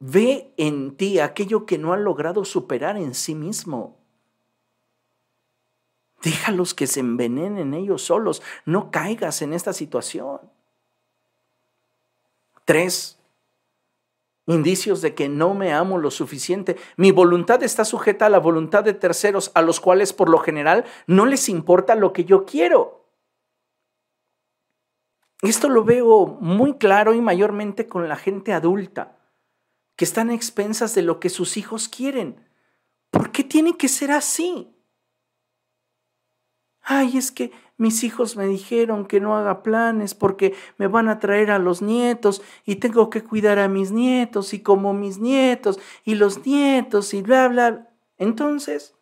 ve 0.00 0.52
en 0.56 0.96
ti 0.96 1.20
aquello 1.20 1.66
que 1.66 1.78
no 1.78 1.92
ha 1.92 1.96
logrado 1.96 2.44
superar 2.44 2.96
en 2.96 3.14
sí 3.14 3.36
mismo. 3.36 3.96
Déjalos 6.20 6.74
que 6.74 6.88
se 6.88 6.98
envenenen 6.98 7.74
ellos 7.74 8.02
solos. 8.02 8.42
No 8.64 8.90
caigas 8.90 9.40
en 9.40 9.52
esta 9.52 9.72
situación. 9.72 10.40
Tres, 12.64 13.15
indicios 14.46 15.02
de 15.02 15.14
que 15.14 15.28
no 15.28 15.54
me 15.54 15.72
amo 15.72 15.98
lo 15.98 16.10
suficiente. 16.10 16.76
Mi 16.96 17.10
voluntad 17.10 17.62
está 17.62 17.84
sujeta 17.84 18.26
a 18.26 18.30
la 18.30 18.38
voluntad 18.38 18.84
de 18.84 18.94
terceros, 18.94 19.50
a 19.54 19.62
los 19.62 19.80
cuales 19.80 20.12
por 20.12 20.28
lo 20.28 20.38
general 20.38 20.84
no 21.06 21.26
les 21.26 21.48
importa 21.48 21.94
lo 21.94 22.12
que 22.12 22.24
yo 22.24 22.44
quiero. 22.44 23.04
Esto 25.42 25.68
lo 25.68 25.84
veo 25.84 26.26
muy 26.40 26.78
claro 26.78 27.12
y 27.12 27.20
mayormente 27.20 27.86
con 27.86 28.08
la 28.08 28.16
gente 28.16 28.52
adulta, 28.52 29.18
que 29.96 30.04
están 30.04 30.30
a 30.30 30.34
expensas 30.34 30.94
de 30.94 31.02
lo 31.02 31.20
que 31.20 31.28
sus 31.28 31.56
hijos 31.56 31.88
quieren. 31.88 32.48
¿Por 33.10 33.32
qué 33.32 33.44
tiene 33.44 33.76
que 33.76 33.88
ser 33.88 34.12
así? 34.12 34.72
Ay, 36.80 37.18
es 37.18 37.32
que 37.32 37.50
mis 37.76 38.04
hijos 38.04 38.36
me 38.36 38.46
dijeron 38.46 39.06
que 39.06 39.20
no 39.20 39.36
haga 39.36 39.62
planes 39.62 40.14
porque 40.14 40.54
me 40.78 40.86
van 40.86 41.08
a 41.08 41.18
traer 41.18 41.50
a 41.50 41.58
los 41.58 41.82
nietos 41.82 42.42
y 42.64 42.76
tengo 42.76 43.10
que 43.10 43.22
cuidar 43.22 43.58
a 43.58 43.68
mis 43.68 43.92
nietos 43.92 44.54
y 44.54 44.60
como 44.62 44.94
mis 44.94 45.18
nietos 45.18 45.78
y 46.04 46.14
los 46.14 46.46
nietos 46.46 47.12
y 47.14 47.22
bla, 47.22 47.48
bla. 47.48 47.90
Entonces, 48.18 48.94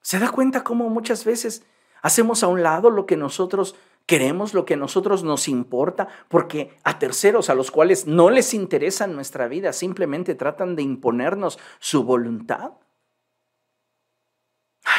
¿se 0.00 0.18
da 0.18 0.30
cuenta 0.30 0.62
cómo 0.62 0.88
muchas 0.88 1.24
veces 1.24 1.64
hacemos 2.02 2.42
a 2.42 2.48
un 2.48 2.62
lado 2.62 2.90
lo 2.90 3.06
que 3.06 3.16
nosotros 3.16 3.74
queremos, 4.06 4.54
lo 4.54 4.64
que 4.64 4.74
a 4.74 4.76
nosotros 4.76 5.22
nos 5.22 5.46
importa, 5.46 6.08
porque 6.28 6.76
a 6.82 6.98
terceros 6.98 7.50
a 7.50 7.54
los 7.54 7.70
cuales 7.70 8.06
no 8.06 8.30
les 8.30 8.54
interesa 8.54 9.06
nuestra 9.06 9.46
vida, 9.46 9.72
simplemente 9.72 10.34
tratan 10.34 10.74
de 10.74 10.82
imponernos 10.82 11.58
su 11.78 12.02
voluntad. 12.02 12.72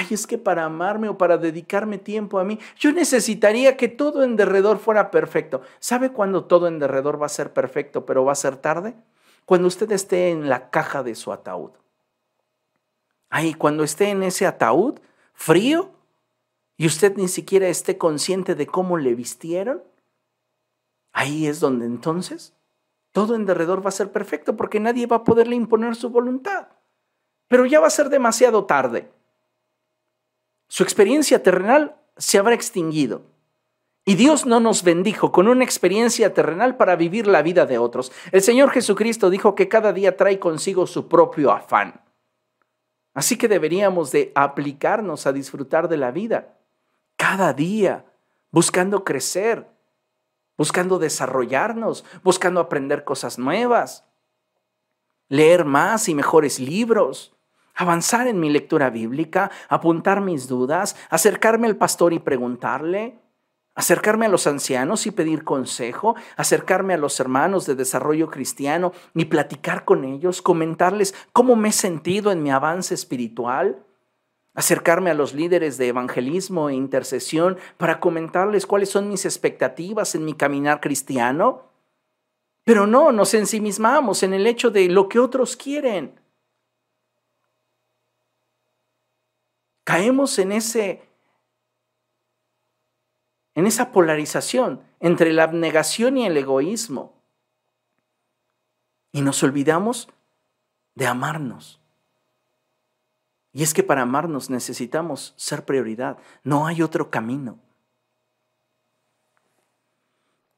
Ay, 0.01 0.07
es 0.15 0.25
que 0.25 0.39
para 0.39 0.65
amarme 0.65 1.09
o 1.09 1.17
para 1.17 1.37
dedicarme 1.37 1.99
tiempo 1.99 2.39
a 2.39 2.43
mí, 2.43 2.57
yo 2.75 2.91
necesitaría 2.91 3.77
que 3.77 3.87
todo 3.87 4.23
en 4.23 4.35
derredor 4.35 4.79
fuera 4.79 5.11
perfecto. 5.11 5.61
¿Sabe 5.79 6.11
cuándo 6.11 6.45
todo 6.45 6.67
en 6.67 6.79
derredor 6.79 7.21
va 7.21 7.27
a 7.27 7.29
ser 7.29 7.53
perfecto, 7.53 8.03
pero 8.03 8.25
va 8.25 8.31
a 8.31 8.35
ser 8.35 8.57
tarde? 8.57 8.95
Cuando 9.45 9.67
usted 9.67 9.91
esté 9.91 10.31
en 10.31 10.49
la 10.49 10.71
caja 10.71 11.03
de 11.03 11.13
su 11.13 11.31
ataúd. 11.31 11.69
Ay, 13.29 13.53
cuando 13.53 13.83
esté 13.83 14.09
en 14.09 14.23
ese 14.23 14.47
ataúd 14.47 14.99
frío, 15.33 15.91
y 16.77 16.87
usted 16.87 17.15
ni 17.15 17.27
siquiera 17.27 17.67
esté 17.67 17.99
consciente 17.99 18.55
de 18.55 18.65
cómo 18.65 18.97
le 18.97 19.13
vistieron, 19.13 19.83
ahí 21.11 21.45
es 21.45 21.59
donde 21.59 21.85
entonces 21.85 22.55
todo 23.11 23.35
en 23.35 23.45
derredor 23.45 23.85
va 23.85 23.89
a 23.89 23.91
ser 23.91 24.11
perfecto 24.11 24.57
porque 24.57 24.79
nadie 24.79 25.05
va 25.05 25.17
a 25.17 25.23
poderle 25.23 25.55
imponer 25.55 25.95
su 25.95 26.09
voluntad. 26.09 26.69
Pero 27.47 27.67
ya 27.67 27.79
va 27.79 27.85
a 27.85 27.91
ser 27.91 28.09
demasiado 28.09 28.65
tarde. 28.65 29.11
Su 30.71 30.83
experiencia 30.83 31.43
terrenal 31.43 31.97
se 32.15 32.37
habrá 32.37 32.55
extinguido. 32.55 33.23
Y 34.05 34.15
Dios 34.15 34.45
no 34.45 34.61
nos 34.61 34.83
bendijo 34.83 35.33
con 35.33 35.49
una 35.49 35.65
experiencia 35.65 36.33
terrenal 36.33 36.77
para 36.77 36.95
vivir 36.95 37.27
la 37.27 37.41
vida 37.41 37.65
de 37.65 37.77
otros. 37.77 38.13
El 38.31 38.41
Señor 38.41 38.69
Jesucristo 38.69 39.29
dijo 39.29 39.53
que 39.53 39.67
cada 39.67 39.91
día 39.91 40.15
trae 40.15 40.39
consigo 40.39 40.87
su 40.87 41.09
propio 41.09 41.51
afán. 41.51 41.99
Así 43.13 43.37
que 43.37 43.49
deberíamos 43.49 44.13
de 44.13 44.31
aplicarnos 44.33 45.27
a 45.27 45.33
disfrutar 45.33 45.89
de 45.89 45.97
la 45.97 46.11
vida 46.11 46.57
cada 47.17 47.51
día, 47.51 48.05
buscando 48.49 49.03
crecer, 49.03 49.67
buscando 50.57 50.99
desarrollarnos, 50.99 52.05
buscando 52.23 52.61
aprender 52.61 53.03
cosas 53.03 53.37
nuevas, 53.37 54.05
leer 55.27 55.65
más 55.65 56.07
y 56.07 56.15
mejores 56.15 56.61
libros, 56.61 57.35
avanzar 57.81 58.27
en 58.27 58.39
mi 58.39 58.49
lectura 58.49 58.89
bíblica, 58.89 59.51
apuntar 59.69 60.21
mis 60.21 60.47
dudas, 60.47 60.95
acercarme 61.09 61.67
al 61.67 61.77
pastor 61.77 62.13
y 62.13 62.19
preguntarle, 62.19 63.19
acercarme 63.75 64.25
a 64.25 64.29
los 64.29 64.47
ancianos 64.47 65.07
y 65.07 65.11
pedir 65.11 65.43
consejo, 65.43 66.15
acercarme 66.37 66.93
a 66.93 66.97
los 66.97 67.19
hermanos 67.19 67.65
de 67.65 67.75
desarrollo 67.75 68.29
cristiano 68.29 68.91
y 69.13 69.25
platicar 69.25 69.85
con 69.85 70.03
ellos, 70.03 70.41
comentarles 70.41 71.13
cómo 71.33 71.55
me 71.55 71.69
he 71.69 71.73
sentido 71.73 72.31
en 72.31 72.43
mi 72.43 72.51
avance 72.51 72.93
espiritual 72.93 73.83
acercarme 74.53 75.09
a 75.09 75.13
los 75.13 75.33
líderes 75.33 75.77
de 75.77 75.87
evangelismo 75.87 76.69
e 76.69 76.75
intercesión 76.75 77.57
para 77.77 77.99
comentarles 77.99 78.65
cuáles 78.65 78.89
son 78.89 79.09
mis 79.09 79.25
expectativas 79.25 80.15
en 80.15 80.25
mi 80.25 80.33
caminar 80.33 80.81
cristiano. 80.81 81.69
Pero 82.63 82.85
no, 82.85 83.11
nos 83.11 83.33
ensimismamos 83.33 84.23
en 84.23 84.33
el 84.33 84.45
hecho 84.45 84.69
de 84.69 84.87
lo 84.87 85.09
que 85.09 85.19
otros 85.19 85.55
quieren. 85.55 86.20
Caemos 89.83 90.37
en 90.39 90.51
ese 90.51 91.07
en 93.55 93.67
esa 93.67 93.91
polarización 93.91 94.81
entre 94.99 95.33
la 95.33 95.43
abnegación 95.43 96.17
y 96.17 96.25
el 96.25 96.37
egoísmo. 96.37 97.13
Y 99.11 99.21
nos 99.21 99.43
olvidamos 99.43 100.07
de 100.95 101.07
amarnos. 101.07 101.79
Y 103.53 103.63
es 103.63 103.73
que 103.73 103.83
para 103.83 104.03
amarnos 104.03 104.49
necesitamos 104.49 105.33
ser 105.35 105.65
prioridad. 105.65 106.17
No 106.43 106.65
hay 106.67 106.81
otro 106.81 107.11
camino. 107.11 107.59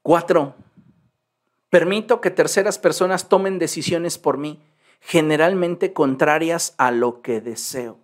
Cuatro, 0.03 0.53
permito 1.69 2.21
que 2.21 2.29
terceras 2.29 2.77
personas 2.77 3.29
tomen 3.29 3.57
decisiones 3.57 4.19
por 4.19 4.37
mí, 4.37 4.61
generalmente 4.99 5.93
contrarias 5.93 6.75
a 6.77 6.91
lo 6.91 7.21
que 7.21 7.41
deseo. 7.41 8.02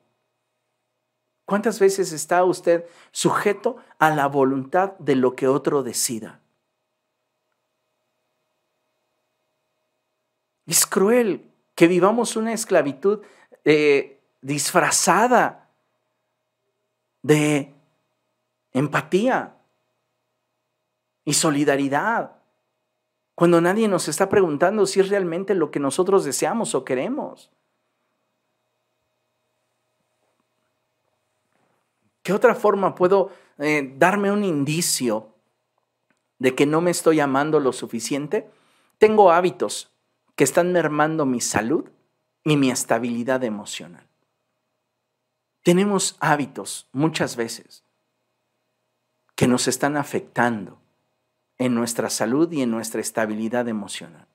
¿Cuántas 1.50 1.80
veces 1.80 2.12
está 2.12 2.44
usted 2.44 2.86
sujeto 3.12 3.78
a 3.98 4.12
la 4.12 4.28
voluntad 4.28 4.96
de 5.00 5.16
lo 5.16 5.36
que 5.36 5.48
otro 5.48 5.82
decida? 5.82 6.42
Es 10.68 10.86
cruel 10.86 11.50
que 11.74 11.88
vivamos 11.88 12.36
una 12.36 12.54
esclavitud 12.54 13.24
eh, 13.66 14.22
disfrazada 14.42 15.72
de 17.24 17.74
empatía 18.72 19.56
y 21.26 21.34
solidaridad, 21.34 22.44
cuando 23.34 23.60
nadie 23.60 23.88
nos 23.88 24.08
está 24.08 24.30
preguntando 24.30 24.86
si 24.86 25.00
es 25.00 25.10
realmente 25.10 25.56
lo 25.56 25.72
que 25.72 25.80
nosotros 25.80 26.24
deseamos 26.26 26.76
o 26.76 26.86
queremos. 26.86 27.50
¿Qué 32.30 32.34
otra 32.34 32.54
forma 32.54 32.94
puedo 32.94 33.32
eh, 33.58 33.96
darme 33.98 34.32
un 34.32 34.44
indicio 34.44 35.34
de 36.38 36.54
que 36.54 36.68
no 36.68 36.80
me 36.80 36.92
estoy 36.92 37.20
amando 37.22 37.60
lo 37.60 37.74
suficiente? 37.74 38.48
Tengo 39.00 39.32
hábitos 39.32 39.90
que 40.36 40.44
están 40.44 40.72
mermando 40.72 41.26
mi 41.26 41.42
salud 41.42 41.90
y 42.44 42.56
mi 42.56 42.70
estabilidad 42.70 43.44
emocional. 43.44 44.06
Tenemos 45.64 46.18
hábitos 46.20 46.88
muchas 46.92 47.36
veces 47.36 47.84
que 49.34 49.48
nos 49.48 49.68
están 49.68 49.98
afectando 49.98 50.78
en 51.58 51.74
nuestra 51.74 52.12
salud 52.12 52.52
y 52.52 52.62
en 52.62 52.70
nuestra 52.70 53.02
estabilidad 53.02 53.68
emocional. 53.68 54.28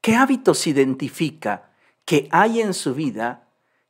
¿Qué 0.00 0.14
hábitos 0.16 0.66
identifica 0.66 1.68
que 2.06 2.30
hay 2.32 2.62
en 2.62 2.72
su 2.72 2.94
vida 2.94 3.43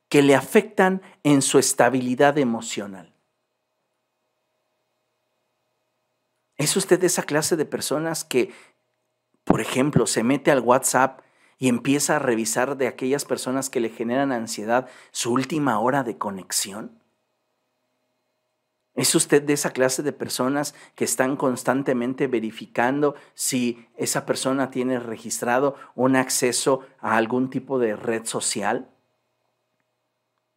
que 0.09 0.23
le 0.23 0.35
afectan 0.35 1.03
en 1.23 1.43
su 1.43 1.59
estabilidad 1.59 2.39
emocional? 2.39 3.15
¿Es 6.57 6.77
usted 6.77 7.03
esa 7.03 7.25
clase 7.25 7.57
de 7.57 7.65
personas 7.65 8.25
que, 8.25 8.53
por 9.45 9.61
ejemplo, 9.61 10.07
se 10.07 10.23
mete 10.23 10.51
al 10.51 10.61
WhatsApp 10.61 11.21
y 11.59 11.69
empieza 11.69 12.17
a 12.17 12.21
revisar 12.21 12.77
de 12.77 12.87
aquellas 12.87 13.25
personas 13.25 13.71
que 13.71 13.81
le 13.81 13.89
generan 13.89 14.33
ansiedad 14.33 14.89
su 15.11 15.33
última 15.33 15.81
hora 15.81 16.05
de 16.05 16.17
conexión? 16.17 17.01
¿Es 18.95 19.17
usted 19.17 19.43
de 19.43 19.55
esa 19.55 19.71
clase 19.71 20.05
de 20.05 20.13
personas 20.13 20.75
que 20.95 21.05
están 21.05 21.37
constantemente 21.37 22.29
verificando 22.29 23.17
si 23.35 23.89
esa 23.97 24.25
persona 24.25 24.71
tiene 24.71 25.01
registrado 25.01 25.75
un 25.97 26.15
acceso 26.15 26.81
a 27.01 27.17
algún 27.17 27.51
tipo 27.51 27.81
de 27.81 27.97
red 27.97 28.25
social? 28.25 28.94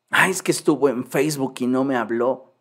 Ay, 0.09 0.31
es 0.31 0.41
que 0.41 0.51
estuvo 0.51 0.89
en 0.89 1.05
Facebook 1.05 1.55
y 1.59 1.67
no 1.67 1.83
me 1.83 1.95
habló. 1.95 2.53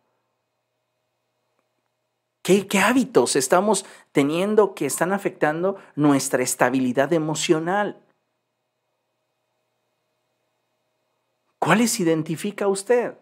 ¿Qué, 2.41 2.67
¿Qué, 2.67 2.79
hábitos 2.79 3.35
estamos 3.35 3.85
teniendo 4.11 4.73
que 4.73 4.85
están 4.85 5.11
afectando 5.11 5.77
nuestra 5.95 6.43
estabilidad 6.43 7.11
emocional? 7.13 8.01
¿Cuáles 11.59 11.99
identifica 11.99 12.67
usted? 12.67 13.15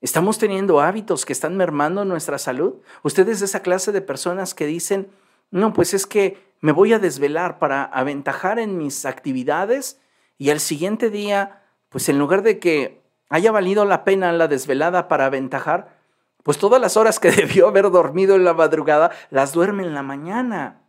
¿Estamos 0.00 0.38
teniendo 0.38 0.80
hábitos 0.80 1.24
que 1.24 1.32
están 1.32 1.56
mermando 1.56 2.04
nuestra 2.04 2.38
salud? 2.38 2.74
¿Usted 3.02 3.28
es 3.28 3.40
de 3.40 3.46
esa 3.46 3.62
clase 3.62 3.92
de 3.92 4.00
personas 4.00 4.54
que 4.54 4.66
dicen, 4.66 5.10
no, 5.50 5.72
pues 5.72 5.94
es 5.94 6.06
que 6.06 6.52
me 6.60 6.72
voy 6.72 6.92
a 6.92 6.98
desvelar 6.98 7.58
para 7.58 7.84
aventajar 7.84 8.58
en 8.58 8.78
mis 8.78 9.04
actividades 9.06 10.00
y 10.36 10.50
al 10.50 10.60
siguiente 10.60 11.10
día, 11.10 11.57
pues 11.88 12.08
en 12.08 12.18
lugar 12.18 12.42
de 12.42 12.58
que 12.58 13.02
haya 13.28 13.52
valido 13.52 13.84
la 13.84 14.04
pena 14.04 14.32
la 14.32 14.48
desvelada 14.48 15.08
para 15.08 15.26
aventajar, 15.26 15.98
pues 16.42 16.58
todas 16.58 16.80
las 16.80 16.96
horas 16.96 17.20
que 17.20 17.30
debió 17.32 17.68
haber 17.68 17.90
dormido 17.90 18.36
en 18.36 18.44
la 18.44 18.54
madrugada 18.54 19.10
las 19.30 19.52
duerme 19.52 19.84
en 19.84 19.94
la 19.94 20.02
mañana. 20.02 20.82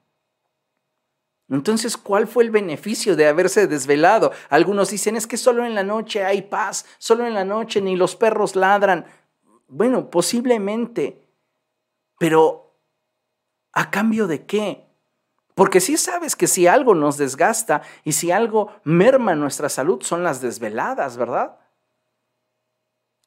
Entonces, 1.49 1.97
¿cuál 1.97 2.27
fue 2.27 2.43
el 2.43 2.51
beneficio 2.51 3.15
de 3.15 3.27
haberse 3.27 3.65
desvelado? 3.65 4.31
Algunos 4.49 4.91
dicen, 4.91 5.15
es 5.15 5.25
que 5.25 5.37
solo 5.37 5.65
en 5.65 5.73
la 5.73 5.83
noche 5.83 6.23
hay 6.23 6.43
paz, 6.43 6.85
solo 6.99 7.25
en 7.25 7.33
la 7.33 7.43
noche 7.43 7.81
ni 7.81 7.95
los 7.95 8.15
perros 8.15 8.55
ladran. 8.55 9.05
Bueno, 9.67 10.11
posiblemente, 10.11 11.27
pero 12.19 12.75
¿a 13.73 13.89
cambio 13.89 14.27
de 14.27 14.45
qué? 14.45 14.88
Porque 15.59 15.81
sí 15.81 15.97
sabes 15.97 16.37
que 16.37 16.47
si 16.47 16.67
algo 16.67 16.95
nos 16.95 17.17
desgasta 17.17 17.81
y 18.05 18.13
si 18.13 18.31
algo 18.31 18.71
merma 18.85 19.35
nuestra 19.35 19.67
salud 19.67 20.01
son 20.03 20.23
las 20.23 20.39
desveladas, 20.39 21.17
¿verdad? 21.17 21.59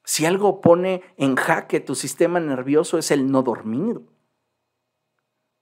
Si 0.03 0.25
algo 0.25 0.59
pone 0.59 1.03
en 1.17 1.35
jaque 1.35 1.79
tu 1.79 1.93
sistema 1.93 2.39
nervioso 2.39 2.97
es 2.97 3.11
el 3.11 3.31
no 3.31 3.43
dormir. 3.43 4.01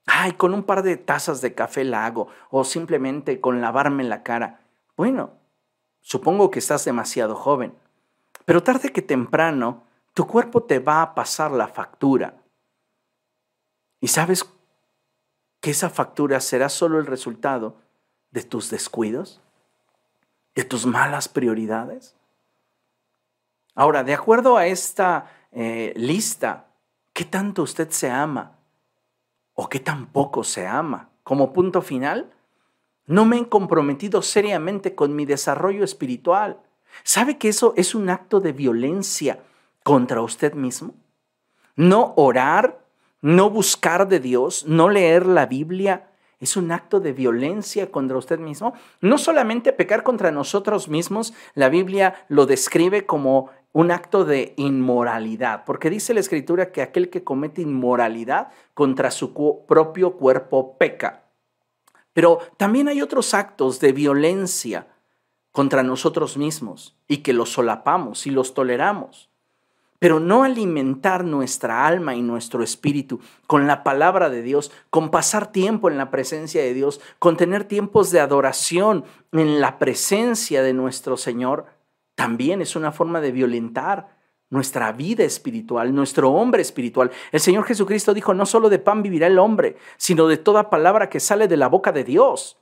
Ay, 0.05 0.31
con 0.31 0.53
un 0.53 0.63
par 0.63 0.81
de 0.81 0.95
tazas 0.95 1.41
de 1.41 1.53
café 1.53 1.83
la 1.83 2.05
hago 2.05 2.29
o 2.49 2.63
simplemente 2.63 3.41
con 3.41 3.59
lavarme 3.59 4.05
la 4.05 4.23
cara. 4.23 4.61
Bueno, 4.95 5.33
supongo 5.99 6.51
que 6.51 6.59
estás 6.59 6.85
demasiado 6.85 7.35
joven, 7.35 7.75
pero 8.45 8.63
tarde 8.63 8.93
que 8.93 9.01
temprano 9.01 9.83
tu 10.13 10.25
cuerpo 10.25 10.63
te 10.63 10.79
va 10.79 11.01
a 11.01 11.15
pasar 11.15 11.51
la 11.51 11.67
factura. 11.67 12.41
¿Y 13.99 14.07
sabes 14.07 14.45
que 15.61 15.71
esa 15.71 15.89
factura 15.89 16.39
será 16.41 16.67
solo 16.69 16.99
el 16.99 17.05
resultado 17.05 17.77
de 18.31 18.43
tus 18.43 18.69
descuidos? 18.69 19.39
¿De 20.55 20.65
tus 20.65 20.85
malas 20.85 21.29
prioridades? 21.29 22.15
Ahora, 23.75 24.03
de 24.03 24.13
acuerdo 24.13 24.57
a 24.57 24.67
esta 24.67 25.31
eh, 25.51 25.93
lista, 25.95 26.65
¿qué 27.13 27.23
tanto 27.23 27.63
usted 27.63 27.89
se 27.89 28.09
ama 28.09 28.57
o 29.53 29.69
qué 29.69 29.79
tan 29.79 30.07
poco 30.07 30.43
se 30.43 30.67
ama? 30.67 31.09
Como 31.23 31.53
punto 31.53 31.81
final, 31.81 32.31
no 33.05 33.25
me 33.25 33.37
he 33.37 33.47
comprometido 33.47 34.21
seriamente 34.21 34.95
con 34.95 35.15
mi 35.15 35.25
desarrollo 35.25 35.83
espiritual. 35.83 36.59
¿Sabe 37.03 37.37
que 37.37 37.49
eso 37.49 37.73
es 37.77 37.95
un 37.95 38.09
acto 38.09 38.39
de 38.39 38.51
violencia 38.51 39.41
contra 39.83 40.21
usted 40.21 40.53
mismo? 40.53 40.95
No 41.75 42.13
orar, 42.17 42.80
no 43.21 43.49
buscar 43.49 44.07
de 44.07 44.19
Dios, 44.19 44.65
no 44.67 44.89
leer 44.89 45.25
la 45.25 45.45
Biblia, 45.45 46.11
es 46.39 46.57
un 46.57 46.71
acto 46.71 46.99
de 46.99 47.13
violencia 47.13 47.91
contra 47.91 48.17
usted 48.17 48.39
mismo. 48.39 48.73
No 48.99 49.19
solamente 49.19 49.73
pecar 49.73 50.03
contra 50.03 50.31
nosotros 50.31 50.89
mismos, 50.89 51.33
la 51.53 51.69
Biblia 51.69 52.25
lo 52.29 52.47
describe 52.47 53.05
como 53.05 53.51
un 53.73 53.91
acto 53.91 54.25
de 54.25 54.53
inmoralidad, 54.57 55.63
porque 55.65 55.89
dice 55.89 56.13
la 56.13 56.19
escritura 56.19 56.71
que 56.71 56.81
aquel 56.81 57.09
que 57.09 57.23
comete 57.23 57.61
inmoralidad 57.61 58.49
contra 58.73 59.11
su 59.11 59.33
propio 59.67 60.17
cuerpo 60.17 60.77
peca. 60.77 61.25
Pero 62.11 62.39
también 62.57 62.89
hay 62.89 63.01
otros 63.01 63.33
actos 63.33 63.79
de 63.79 63.93
violencia 63.93 64.87
contra 65.51 65.83
nosotros 65.83 66.37
mismos 66.37 66.97
y 67.07 67.17
que 67.17 67.33
los 67.33 67.51
solapamos 67.51 68.27
y 68.27 68.31
los 68.31 68.53
toleramos. 68.53 69.30
Pero 70.01 70.19
no 70.19 70.43
alimentar 70.43 71.23
nuestra 71.23 71.85
alma 71.85 72.15
y 72.15 72.23
nuestro 72.23 72.63
espíritu 72.63 73.19
con 73.45 73.67
la 73.67 73.83
palabra 73.83 74.31
de 74.31 74.41
Dios, 74.41 74.71
con 74.89 75.11
pasar 75.11 75.51
tiempo 75.51 75.91
en 75.91 75.99
la 75.99 76.09
presencia 76.09 76.63
de 76.63 76.73
Dios, 76.73 76.99
con 77.19 77.37
tener 77.37 77.65
tiempos 77.65 78.09
de 78.09 78.19
adoración 78.19 79.05
en 79.31 79.61
la 79.61 79.77
presencia 79.77 80.63
de 80.63 80.73
nuestro 80.73 81.17
Señor, 81.17 81.67
también 82.15 82.63
es 82.63 82.75
una 82.75 82.91
forma 82.91 83.21
de 83.21 83.31
violentar 83.31 84.17
nuestra 84.49 84.91
vida 84.91 85.23
espiritual, 85.23 85.93
nuestro 85.93 86.31
hombre 86.31 86.63
espiritual. 86.63 87.11
El 87.31 87.39
Señor 87.39 87.65
Jesucristo 87.65 88.15
dijo, 88.15 88.33
no 88.33 88.47
solo 88.47 88.69
de 88.69 88.79
pan 88.79 89.03
vivirá 89.03 89.27
el 89.27 89.37
hombre, 89.37 89.77
sino 89.97 90.27
de 90.27 90.37
toda 90.37 90.71
palabra 90.71 91.09
que 91.09 91.19
sale 91.19 91.47
de 91.47 91.57
la 91.57 91.67
boca 91.67 91.91
de 91.91 92.03
Dios. 92.03 92.57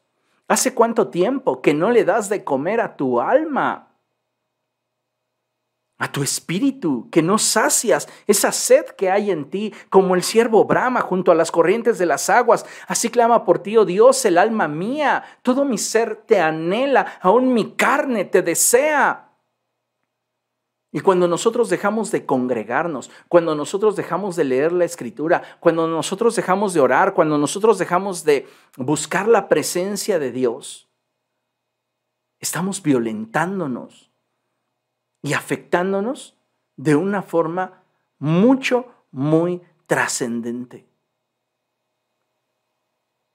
¿Hace 0.49 0.73
cuánto 0.73 1.07
tiempo 1.07 1.61
que 1.61 1.73
no 1.73 1.89
le 1.89 2.03
das 2.03 2.27
de 2.27 2.43
comer 2.43 2.81
a 2.81 2.97
tu 2.97 3.21
alma? 3.21 3.88
A 5.99 6.09
tu 6.11 6.23
espíritu, 6.23 7.09
que 7.11 7.21
no 7.21 7.37
sacias 7.37 8.07
esa 8.25 8.53
sed 8.53 8.85
que 8.97 9.11
hay 9.11 9.31
en 9.31 9.49
ti, 9.49 9.73
como 9.89 10.15
el 10.15 10.23
siervo 10.23 10.63
brama 10.63 11.01
junto 11.01 11.31
a 11.31 11.35
las 11.35 11.51
corrientes 11.51 11.97
de 11.99 12.05
las 12.05 12.29
aguas. 12.29 12.65
Así 12.87 13.09
clama 13.09 13.43
por 13.43 13.59
ti, 13.59 13.75
oh 13.75 13.83
Dios, 13.83 14.23
el 14.23 14.37
alma 14.37 14.69
mía. 14.69 15.23
Todo 15.43 15.65
mi 15.65 15.77
ser 15.77 16.15
te 16.25 16.39
anhela, 16.39 17.19
aún 17.21 17.53
mi 17.53 17.73
carne 17.73 18.23
te 18.23 18.41
desea. 18.41 19.29
Y 20.91 21.01
cuando 21.01 21.27
nosotros 21.27 21.69
dejamos 21.69 22.11
de 22.11 22.25
congregarnos, 22.25 23.11
cuando 23.27 23.53
nosotros 23.53 23.97
dejamos 23.97 24.37
de 24.37 24.45
leer 24.45 24.71
la 24.71 24.85
escritura, 24.85 25.43
cuando 25.59 25.85
nosotros 25.85 26.35
dejamos 26.35 26.73
de 26.73 26.79
orar, 26.79 27.13
cuando 27.13 27.37
nosotros 27.37 27.77
dejamos 27.77 28.23
de 28.23 28.47
buscar 28.77 29.27
la 29.27 29.49
presencia 29.49 30.17
de 30.17 30.31
Dios, 30.31 30.89
estamos 32.39 32.81
violentándonos 32.81 34.08
y 35.21 35.33
afectándonos 35.33 36.35
de 36.77 36.95
una 36.95 37.21
forma 37.21 37.83
mucho, 38.19 38.87
muy 39.11 39.61
trascendente. 39.85 40.85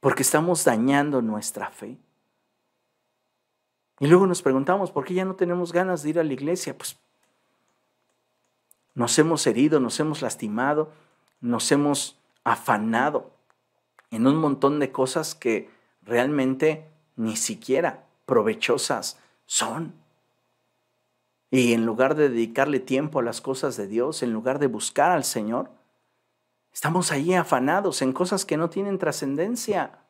Porque 0.01 0.23
estamos 0.23 0.65
dañando 0.65 1.23
nuestra 1.23 1.71
fe. 1.71 1.99
Y 4.01 4.07
luego 4.07 4.27
nos 4.27 4.43
preguntamos, 4.43 4.91
¿por 4.91 5.05
qué 5.05 5.15
ya 5.15 5.25
no 5.25 5.37
tenemos 5.37 5.73
ganas 5.73 6.03
de 6.03 6.11
ir 6.11 6.19
a 6.19 6.25
la 6.25 6.33
iglesia? 6.33 6.77
Pues 6.77 6.99
nos 8.95 9.19
hemos 9.19 9.47
herido, 9.47 9.81
nos 9.81 9.99
hemos 10.01 10.23
lastimado, 10.23 10.93
nos 11.41 11.71
hemos 11.73 12.19
afanado 12.45 13.33
en 14.11 14.27
un 14.27 14.37
montón 14.37 14.79
de 14.79 14.93
cosas 14.93 15.35
que 15.35 15.71
realmente 16.03 16.89
ni 17.17 17.37
siquiera 17.37 18.05
provechosas 18.27 19.19
son. 19.47 20.04
Y 21.55 21.73
en 21.73 21.87
lugar 21.87 22.17
de 22.17 22.31
dedicarle 22.31 22.81
tiempo 22.81 23.21
a 23.21 23.23
las 23.23 23.41
cosas 23.41 23.77
de 23.77 23.87
Dios, 23.87 24.25
en 24.25 24.33
lugar 24.33 24.59
de 24.59 24.67
buscar 24.67 25.13
al 25.13 25.23
Señor, 25.23 25.71
estamos 26.73 27.13
ahí 27.13 27.33
afanados 27.33 28.03
en 28.03 28.13
cosas 28.13 28.45
que 28.45 28.57
no 28.57 28.71
tienen 28.71 28.99
trascendencia. 28.99 30.01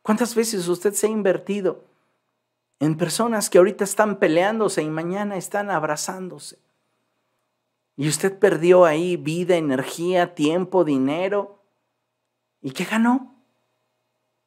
¿Cuántas 0.00 0.34
veces 0.34 0.66
usted 0.68 0.94
se 0.94 1.06
ha 1.06 1.10
invertido 1.10 1.84
en 2.80 2.96
personas 2.96 3.50
que 3.50 3.58
ahorita 3.58 3.84
están 3.84 4.18
peleándose 4.18 4.82
y 4.82 4.88
mañana 4.88 5.36
están 5.36 5.70
abrazándose? 5.70 6.56
Y 7.98 8.08
usted 8.08 8.38
perdió 8.38 8.86
ahí 8.86 9.18
vida, 9.18 9.56
energía, 9.56 10.34
tiempo, 10.34 10.82
dinero. 10.82 11.58
¿Y 12.62 12.70
qué 12.70 12.84
ganó? 12.84 13.34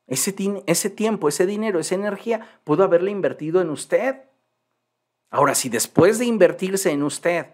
Ese, 0.07 0.33
ese 0.65 0.89
tiempo, 0.89 1.29
ese 1.29 1.45
dinero, 1.45 1.79
esa 1.79 1.93
energía 1.93 2.59
pudo 2.63 2.83
haberle 2.83 3.11
invertido 3.11 3.61
en 3.61 3.69
usted. 3.69 4.28
Ahora, 5.29 5.55
si 5.55 5.69
después 5.69 6.19
de 6.19 6.25
invertirse 6.25 6.91
en 6.91 7.03
usted, 7.03 7.47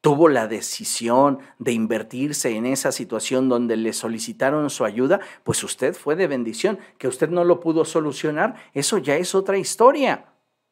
tuvo 0.00 0.28
la 0.28 0.46
decisión 0.46 1.40
de 1.58 1.72
invertirse 1.72 2.54
en 2.54 2.66
esa 2.66 2.92
situación 2.92 3.48
donde 3.48 3.76
le 3.76 3.92
solicitaron 3.92 4.70
su 4.70 4.84
ayuda, 4.84 5.20
pues 5.42 5.64
usted 5.64 5.94
fue 5.94 6.14
de 6.14 6.28
bendición. 6.28 6.78
Que 6.98 7.08
usted 7.08 7.28
no 7.28 7.44
lo 7.44 7.60
pudo 7.60 7.84
solucionar, 7.84 8.54
eso 8.72 8.98
ya 8.98 9.16
es 9.16 9.34
otra 9.34 9.58
historia 9.58 10.26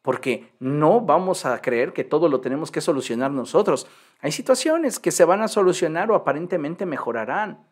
porque 0.05 0.53
no 0.59 1.01
vamos 1.01 1.47
a 1.47 1.59
creer 1.63 1.91
que 1.91 2.03
todo 2.03 2.29
lo 2.29 2.39
tenemos 2.39 2.69
que 2.69 2.79
solucionar 2.79 3.31
nosotros. 3.31 3.87
Hay 4.21 4.31
situaciones 4.31 4.99
que 4.99 5.09
se 5.09 5.25
van 5.25 5.41
a 5.41 5.47
solucionar 5.47 6.11
o 6.11 6.15
aparentemente 6.15 6.85
mejorarán 6.85 7.65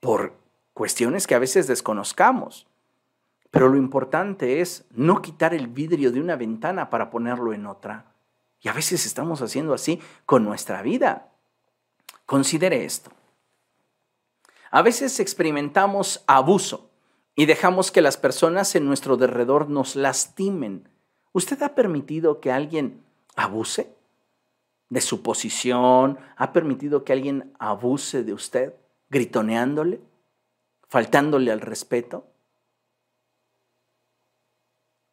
por 0.00 0.34
cuestiones 0.74 1.26
que 1.26 1.34
a 1.34 1.38
veces 1.38 1.66
desconozcamos. 1.66 2.66
Pero 3.54 3.70
lo 3.70 3.78
importante 3.78 4.60
es 4.60 4.84
no 4.90 5.22
quitar 5.22 5.54
el 5.54 5.68
vidrio 5.68 6.12
de 6.12 6.20
una 6.20 6.36
ventana 6.36 6.90
para 6.90 7.08
ponerlo 7.08 7.54
en 7.54 7.66
otra. 7.66 8.12
Y 8.60 8.68
a 8.68 8.74
veces 8.74 9.06
estamos 9.06 9.40
haciendo 9.40 9.72
así 9.72 9.98
con 10.26 10.44
nuestra 10.44 10.82
vida. 10.82 11.30
Considere 12.26 12.84
esto. 12.84 13.10
A 14.70 14.82
veces 14.82 15.18
experimentamos 15.20 16.22
abuso 16.26 16.90
y 17.34 17.46
dejamos 17.46 17.90
que 17.90 18.02
las 18.02 18.18
personas 18.18 18.74
en 18.74 18.84
nuestro 18.84 19.16
derredor 19.16 19.70
nos 19.70 19.96
lastimen 19.96 20.88
¿Usted 21.34 21.60
ha 21.64 21.74
permitido 21.74 22.40
que 22.40 22.52
alguien 22.52 23.02
abuse 23.34 23.92
de 24.88 25.00
su 25.00 25.20
posición? 25.20 26.16
¿Ha 26.36 26.52
permitido 26.52 27.02
que 27.02 27.12
alguien 27.12 27.52
abuse 27.58 28.22
de 28.22 28.32
usted, 28.32 28.72
gritoneándole, 29.10 30.00
faltándole 30.88 31.50
al 31.50 31.60
respeto? 31.60 32.24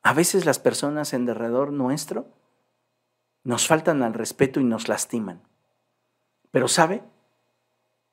A 0.04 0.14
veces 0.14 0.46
las 0.46 0.60
personas 0.60 1.14
en 1.14 1.26
derredor 1.26 1.72
nuestro 1.72 2.28
nos 3.44 3.68
faltan 3.68 4.04
al 4.04 4.14
respeto 4.14 4.60
y 4.60 4.64
nos 4.64 4.88
lastiman. 4.88 5.42
Pero 6.52 6.68
¿sabe? 6.68 7.04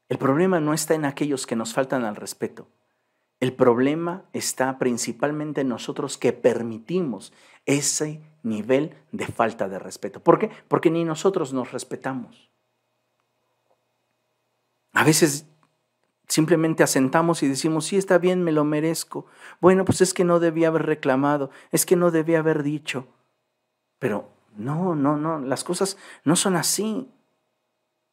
El 0.09 0.19
problema 0.19 0.61
no 0.61 0.73
está 0.73 0.95
en 0.95 1.05
aquellos 1.05 1.47
que 1.47 1.57
nos 1.57 1.75
faltan 1.75 2.05
al 2.05 2.17
respeto. 2.17 2.69
El 3.41 3.53
problema 3.53 4.25
está 4.33 4.79
principalmente 4.79 5.61
en 5.61 5.69
nosotros 5.69 6.19
que 6.19 6.33
permitimos 6.33 7.33
ese 7.67 8.21
nivel 8.43 8.97
de 9.13 9.27
falta 9.27 9.69
de 9.69 9.79
respeto. 9.79 10.21
¿Por 10.21 10.39
qué? 10.39 10.51
Porque 10.67 10.91
ni 10.91 11.05
nosotros 11.05 11.53
nos 11.53 11.71
respetamos. 11.71 12.51
A 14.93 15.05
veces 15.05 15.47
simplemente 16.29 16.83
asentamos 16.83 17.43
y 17.43 17.49
decimos, 17.49 17.87
sí, 17.87 17.97
está 17.97 18.19
bien, 18.19 18.45
me 18.45 18.53
lo 18.53 18.65
merezco. 18.65 19.27
Bueno, 19.61 19.85
pues 19.85 20.01
es 20.01 20.15
que 20.15 20.25
no 20.25 20.41
debía 20.41 20.69
haber 20.69 20.87
reclamado, 20.87 21.51
es 21.73 21.87
que 21.87 21.97
no 21.97 22.11
debía 22.11 22.39
haber 22.39 22.63
dicho. 22.63 23.07
Pero 23.99 24.31
no, 24.57 24.95
no, 24.95 25.17
no, 25.17 25.41
las 25.41 25.65
cosas 25.65 25.97
no 26.25 26.37
son 26.37 26.57
así. 26.57 27.11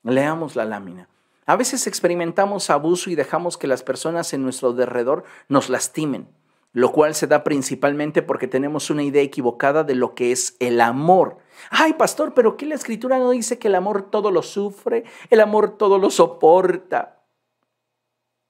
Leamos 0.03 0.55
la 0.55 0.65
lámina. 0.65 1.09
A 1.45 1.55
veces 1.55 1.85
experimentamos 1.85 2.69
abuso 2.69 3.09
y 3.09 3.15
dejamos 3.15 3.57
que 3.57 3.67
las 3.67 3.83
personas 3.83 4.33
en 4.33 4.41
nuestro 4.41 4.73
derredor 4.73 5.25
nos 5.47 5.69
lastimen. 5.69 6.27
lo 6.75 6.91
cual 6.91 7.15
se 7.15 7.25
da 7.25 7.45
principalmente 7.45 8.21
porque 8.21 8.49
tenemos 8.49 8.89
una 8.89 9.01
idea 9.01 9.23
equivocada 9.23 9.85
de 9.85 9.95
lo 9.95 10.13
que 10.13 10.33
es 10.33 10.57
el 10.59 10.81
amor. 10.81 11.37
Ay, 11.69 11.93
pastor, 11.93 12.33
pero 12.33 12.57
¿qué 12.57 12.65
la 12.65 12.75
escritura 12.75 13.17
no 13.17 13.29
dice 13.29 13.57
que 13.57 13.69
el 13.69 13.75
amor 13.75 14.09
todo 14.11 14.29
lo 14.29 14.43
sufre, 14.43 15.05
el 15.29 15.39
amor 15.39 15.77
todo 15.77 15.97
lo 15.97 16.09
soporta? 16.09 17.14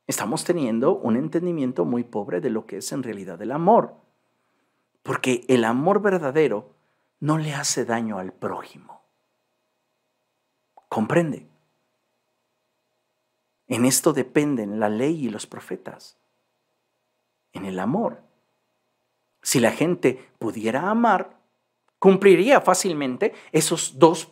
Estamos 0.08 0.43
teniendo 0.43 0.95
un 0.95 1.16
entendimiento 1.16 1.86
muy 1.86 2.03
pobre 2.03 2.41
de 2.41 2.49
lo 2.49 2.66
que 2.66 2.78
es 2.78 2.91
en 2.91 3.03
realidad 3.03 3.41
el 3.41 3.51
amor, 3.51 3.95
porque 5.01 5.45
el 5.47 5.66
amor 5.66 6.01
verdadero 6.01 6.74
no 7.20 7.38
le 7.38 7.53
hace 7.53 7.86
daño 7.86 8.20
al 8.20 8.32
prójimo. 8.32 9.01
¿Comprende? 10.89 11.47
En 13.68 13.86
esto 13.86 14.14
dependen 14.14 14.80
la 14.80 14.89
ley 14.89 15.26
y 15.26 15.30
los 15.30 15.47
profetas 15.47 16.18
en 17.53 17.66
el 17.66 17.80
amor. 17.80 18.22
Si 19.41 19.60
la 19.60 19.72
gente 19.72 20.30
pudiera 20.38 20.89
amar, 20.89 21.39
cumpliría 21.97 22.62
fácilmente 22.62 23.34
esos 23.51 23.97
dos 23.97 24.32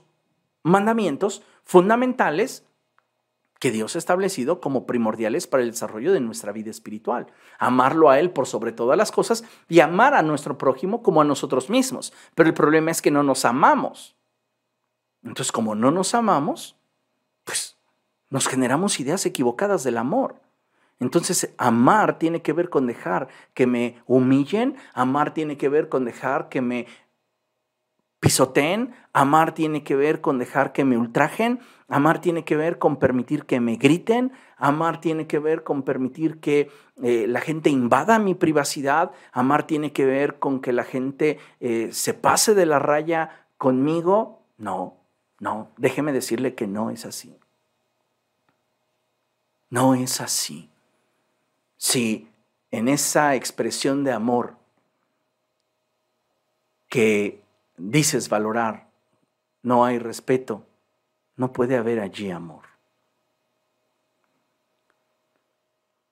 mandamientos 0.61 1.43
fundamentales 1.63 2.65
que 3.59 3.71
Dios 3.71 3.95
ha 3.95 3.99
establecido 3.99 4.59
como 4.59 4.85
primordiales 4.85 5.47
para 5.47 5.63
el 5.63 5.71
desarrollo 5.71 6.11
de 6.11 6.19
nuestra 6.19 6.51
vida 6.51 6.69
espiritual. 6.69 7.27
Amarlo 7.59 8.09
a 8.09 8.19
Él 8.19 8.31
por 8.31 8.45
sobre 8.45 8.73
todas 8.73 8.97
las 8.97 9.11
cosas 9.11 9.43
y 9.69 9.79
amar 9.79 10.13
a 10.13 10.21
nuestro 10.21 10.57
prójimo 10.57 11.01
como 11.01 11.21
a 11.21 11.25
nosotros 11.25 11.69
mismos. 11.69 12.13
Pero 12.35 12.49
el 12.49 12.55
problema 12.55 12.91
es 12.91 13.01
que 13.01 13.11
no 13.11 13.23
nos 13.23 13.45
amamos. 13.45 14.15
Entonces, 15.23 15.51
como 15.51 15.75
no 15.75 15.91
nos 15.91 16.13
amamos, 16.13 16.75
pues 17.45 17.77
nos 18.29 18.47
generamos 18.47 18.99
ideas 18.99 19.25
equivocadas 19.25 19.83
del 19.83 19.97
amor. 19.97 20.41
Entonces, 20.99 21.53
amar 21.57 22.17
tiene 22.19 22.41
que 22.41 22.53
ver 22.53 22.69
con 22.69 22.87
dejar 22.87 23.27
que 23.53 23.67
me 23.67 24.01
humillen, 24.05 24.77
amar 24.93 25.33
tiene 25.33 25.57
que 25.57 25.69
ver 25.69 25.89
con 25.89 26.05
dejar 26.05 26.49
que 26.49 26.61
me 26.61 26.87
pisoteen, 28.23 28.95
amar 29.11 29.53
tiene 29.53 29.83
que 29.83 29.97
ver 29.97 30.21
con 30.21 30.39
dejar 30.39 30.71
que 30.71 30.85
me 30.85 30.97
ultrajen, 30.97 31.59
amar 31.89 32.21
tiene 32.21 32.45
que 32.45 32.55
ver 32.55 32.79
con 32.79 32.95
permitir 32.95 33.43
que 33.43 33.59
me 33.59 33.75
griten, 33.75 34.31
amar 34.55 35.01
tiene 35.01 35.27
que 35.27 35.39
ver 35.39 35.63
con 35.63 35.83
permitir 35.83 36.39
que 36.39 36.71
eh, 37.01 37.25
la 37.27 37.41
gente 37.41 37.69
invada 37.69 38.19
mi 38.19 38.33
privacidad, 38.33 39.11
amar 39.33 39.67
tiene 39.67 39.91
que 39.91 40.05
ver 40.05 40.39
con 40.39 40.61
que 40.61 40.71
la 40.71 40.85
gente 40.85 41.37
eh, 41.59 41.89
se 41.91 42.13
pase 42.13 42.55
de 42.55 42.65
la 42.65 42.79
raya 42.79 43.45
conmigo. 43.57 44.39
No, 44.57 44.95
no, 45.41 45.67
déjeme 45.75 46.13
decirle 46.13 46.55
que 46.55 46.65
no 46.65 46.91
es 46.91 47.05
así. 47.05 47.35
No 49.69 49.95
es 49.95 50.21
así 50.21 50.69
si 51.75 52.29
en 52.71 52.87
esa 52.87 53.35
expresión 53.35 54.05
de 54.05 54.13
amor 54.13 54.55
que 56.87 57.42
dices 57.91 58.29
valorar 58.29 58.87
no 59.61 59.85
hay 59.85 59.97
respeto, 59.97 60.65
no 61.37 61.53
puede 61.53 61.77
haber 61.77 61.99
allí 61.99 62.31
amor. 62.31 62.63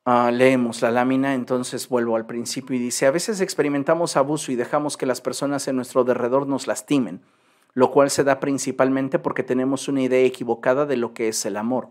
Ah, 0.05 0.31
leemos 0.31 0.81
la 0.81 0.89
lámina, 0.89 1.33
entonces 1.33 1.87
vuelvo 1.87 2.15
al 2.15 2.25
principio 2.25 2.75
y 2.75 2.79
dice, 2.79 3.05
a 3.05 3.11
veces 3.11 3.41
experimentamos 3.41 4.17
abuso 4.17 4.51
y 4.51 4.55
dejamos 4.55 4.97
que 4.97 5.05
las 5.05 5.21
personas 5.21 5.67
en 5.67 5.75
nuestro 5.75 6.03
derredor 6.03 6.47
nos 6.47 6.65
lastimen, 6.65 7.21
lo 7.73 7.91
cual 7.91 8.09
se 8.09 8.23
da 8.23 8.39
principalmente 8.39 9.19
porque 9.19 9.43
tenemos 9.43 9.87
una 9.87 10.01
idea 10.01 10.25
equivocada 10.25 10.85
de 10.85 10.97
lo 10.97 11.13
que 11.13 11.27
es 11.27 11.45
el 11.45 11.57
amor 11.57 11.89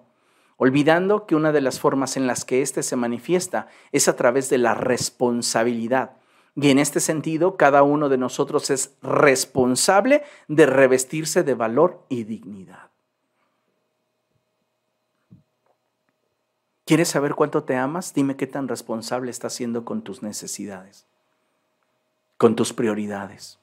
olvidando 0.62 1.24
que 1.24 1.34
una 1.34 1.52
de 1.52 1.62
las 1.62 1.80
formas 1.80 2.18
en 2.18 2.26
las 2.26 2.44
que 2.44 2.60
éste 2.60 2.82
se 2.82 2.94
manifiesta 2.94 3.68
es 3.92 4.08
a 4.08 4.16
través 4.16 4.50
de 4.50 4.58
la 4.58 4.74
responsabilidad. 4.74 6.18
Y 6.56 6.70
en 6.70 6.78
este 6.78 7.00
sentido, 7.00 7.56
cada 7.56 7.82
uno 7.82 8.08
de 8.08 8.18
nosotros 8.18 8.70
es 8.70 8.96
responsable 9.02 10.24
de 10.48 10.66
revestirse 10.66 11.42
de 11.42 11.54
valor 11.54 12.04
y 12.08 12.24
dignidad. 12.24 12.90
¿Quieres 16.84 17.08
saber 17.08 17.36
cuánto 17.36 17.62
te 17.62 17.76
amas? 17.76 18.14
Dime 18.14 18.36
qué 18.36 18.48
tan 18.48 18.66
responsable 18.66 19.30
estás 19.30 19.52
siendo 19.52 19.84
con 19.84 20.02
tus 20.02 20.24
necesidades, 20.24 21.06
con 22.36 22.56
tus 22.56 22.72
prioridades, 22.72 23.60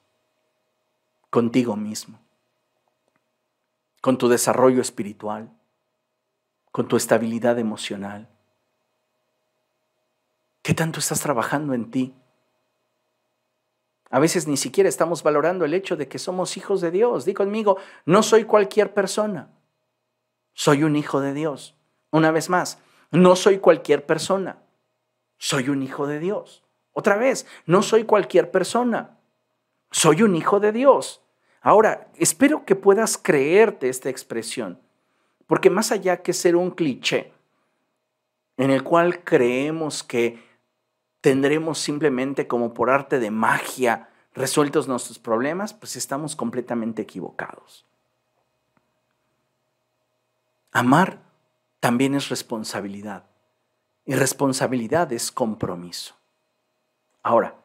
contigo 1.28 1.76
mismo, 1.76 2.18
con 4.00 4.16
tu 4.16 4.28
desarrollo 4.28 4.80
espiritual, 4.80 5.50
con 6.72 6.88
tu 6.88 6.96
estabilidad 6.96 7.58
emocional? 7.58 8.28
¿Qué 10.62 10.72
tanto 10.72 10.98
estás 10.98 11.20
trabajando 11.20 11.74
en 11.74 11.90
ti? 11.90 12.14
A 14.10 14.18
veces 14.18 14.46
ni 14.46 14.56
siquiera 14.56 14.88
estamos 14.88 15.22
valorando 15.22 15.64
el 15.64 15.74
hecho 15.74 15.96
de 15.96 16.08
que 16.08 16.18
somos 16.18 16.56
hijos 16.56 16.80
de 16.80 16.90
Dios. 16.90 17.24
Di 17.24 17.34
conmigo, 17.34 17.76
no 18.06 18.22
soy 18.22 18.44
cualquier 18.44 18.94
persona. 18.94 19.50
Soy 20.54 20.82
un 20.82 20.96
hijo 20.96 21.20
de 21.20 21.34
Dios. 21.34 21.76
Una 22.10 22.30
vez 22.30 22.48
más, 22.48 22.78
no 23.10 23.36
soy 23.36 23.58
cualquier 23.58 24.06
persona. 24.06 24.62
Soy 25.36 25.68
un 25.68 25.82
hijo 25.82 26.06
de 26.06 26.18
Dios. 26.18 26.64
Otra 26.92 27.16
vez, 27.16 27.46
no 27.66 27.82
soy 27.82 28.04
cualquier 28.04 28.50
persona. 28.50 29.18
Soy 29.90 30.22
un 30.22 30.34
hijo 30.34 30.58
de 30.58 30.72
Dios. 30.72 31.22
Ahora, 31.60 32.08
espero 32.16 32.64
que 32.64 32.76
puedas 32.76 33.18
creerte 33.18 33.88
esta 33.88 34.08
expresión. 34.08 34.80
Porque 35.46 35.70
más 35.70 35.92
allá 35.92 36.22
que 36.22 36.32
ser 36.32 36.56
un 36.56 36.70
cliché 36.70 37.32
en 38.56 38.70
el 38.70 38.82
cual 38.82 39.22
creemos 39.22 40.02
que 40.02 40.47
tendremos 41.20 41.78
simplemente 41.78 42.46
como 42.46 42.74
por 42.74 42.90
arte 42.90 43.18
de 43.18 43.30
magia 43.30 44.08
resueltos 44.34 44.88
nuestros 44.88 45.18
problemas, 45.18 45.74
pues 45.74 45.96
estamos 45.96 46.36
completamente 46.36 47.02
equivocados. 47.02 47.84
Amar 50.72 51.20
también 51.80 52.14
es 52.14 52.28
responsabilidad 52.28 53.24
y 54.04 54.14
responsabilidad 54.14 55.12
es 55.12 55.32
compromiso. 55.32 56.14
Ahora, 57.22 57.56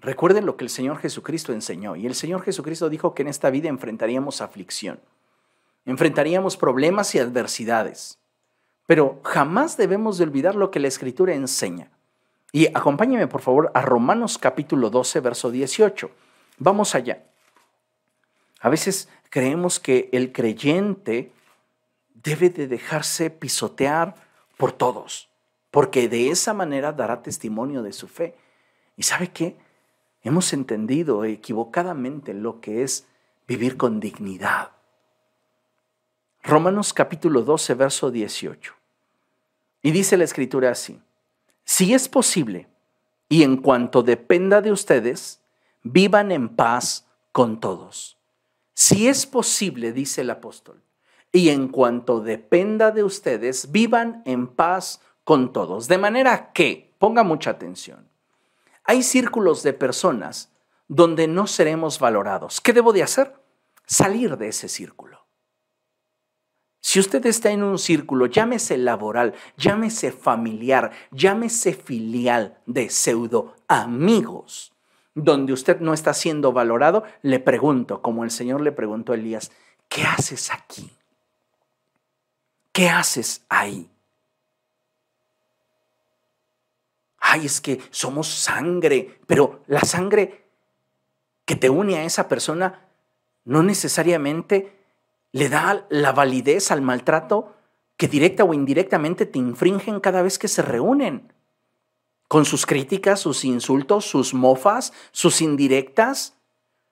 recuerden 0.00 0.46
lo 0.46 0.56
que 0.56 0.64
el 0.64 0.70
Señor 0.70 0.98
Jesucristo 0.98 1.52
enseñó 1.52 1.96
y 1.96 2.06
el 2.06 2.14
Señor 2.14 2.42
Jesucristo 2.42 2.88
dijo 2.88 3.14
que 3.14 3.22
en 3.22 3.28
esta 3.28 3.50
vida 3.50 3.68
enfrentaríamos 3.68 4.40
aflicción 4.40 5.00
enfrentaríamos 5.84 6.56
problemas 6.56 7.14
y 7.14 7.18
adversidades. 7.18 8.18
Pero 8.86 9.20
jamás 9.24 9.76
debemos 9.76 10.18
de 10.18 10.24
olvidar 10.24 10.54
lo 10.54 10.70
que 10.70 10.80
la 10.80 10.88
Escritura 10.88 11.34
enseña. 11.34 11.90
Y 12.52 12.66
acompáñeme 12.68 13.28
por 13.28 13.42
favor 13.42 13.70
a 13.74 13.82
Romanos 13.82 14.38
capítulo 14.38 14.90
12, 14.90 15.20
verso 15.20 15.50
18. 15.50 16.10
Vamos 16.58 16.94
allá. 16.94 17.24
A 18.60 18.68
veces 18.68 19.08
creemos 19.30 19.78
que 19.78 20.08
el 20.12 20.32
creyente 20.32 21.32
debe 22.14 22.50
de 22.50 22.66
dejarse 22.66 23.30
pisotear 23.30 24.14
por 24.56 24.72
todos, 24.72 25.28
porque 25.70 26.08
de 26.08 26.30
esa 26.30 26.52
manera 26.52 26.92
dará 26.92 27.22
testimonio 27.22 27.82
de 27.82 27.92
su 27.92 28.08
fe. 28.08 28.34
¿Y 28.96 29.04
sabe 29.04 29.28
qué? 29.28 29.56
Hemos 30.22 30.52
entendido 30.52 31.24
equivocadamente 31.24 32.34
lo 32.34 32.60
que 32.60 32.82
es 32.82 33.06
vivir 33.46 33.76
con 33.76 34.00
dignidad. 34.00 34.72
Romanos 36.42 36.92
capítulo 36.92 37.42
12, 37.42 37.74
verso 37.74 38.10
18. 38.10 38.74
Y 39.82 39.92
dice 39.92 40.16
la 40.16 40.24
escritura 40.24 40.70
así, 40.70 41.00
si 41.72 41.94
es 41.94 42.08
posible, 42.08 42.66
y 43.28 43.44
en 43.44 43.56
cuanto 43.56 44.02
dependa 44.02 44.60
de 44.60 44.72
ustedes, 44.72 45.40
vivan 45.84 46.32
en 46.32 46.48
paz 46.48 47.06
con 47.30 47.60
todos. 47.60 48.18
Si 48.74 49.06
es 49.06 49.24
posible, 49.24 49.92
dice 49.92 50.22
el 50.22 50.30
apóstol, 50.30 50.82
y 51.30 51.50
en 51.50 51.68
cuanto 51.68 52.22
dependa 52.22 52.90
de 52.90 53.04
ustedes, 53.04 53.70
vivan 53.70 54.20
en 54.26 54.48
paz 54.48 55.00
con 55.22 55.52
todos. 55.52 55.86
De 55.86 55.96
manera 55.96 56.50
que, 56.52 56.92
ponga 56.98 57.22
mucha 57.22 57.50
atención, 57.50 58.08
hay 58.82 59.04
círculos 59.04 59.62
de 59.62 59.72
personas 59.72 60.50
donde 60.88 61.28
no 61.28 61.46
seremos 61.46 62.00
valorados. 62.00 62.60
¿Qué 62.60 62.72
debo 62.72 62.92
de 62.92 63.04
hacer? 63.04 63.36
Salir 63.86 64.36
de 64.36 64.48
ese 64.48 64.68
círculo. 64.68 65.19
Si 66.80 66.98
usted 66.98 67.24
está 67.26 67.50
en 67.50 67.62
un 67.62 67.78
círculo, 67.78 68.26
llámese 68.26 68.78
laboral, 68.78 69.34
llámese 69.56 70.12
familiar, 70.12 70.90
llámese 71.10 71.74
filial 71.74 72.58
de 72.66 72.88
pseudo 72.88 73.54
amigos, 73.68 74.72
donde 75.14 75.52
usted 75.52 75.80
no 75.80 75.92
está 75.92 76.14
siendo 76.14 76.52
valorado, 76.52 77.04
le 77.22 77.38
pregunto, 77.38 78.00
como 78.00 78.24
el 78.24 78.30
Señor 78.30 78.62
le 78.62 78.72
preguntó 78.72 79.12
a 79.12 79.16
Elías, 79.16 79.52
¿qué 79.88 80.04
haces 80.04 80.50
aquí? 80.50 80.90
¿Qué 82.72 82.88
haces 82.88 83.44
ahí? 83.50 83.90
Ay, 87.18 87.44
es 87.44 87.60
que 87.60 87.80
somos 87.90 88.26
sangre, 88.28 89.20
pero 89.26 89.62
la 89.66 89.80
sangre 89.80 90.46
que 91.44 91.56
te 91.56 91.68
une 91.68 91.98
a 91.98 92.04
esa 92.04 92.26
persona 92.26 92.88
no 93.44 93.62
necesariamente 93.62 94.79
le 95.32 95.48
da 95.48 95.86
la 95.88 96.12
validez 96.12 96.70
al 96.70 96.82
maltrato 96.82 97.54
que 97.96 98.08
directa 98.08 98.44
o 98.44 98.54
indirectamente 98.54 99.26
te 99.26 99.38
infringen 99.38 100.00
cada 100.00 100.22
vez 100.22 100.38
que 100.38 100.48
se 100.48 100.62
reúnen. 100.62 101.32
con 102.28 102.44
sus 102.44 102.64
críticas, 102.64 103.18
sus 103.18 103.44
insultos, 103.44 104.04
sus 104.04 104.34
mofas, 104.34 104.92
sus 105.10 105.42
indirectas. 105.42 106.38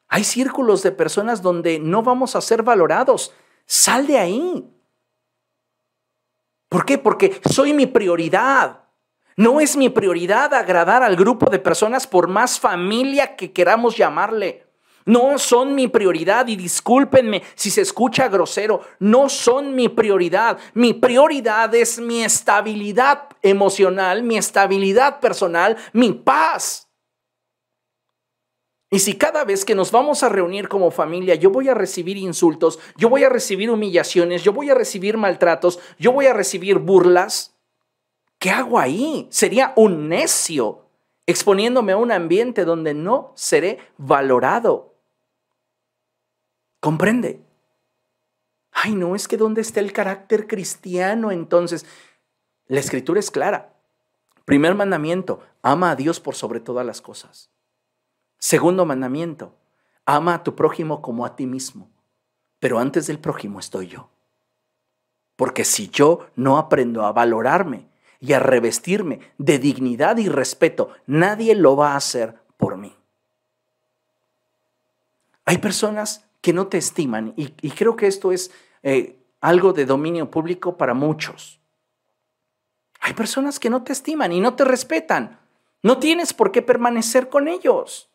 Hay 0.08 0.24
círculos 0.24 0.82
de 0.82 0.90
personas 0.90 1.42
donde 1.42 1.78
no 1.78 2.02
vamos 2.02 2.34
a 2.34 2.40
ser 2.40 2.64
valorados. 2.64 3.32
Sal 3.64 4.08
de 4.08 4.18
ahí. 4.18 4.68
¿Por 6.68 6.84
qué? 6.84 6.98
Porque 6.98 7.40
soy 7.48 7.72
mi 7.72 7.86
prioridad. 7.86 8.80
No 9.36 9.60
es 9.60 9.76
mi 9.76 9.88
prioridad 9.90 10.52
agradar 10.54 11.04
al 11.04 11.14
grupo 11.14 11.48
de 11.48 11.60
personas 11.60 12.08
por 12.08 12.26
más 12.26 12.58
familia 12.58 13.36
que 13.36 13.52
queramos 13.52 13.96
llamarle. 13.96 14.66
No 15.08 15.38
son 15.38 15.74
mi 15.74 15.88
prioridad 15.88 16.48
y 16.48 16.56
discúlpenme 16.56 17.42
si 17.54 17.70
se 17.70 17.80
escucha 17.80 18.28
grosero, 18.28 18.82
no 18.98 19.30
son 19.30 19.74
mi 19.74 19.88
prioridad. 19.88 20.58
Mi 20.74 20.92
prioridad 20.92 21.74
es 21.74 21.98
mi 21.98 22.22
estabilidad 22.22 23.22
emocional, 23.40 24.22
mi 24.22 24.36
estabilidad 24.36 25.18
personal, 25.18 25.78
mi 25.94 26.12
paz. 26.12 26.90
Y 28.90 28.98
si 28.98 29.14
cada 29.14 29.46
vez 29.46 29.64
que 29.64 29.74
nos 29.74 29.90
vamos 29.92 30.22
a 30.22 30.28
reunir 30.28 30.68
como 30.68 30.90
familia 30.90 31.34
yo 31.36 31.48
voy 31.48 31.70
a 31.70 31.74
recibir 31.74 32.18
insultos, 32.18 32.78
yo 32.98 33.08
voy 33.08 33.24
a 33.24 33.30
recibir 33.30 33.70
humillaciones, 33.70 34.44
yo 34.44 34.52
voy 34.52 34.68
a 34.68 34.74
recibir 34.74 35.16
maltratos, 35.16 35.78
yo 35.98 36.12
voy 36.12 36.26
a 36.26 36.34
recibir 36.34 36.80
burlas, 36.80 37.54
¿qué 38.38 38.50
hago 38.50 38.78
ahí? 38.78 39.26
Sería 39.30 39.72
un 39.74 40.10
necio 40.10 40.84
exponiéndome 41.24 41.92
a 41.92 41.96
un 41.96 42.12
ambiente 42.12 42.66
donde 42.66 42.92
no 42.92 43.32
seré 43.36 43.78
valorado. 43.96 44.87
¿Comprende? 46.80 47.42
Ay, 48.72 48.94
no, 48.94 49.16
es 49.16 49.26
que 49.26 49.36
¿dónde 49.36 49.60
está 49.60 49.80
el 49.80 49.92
carácter 49.92 50.46
cristiano 50.46 51.32
entonces? 51.32 51.84
La 52.66 52.80
escritura 52.80 53.18
es 53.18 53.30
clara. 53.30 53.74
Primer 54.44 54.74
mandamiento, 54.74 55.40
ama 55.62 55.90
a 55.90 55.96
Dios 55.96 56.20
por 56.20 56.34
sobre 56.34 56.60
todas 56.60 56.86
las 56.86 57.00
cosas. 57.00 57.50
Segundo 58.38 58.86
mandamiento, 58.86 59.54
ama 60.06 60.34
a 60.34 60.42
tu 60.44 60.54
prójimo 60.54 61.02
como 61.02 61.26
a 61.26 61.34
ti 61.34 61.46
mismo. 61.46 61.90
Pero 62.60 62.78
antes 62.78 63.06
del 63.06 63.18
prójimo 63.18 63.58
estoy 63.58 63.88
yo. 63.88 64.10
Porque 65.36 65.64
si 65.64 65.88
yo 65.88 66.28
no 66.36 66.58
aprendo 66.58 67.04
a 67.04 67.12
valorarme 67.12 67.88
y 68.20 68.32
a 68.32 68.40
revestirme 68.40 69.20
de 69.38 69.58
dignidad 69.58 70.18
y 70.18 70.28
respeto, 70.28 70.90
nadie 71.06 71.54
lo 71.54 71.76
va 71.76 71.92
a 71.92 71.96
hacer 71.96 72.38
por 72.56 72.76
mí. 72.76 72.94
Hay 75.44 75.58
personas 75.58 76.27
que 76.48 76.54
no 76.54 76.68
te 76.68 76.78
estiman. 76.78 77.34
Y, 77.36 77.70
creo 77.72 77.94
que 77.94 78.06
esto 78.06 78.32
es 78.32 78.50
eh, 78.82 79.18
algo 79.42 79.74
de 79.74 79.84
dominio 79.84 80.30
público 80.30 80.78
para 80.78 80.94
muchos. 80.94 81.60
Hay 83.00 83.12
personas 83.12 83.60
que 83.60 83.68
no 83.68 83.84
te 83.84 83.92
estiman 83.92 84.32
y 84.32 84.40
no 84.40 84.56
te 84.56 84.64
respetan. 84.64 85.40
No 85.82 85.98
tienes 85.98 86.32
por 86.32 86.50
qué 86.50 86.62
permanecer 86.62 87.28
con 87.28 87.48
ellos. 87.48 88.08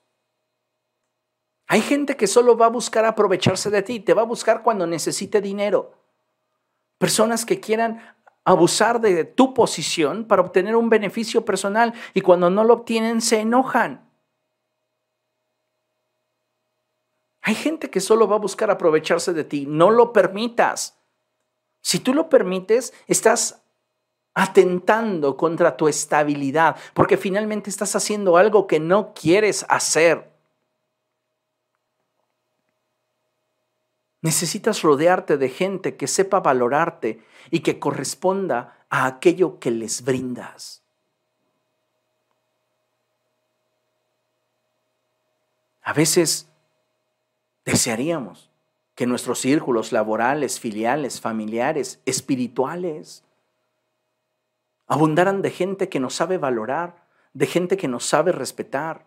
Hay 1.68 1.82
gente 1.82 2.18
que 2.18 2.26
solo 2.26 2.58
va 2.58 2.66
a 2.66 2.70
buscar 2.70 3.06
aprovecharse 3.06 3.70
de 3.70 3.84
ti, 3.84 4.00
te 4.00 4.16
va 4.16 4.24
a 4.24 4.26
buscar 4.26 4.64
cuando 4.64 4.88
necesite 4.88 5.40
dinero. 5.40 5.94
Personas 6.98 7.46
que 7.46 7.60
quieran 7.60 8.02
abusar 8.46 9.00
de 9.00 9.26
tu 9.26 9.54
posición 9.54 10.26
para 10.26 10.42
obtener 10.42 10.76
un 10.76 10.90
beneficio 10.90 11.46
personal 11.46 11.94
y 12.16 12.22
cuando 12.22 12.50
no 12.50 12.64
lo 12.64 12.74
obtienen 12.74 13.22
se 13.22 13.42
enojan. 13.42 14.10
Hay 17.44 17.56
gente 17.56 17.90
que 17.90 18.00
solo 18.00 18.28
va 18.28 18.38
a 18.38 18.40
buscar 18.40 18.72
aprovecharse 18.72 19.34
de 19.34 19.44
ti. 19.44 19.66
No 19.68 19.92
lo 19.92 20.14
permitas. 20.14 20.98
Si 21.82 22.00
tú 22.00 22.14
lo 22.14 22.30
permites, 22.30 22.94
estás 23.08 23.62
atentando 24.34 25.36
contra 25.36 25.76
tu 25.76 25.90
estabilidad, 25.90 26.78
porque 26.94 27.18
finalmente 27.18 27.70
estás 27.70 27.96
haciendo 27.96 28.38
algo 28.38 28.66
que 28.66 28.80
no 28.80 29.14
quieres 29.14 29.66
hacer. 29.68 30.32
Necesitas 34.22 34.82
rodearte 34.82 35.38
de 35.38 35.50
gente 35.50 35.98
que 35.98 36.08
sepa 36.08 36.40
valorarte 36.40 37.22
y 37.52 37.60
que 37.60 37.78
corresponda 37.78 38.86
a 38.90 39.06
aquello 39.06 39.60
que 39.60 39.70
les 39.70 40.06
brindas. 40.06 40.82
A 45.84 45.92
veces 45.92 46.48
Desearíamos 47.66 48.50
que 48.96 49.08
nuestros 49.08 49.40
círculos 49.40 49.92
laborales, 49.92 50.60
filiales, 50.60 51.20
familiares, 51.20 52.02
espirituales, 52.06 53.24
abundaran 54.88 55.42
de 55.42 55.50
gente 55.50 55.90
que 55.90 56.00
nos 56.00 56.14
sabe 56.14 56.38
valorar, 56.38 57.08
de 57.34 57.48
gente 57.48 57.78
que 57.78 57.88
nos 57.88 58.06
sabe 58.06 58.32
respetar, 58.32 59.06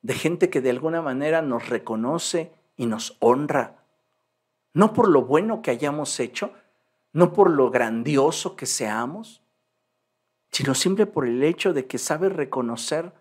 de 0.00 0.14
gente 0.14 0.48
que 0.48 0.60
de 0.60 0.70
alguna 0.70 1.02
manera 1.02 1.42
nos 1.42 1.68
reconoce 1.68 2.52
y 2.76 2.86
nos 2.86 3.16
honra, 3.20 3.76
no 4.72 4.94
por 4.94 5.08
lo 5.08 5.22
bueno 5.22 5.60
que 5.60 5.70
hayamos 5.70 6.18
hecho, 6.18 6.52
no 7.12 7.32
por 7.34 7.50
lo 7.50 7.70
grandioso 7.70 8.56
que 8.56 8.66
seamos, 8.66 9.42
sino 10.50 10.74
simple 10.74 11.06
por 11.06 11.26
el 11.26 11.42
hecho 11.42 11.72
de 11.72 11.86
que 11.86 11.98
sabe 11.98 12.28
reconocer 12.28 13.12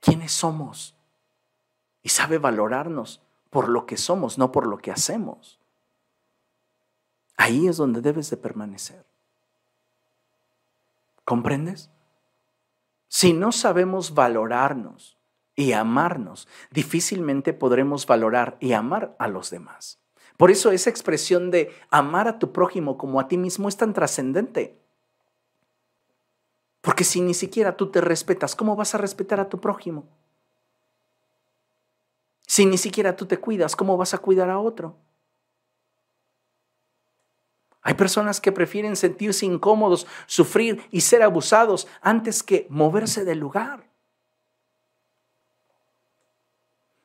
quiénes 0.00 0.32
somos 0.32 0.96
y 2.02 2.08
sabe 2.08 2.38
valorarnos 2.38 3.22
por 3.56 3.70
lo 3.70 3.86
que 3.86 3.96
somos, 3.96 4.36
no 4.36 4.52
por 4.52 4.66
lo 4.66 4.76
que 4.76 4.90
hacemos. 4.90 5.58
Ahí 7.38 7.68
es 7.68 7.78
donde 7.78 8.02
debes 8.02 8.28
de 8.28 8.36
permanecer. 8.36 9.06
¿Comprendes? 11.24 11.88
Si 13.08 13.32
no 13.32 13.52
sabemos 13.52 14.12
valorarnos 14.12 15.16
y 15.54 15.72
amarnos, 15.72 16.48
difícilmente 16.70 17.54
podremos 17.54 18.06
valorar 18.06 18.58
y 18.60 18.74
amar 18.74 19.16
a 19.18 19.26
los 19.26 19.48
demás. 19.48 20.00
Por 20.36 20.50
eso 20.50 20.70
esa 20.70 20.90
expresión 20.90 21.50
de 21.50 21.74
amar 21.88 22.28
a 22.28 22.38
tu 22.38 22.52
prójimo 22.52 22.98
como 22.98 23.20
a 23.20 23.26
ti 23.26 23.38
mismo 23.38 23.70
es 23.70 23.78
tan 23.78 23.94
trascendente. 23.94 24.78
Porque 26.82 27.04
si 27.04 27.22
ni 27.22 27.32
siquiera 27.32 27.74
tú 27.74 27.90
te 27.90 28.02
respetas, 28.02 28.54
¿cómo 28.54 28.76
vas 28.76 28.94
a 28.94 28.98
respetar 28.98 29.40
a 29.40 29.48
tu 29.48 29.62
prójimo? 29.62 30.06
Si 32.56 32.64
ni 32.64 32.78
siquiera 32.78 33.14
tú 33.14 33.26
te 33.26 33.36
cuidas, 33.36 33.76
¿cómo 33.76 33.98
vas 33.98 34.14
a 34.14 34.18
cuidar 34.18 34.48
a 34.48 34.58
otro? 34.58 34.96
Hay 37.82 37.92
personas 37.92 38.40
que 38.40 38.50
prefieren 38.50 38.96
sentirse 38.96 39.44
incómodos, 39.44 40.06
sufrir 40.24 40.82
y 40.90 41.02
ser 41.02 41.22
abusados 41.22 41.86
antes 42.00 42.42
que 42.42 42.66
moverse 42.70 43.26
del 43.26 43.40
lugar. 43.40 43.90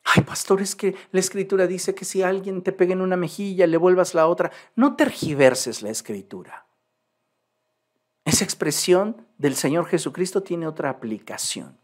Hay 0.05 0.23
pastores 0.23 0.73
que 0.73 0.95
la 1.11 1.19
escritura 1.19 1.67
dice 1.67 1.93
que 1.93 2.05
si 2.05 2.23
alguien 2.23 2.61
te 2.61 2.71
pega 2.71 2.93
en 2.93 3.01
una 3.01 3.17
mejilla, 3.17 3.67
le 3.67 3.75
vuelvas 3.75 4.13
la 4.13 4.27
otra. 4.27 4.53
No 4.77 4.95
tergiverses 4.95 5.81
la 5.81 5.89
escritura. 5.89 6.65
Esa 8.23 8.45
expresión 8.45 9.27
del 9.37 9.57
Señor 9.57 9.85
Jesucristo 9.85 10.43
tiene 10.43 10.65
otra 10.65 10.89
aplicación. 10.89 11.80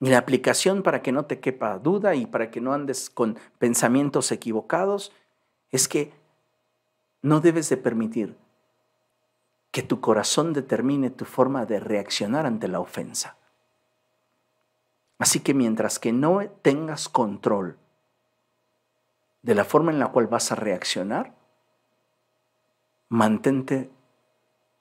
Y 0.00 0.08
la 0.08 0.18
aplicación 0.18 0.82
para 0.82 1.02
que 1.02 1.12
no 1.12 1.26
te 1.26 1.40
quepa 1.40 1.78
duda 1.78 2.14
y 2.14 2.26
para 2.26 2.50
que 2.50 2.60
no 2.60 2.72
andes 2.72 3.10
con 3.10 3.38
pensamientos 3.58 4.32
equivocados 4.32 5.12
es 5.70 5.88
que 5.88 6.12
no 7.22 7.40
debes 7.40 7.68
de 7.68 7.76
permitir 7.76 8.36
que 9.70 9.82
tu 9.82 10.00
corazón 10.00 10.52
determine 10.52 11.10
tu 11.10 11.26
forma 11.26 11.66
de 11.66 11.80
reaccionar 11.80 12.46
ante 12.46 12.66
la 12.66 12.80
ofensa. 12.80 13.36
Así 15.18 15.40
que 15.40 15.52
mientras 15.52 15.98
que 15.98 16.12
no 16.12 16.40
tengas 16.62 17.10
control 17.10 17.76
de 19.42 19.54
la 19.54 19.64
forma 19.64 19.92
en 19.92 19.98
la 19.98 20.08
cual 20.08 20.26
vas 20.26 20.50
a 20.50 20.54
reaccionar, 20.54 21.34
mantente 23.10 23.90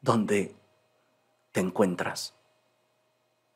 donde 0.01 0.55
te 1.51 1.59
encuentras. 1.59 2.38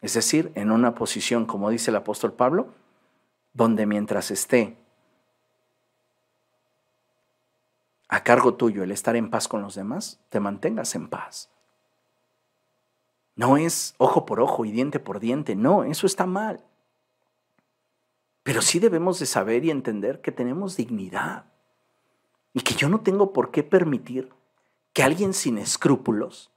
Es 0.04 0.14
decir, 0.16 0.51
en 0.56 0.70
una 0.70 0.95
posición, 0.95 1.45
como 1.45 1.70
dice 1.70 1.89
el 1.89 1.95
apóstol 1.95 2.34
Pablo, 2.34 2.68
donde 3.54 3.86
mientras 3.86 4.32
esté 4.32 4.78
a 8.10 8.22
cargo 8.22 8.56
tuyo 8.56 8.84
el 8.84 8.91
estar 8.91 9.16
en 9.16 9.30
paz 9.30 9.47
con 9.47 9.62
los 9.62 9.76
demás, 9.76 10.20
te 10.28 10.41
mantengas 10.41 10.93
en 10.95 11.08
paz. 11.08 11.49
No 13.38 13.56
es 13.56 13.95
ojo 13.97 14.26
por 14.26 14.41
ojo 14.41 14.66
y 14.66 14.72
diente 14.72 14.99
por 14.99 15.22
diente, 15.22 15.56
no, 15.56 15.86
eso 15.86 16.06
está 16.06 16.26
mal. 16.26 16.66
Pero 18.43 18.62
sí 18.62 18.80
debemos 18.80 19.20
de 19.20 19.26
saber 19.26 19.64
y 19.64 19.72
entender 19.72 20.20
que 20.20 20.34
tenemos 20.34 20.76
dignidad 20.76 21.45
y 22.51 22.60
que 22.60 22.74
yo 22.74 22.89
no 22.89 22.99
tengo 22.99 23.32
por 23.32 23.51
qué 23.51 23.64
permitir 23.64 24.34
que 24.91 25.01
alguien 25.01 25.34
sin 25.34 25.58
escrúpulos 25.58 26.53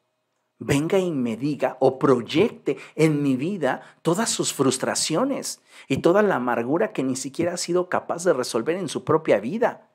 venga 0.59 0.99
y 0.99 1.11
me 1.11 1.37
diga 1.37 1.77
o 1.81 1.99
proyecte 1.99 2.79
en 2.95 3.23
mi 3.23 3.37
vida 3.37 3.83
todas 4.03 4.31
sus 4.31 4.53
frustraciones 4.53 5.61
y 5.89 5.99
toda 5.99 6.23
la 6.23 6.37
amargura 6.37 6.93
que 6.93 7.03
ni 7.03 7.17
siquiera 7.17 7.55
ha 7.55 7.59
sido 7.59 7.89
capaz 7.89 8.25
de 8.25 8.33
resolver 8.33 8.77
en 8.77 8.89
su 8.89 9.05
propia 9.05 9.39
vida. 9.39 9.89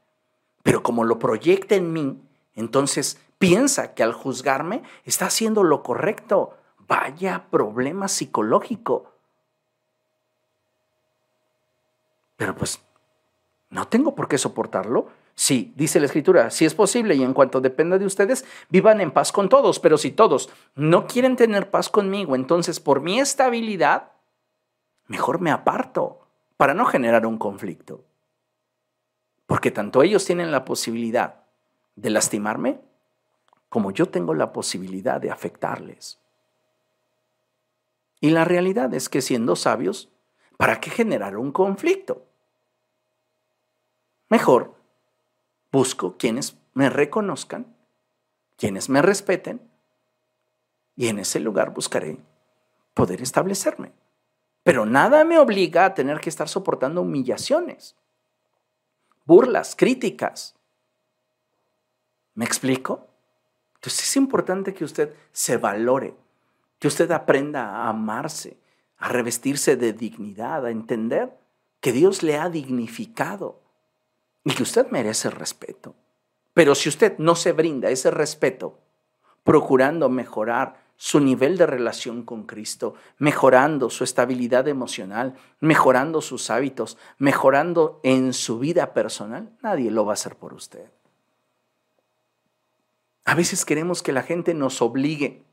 Pero 0.64 0.84
como 0.84 1.04
lo 1.04 1.18
proyecta 1.20 1.76
en 1.76 1.92
mí, 1.92 2.22
entonces 2.54 3.20
piensa 3.40 3.94
que 3.94 4.04
al 4.04 4.14
juzgarme 4.14 4.84
está 5.06 5.26
haciendo 5.26 5.64
lo 5.64 5.82
correcto. 5.82 6.58
Vaya 6.88 7.48
problema 7.50 8.08
psicológico. 8.08 9.12
Pero 12.38 12.56
pues 12.56 12.82
no 13.70 13.88
tengo 13.88 14.14
por 14.14 14.28
qué 14.28 14.38
soportarlo. 14.38 15.08
Sí, 15.42 15.74
dice 15.76 16.00
la 16.00 16.06
escritura, 16.06 16.52
si 16.52 16.66
es 16.66 16.76
posible 16.76 17.16
y 17.16 17.24
en 17.24 17.34
cuanto 17.34 17.62
dependa 17.62 17.98
de 17.98 18.06
ustedes, 18.06 18.46
vivan 18.70 19.02
en 19.02 19.10
paz 19.10 19.32
con 19.32 19.50
todos, 19.50 19.80
pero 19.80 19.98
si 19.98 20.12
todos 20.12 20.52
no 20.76 21.08
quieren 21.08 21.36
tener 21.36 21.72
paz 21.72 21.90
conmigo, 21.90 22.36
entonces 22.36 22.80
por 22.80 23.02
mi 23.02 23.20
estabilidad, 23.20 24.12
mejor 25.08 25.42
me 25.42 25.50
aparto 25.50 26.28
para 26.58 26.76
no 26.76 26.86
generar 26.86 27.26
un 27.26 27.40
conflicto. 27.40 28.04
Porque 29.48 29.72
tanto 29.72 30.04
ellos 30.04 30.26
tienen 30.26 30.52
la 30.52 30.64
posibilidad 30.64 31.38
de 31.96 32.12
lastimarme, 32.12 32.80
como 33.68 33.90
yo 33.90 34.10
tengo 34.10 34.36
la 34.36 34.54
posibilidad 34.54 35.20
de 35.20 35.32
afectarles. 35.32 36.20
Y 38.20 38.30
la 38.30 38.46
realidad 38.46 38.94
es 38.94 39.10
que 39.10 39.24
siendo 39.24 39.56
sabios, 39.56 40.08
¿para 40.58 40.80
qué 40.80 40.92
generar 40.92 41.36
un 41.36 41.52
conflicto? 41.52 42.28
Mejor 44.30 44.80
busco 45.72 46.18
quienes 46.18 46.58
me 46.74 46.90
reconozcan, 46.90 47.76
quienes 48.58 48.90
me 48.90 49.02
respeten, 49.02 49.62
y 50.96 51.08
en 51.08 51.20
ese 51.20 51.40
lugar 51.40 51.74
buscaré 51.74 52.18
poder 52.94 53.22
establecerme. 53.22 53.94
Pero 54.64 54.86
nada 54.86 55.24
me 55.24 55.40
obliga 55.40 55.86
a 55.86 55.94
tener 55.94 56.20
que 56.20 56.30
estar 56.30 56.48
soportando 56.48 57.02
humillaciones, 57.02 57.96
burlas, 59.26 59.76
críticas. 59.76 60.56
¿Me 62.36 62.46
explico? 62.46 63.08
Entonces 63.76 64.04
es 64.04 64.16
importante 64.16 64.74
que 64.74 64.84
usted 64.84 65.16
se 65.32 65.58
valore, 65.58 66.14
que 66.78 66.88
usted 66.88 67.10
aprenda 67.12 67.78
a 67.78 67.90
amarse, 67.90 68.58
a 68.98 69.10
revestirse 69.10 69.76
de 69.76 69.94
dignidad, 69.94 70.66
a 70.66 70.70
entender 70.70 71.36
que 71.80 71.92
Dios 71.92 72.22
le 72.22 72.38
ha 72.38 72.50
dignificado 72.50 73.60
y 74.44 74.54
que 74.54 74.64
usted 74.64 74.88
merece 74.90 75.30
respeto. 75.30 75.96
Pero 76.54 76.76
si 76.76 76.90
usted 76.90 77.18
no 77.18 77.36
se 77.36 77.54
brinda 77.54 77.90
ese 77.90 78.12
respeto, 78.12 78.80
procurando 79.44 80.10
mejorar 80.10 80.82
su 80.98 81.20
nivel 81.20 81.58
de 81.58 81.66
relación 81.66 82.24
con 82.24 82.44
Cristo, 82.44 82.94
mejorando 83.18 83.90
su 83.90 84.04
estabilidad 84.04 84.68
emocional, 84.68 85.36
mejorando 85.60 86.22
sus 86.22 86.52
hábitos, 86.52 86.98
mejorando 87.18 88.00
en 88.04 88.34
su 88.34 88.60
vida 88.60 88.94
personal, 88.94 89.50
nadie 89.64 89.90
lo 89.90 90.06
va 90.06 90.12
a 90.12 90.14
hacer 90.14 90.36
por 90.36 90.54
usted. 90.54 90.92
A 93.26 93.34
veces 93.34 93.66
queremos 93.66 94.04
que 94.04 94.12
la 94.12 94.24
gente 94.24 94.54
nos 94.54 94.82
obligue. 94.82 95.44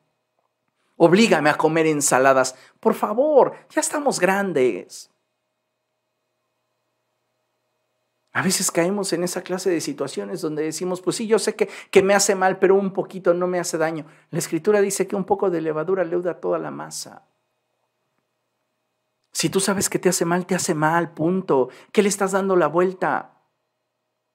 Oblígame 0.96 1.48
a 1.48 1.56
comer 1.56 1.86
ensaladas. 1.86 2.54
Por 2.80 2.94
favor, 2.94 3.54
ya 3.70 3.80
estamos 3.80 4.20
grandes. 4.20 5.10
A 8.38 8.42
veces 8.42 8.70
caemos 8.70 9.12
en 9.12 9.24
esa 9.24 9.42
clase 9.42 9.68
de 9.68 9.80
situaciones 9.80 10.40
donde 10.40 10.62
decimos, 10.62 11.00
pues 11.00 11.16
sí, 11.16 11.26
yo 11.26 11.40
sé 11.40 11.56
que, 11.56 11.68
que, 11.90 12.04
me 12.04 12.14
hace 12.14 12.36
mal, 12.36 12.60
pero 12.60 12.76
un 12.76 12.92
poquito 12.92 13.34
no 13.34 13.48
me 13.48 13.58
hace 13.58 13.78
daño. 13.78 14.06
La 14.30 14.38
escritura 14.38 14.80
dice 14.80 15.08
que 15.08 15.16
un 15.16 15.24
poco 15.24 15.50
de 15.50 15.60
levadura 15.60 16.04
leuda 16.04 16.38
toda 16.38 16.60
la 16.60 16.70
masa. 16.70 17.26
Si 19.32 19.50
tú 19.50 19.58
sabes 19.58 19.90
que 19.90 19.98
te 19.98 20.08
hace 20.08 20.24
mal, 20.24 20.46
te 20.46 20.54
hace 20.54 20.72
mal, 20.76 21.14
punto. 21.14 21.68
¿Qué 21.90 22.00
le 22.00 22.08
estás 22.08 22.30
dando 22.30 22.54
la 22.54 22.68
vuelta? 22.68 23.32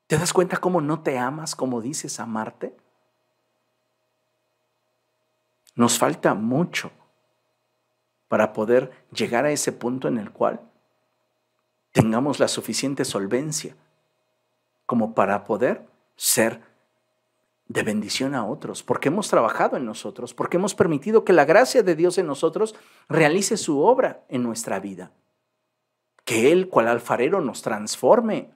¿Te 0.07 0.17
das 0.17 0.33
cuenta 0.33 0.57
cómo 0.57 0.81
no 0.81 1.01
te 1.01 1.17
amas 1.17 1.55
como 1.55 1.79
dices 1.79 2.19
amarte? 2.19 2.75
Nos 5.75 5.97
falta 5.97 6.33
mucho 6.33 6.91
para 8.27 8.51
poder 8.51 8.91
llegar 9.13 9.45
a 9.45 9.51
ese 9.51 9.71
punto 9.71 10.09
en 10.09 10.17
el 10.17 10.31
cual 10.31 10.59
tengamos 11.93 12.41
la 12.41 12.49
suficiente 12.49 13.05
solvencia 13.05 13.77
como 14.93 15.15
para 15.15 15.43
poder 15.43 15.87
ser 16.15 16.61
de 17.67 17.81
bendición 17.81 18.35
a 18.35 18.45
otros, 18.45 18.83
porque 18.83 19.07
hemos 19.07 19.27
trabajado 19.27 19.75
en 19.75 19.87
nosotros, 19.87 20.35
porque 20.35 20.57
hemos 20.57 20.75
permitido 20.75 21.25
que 21.25 21.33
la 21.33 21.45
gracia 21.45 21.81
de 21.81 21.95
Dios 21.95 22.19
en 22.19 22.27
nosotros 22.27 22.75
realice 23.09 23.57
su 23.57 23.79
obra 23.79 24.23
en 24.29 24.43
nuestra 24.43 24.79
vida. 24.79 25.11
Que 26.25 26.51
Él, 26.51 26.69
cual 26.69 26.87
alfarero, 26.89 27.41
nos 27.41 27.63
transforme. 27.63 28.51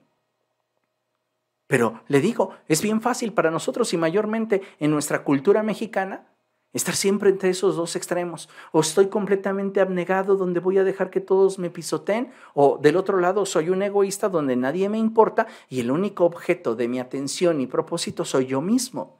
Pero 1.65 2.03
le 2.07 2.21
digo, 2.21 2.51
es 2.67 2.83
bien 2.83 3.01
fácil 3.01 3.33
para 3.33 3.49
nosotros 3.49 3.91
y 3.93 3.97
mayormente 3.97 4.61
en 4.79 4.91
nuestra 4.91 5.23
cultura 5.23 5.63
mexicana 5.63 6.27
Estar 6.73 6.95
siempre 6.95 7.29
entre 7.29 7.49
esos 7.49 7.75
dos 7.75 7.95
extremos. 7.95 8.49
O 8.71 8.81
estoy 8.81 9.07
completamente 9.07 9.79
abnegado 9.79 10.35
donde 10.35 10.59
voy 10.59 10.77
a 10.77 10.83
dejar 10.83 11.09
que 11.09 11.21
todos 11.21 11.59
me 11.59 11.69
pisoteen. 11.69 12.31
O 12.53 12.77
del 12.77 12.97
otro 12.97 13.19
lado 13.19 13.45
soy 13.45 13.69
un 13.69 13.81
egoísta 13.81 14.29
donde 14.29 14.55
nadie 14.55 14.89
me 14.89 14.97
importa 14.97 15.47
y 15.69 15.79
el 15.79 15.91
único 15.91 16.25
objeto 16.25 16.75
de 16.75 16.87
mi 16.87 16.99
atención 16.99 17.61
y 17.61 17.67
propósito 17.67 18.25
soy 18.25 18.47
yo 18.47 18.61
mismo. 18.61 19.17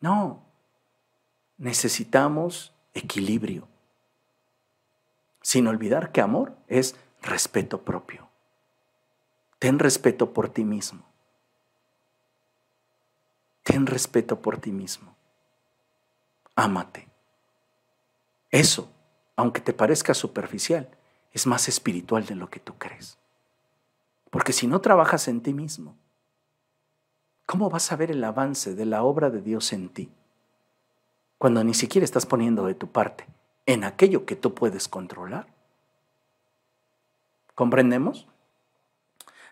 No. 0.00 0.42
Necesitamos 1.56 2.74
equilibrio. 2.94 3.68
Sin 5.40 5.68
olvidar 5.68 6.10
que 6.10 6.20
amor 6.20 6.56
es 6.66 6.96
respeto 7.22 7.82
propio. 7.82 8.28
Ten 9.60 9.78
respeto 9.78 10.32
por 10.32 10.48
ti 10.48 10.64
mismo. 10.64 11.04
Ten 13.62 13.86
respeto 13.86 14.42
por 14.42 14.58
ti 14.58 14.72
mismo 14.72 15.14
ámate. 16.54 17.08
Eso, 18.50 18.92
aunque 19.36 19.60
te 19.60 19.72
parezca 19.72 20.14
superficial, 20.14 20.88
es 21.32 21.46
más 21.46 21.68
espiritual 21.68 22.26
de 22.26 22.34
lo 22.34 22.50
que 22.50 22.60
tú 22.60 22.74
crees. 22.78 23.18
Porque 24.30 24.52
si 24.52 24.66
no 24.66 24.80
trabajas 24.80 25.28
en 25.28 25.42
ti 25.42 25.52
mismo, 25.52 25.96
¿cómo 27.46 27.70
vas 27.70 27.92
a 27.92 27.96
ver 27.96 28.10
el 28.10 28.22
avance 28.24 28.74
de 28.74 28.86
la 28.86 29.02
obra 29.02 29.30
de 29.30 29.40
Dios 29.40 29.72
en 29.72 29.88
ti? 29.88 30.12
Cuando 31.38 31.64
ni 31.64 31.74
siquiera 31.74 32.04
estás 32.04 32.26
poniendo 32.26 32.66
de 32.66 32.74
tu 32.74 32.90
parte 32.90 33.26
en 33.66 33.84
aquello 33.84 34.26
que 34.26 34.36
tú 34.36 34.54
puedes 34.54 34.88
controlar. 34.88 35.46
¿Comprendemos? 37.54 38.28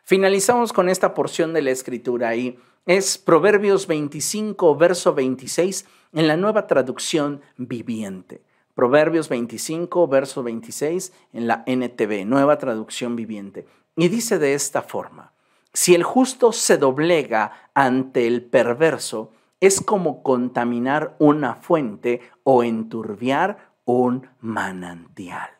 Finalizamos 0.04 0.72
con 0.72 0.88
esta 0.88 1.14
porción 1.14 1.52
de 1.52 1.62
la 1.62 1.70
escritura 1.70 2.34
y 2.34 2.58
es 2.86 3.18
Proverbios 3.18 3.86
25, 3.86 4.74
verso 4.76 5.14
26 5.14 5.86
en 6.12 6.26
la 6.26 6.36
nueva 6.36 6.66
traducción 6.66 7.42
viviente. 7.56 8.42
Proverbios 8.74 9.28
25, 9.28 10.08
verso 10.08 10.42
26 10.42 11.12
en 11.32 11.46
la 11.46 11.62
NTV, 11.66 12.24
nueva 12.24 12.58
traducción 12.58 13.16
viviente. 13.16 13.66
Y 13.96 14.08
dice 14.08 14.38
de 14.38 14.54
esta 14.54 14.82
forma, 14.82 15.32
si 15.72 15.94
el 15.94 16.02
justo 16.02 16.52
se 16.52 16.78
doblega 16.78 17.70
ante 17.74 18.26
el 18.26 18.42
perverso, 18.42 19.32
es 19.60 19.80
como 19.80 20.22
contaminar 20.22 21.14
una 21.18 21.56
fuente 21.56 22.22
o 22.42 22.64
enturbiar 22.64 23.74
un 23.84 24.28
manantial. 24.40 25.50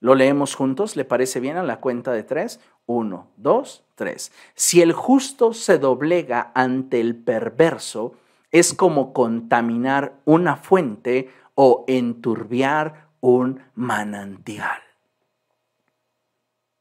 ¿Lo 0.00 0.14
leemos 0.14 0.54
juntos? 0.54 0.96
¿Le 0.96 1.04
parece 1.04 1.40
bien 1.40 1.56
a 1.56 1.62
la 1.62 1.80
cuenta 1.80 2.12
de 2.12 2.22
tres? 2.22 2.60
Uno, 2.86 3.28
dos, 3.36 3.84
tres. 3.96 4.32
Si 4.54 4.80
el 4.80 4.92
justo 4.92 5.52
se 5.52 5.78
doblega 5.78 6.52
ante 6.54 7.00
el 7.00 7.16
perverso, 7.16 8.14
es 8.52 8.72
como 8.72 9.12
contaminar 9.12 10.20
una 10.24 10.56
fuente 10.56 11.30
o 11.54 11.84
enturbiar 11.88 13.08
un 13.20 13.62
manantial. 13.74 14.80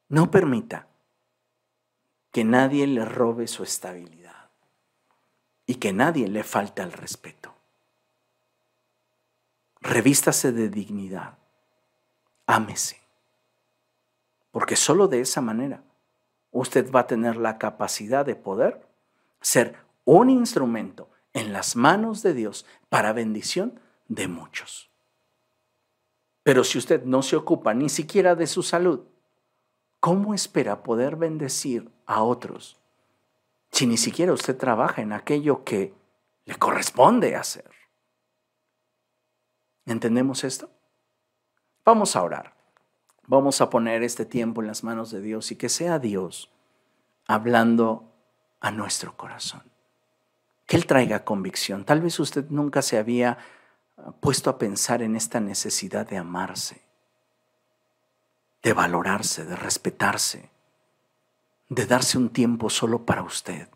No 0.09 0.29
permita 0.29 0.87
que 2.31 2.43
nadie 2.43 2.85
le 2.85 3.03
robe 3.03 3.47
su 3.47 3.63
estabilidad 3.63 4.49
y 5.65 5.75
que 5.75 5.91
nadie 5.93 6.27
le 6.27 6.43
falte 6.43 6.83
el 6.83 6.91
respeto. 6.91 7.55
Revístase 9.81 10.51
de 10.51 10.69
dignidad, 10.69 11.37
ámese, 12.45 13.01
porque 14.51 14.75
solo 14.75 15.07
de 15.07 15.21
esa 15.21 15.41
manera 15.41 15.83
usted 16.55 16.89
va 16.89 17.01
a 17.01 17.07
tener 17.07 17.35
la 17.35 17.57
capacidad 17.57 18.25
de 18.25 18.35
poder 18.35 18.87
ser 19.41 19.75
un 20.05 20.29
instrumento 20.29 21.09
en 21.33 21.51
las 21.51 21.75
manos 21.75 22.23
de 22.23 22.33
Dios 22.33 22.65
para 22.87 23.11
bendición 23.11 23.79
de 24.07 24.29
muchos. 24.29 24.89
Pero 26.43 26.63
si 26.63 26.77
usted 26.77 27.03
no 27.03 27.23
se 27.23 27.35
ocupa 27.35 27.73
ni 27.73 27.89
siquiera 27.89 28.35
de 28.35 28.47
su 28.47 28.63
salud, 28.63 29.01
¿cómo 29.99 30.33
espera 30.33 30.81
poder 30.81 31.17
bendecir 31.17 31.91
a 32.05 32.23
otros 32.23 32.79
si 33.71 33.85
ni 33.85 33.97
siquiera 33.97 34.31
usted 34.31 34.55
trabaja 34.55 35.01
en 35.01 35.11
aquello 35.11 35.65
que 35.65 35.93
le 36.45 36.55
corresponde 36.55 37.35
hacer? 37.35 37.69
¿Entendemos 39.85 40.45
esto? 40.45 40.69
Vamos 41.83 42.15
a 42.15 42.23
orar. 42.23 42.54
Vamos 43.27 43.61
a 43.61 43.69
poner 43.69 44.03
este 44.03 44.25
tiempo 44.25 44.61
en 44.61 44.67
las 44.67 44.83
manos 44.83 45.11
de 45.11 45.21
Dios 45.21 45.51
y 45.51 45.55
que 45.55 45.69
sea 45.69 45.99
Dios 45.99 46.51
hablando 47.27 48.11
a 48.59 48.71
nuestro 48.71 49.17
corazón 49.17 49.63
que 50.65 50.77
Él 50.77 50.85
traiga 50.85 51.23
convicción. 51.23 51.85
Tal 51.85 52.01
vez 52.01 52.19
usted 52.19 52.45
nunca 52.49 52.81
se 52.81 52.97
había 52.97 53.37
puesto 54.19 54.49
a 54.49 54.57
pensar 54.57 55.01
en 55.01 55.15
esta 55.15 55.39
necesidad 55.39 56.07
de 56.07 56.17
amarse, 56.17 56.81
de 58.63 58.73
valorarse, 58.73 59.45
de 59.45 59.55
respetarse, 59.55 60.49
de 61.69 61.85
darse 61.85 62.17
un 62.17 62.29
tiempo 62.29 62.69
solo 62.69 63.05
para 63.05 63.23
usted? 63.23 63.69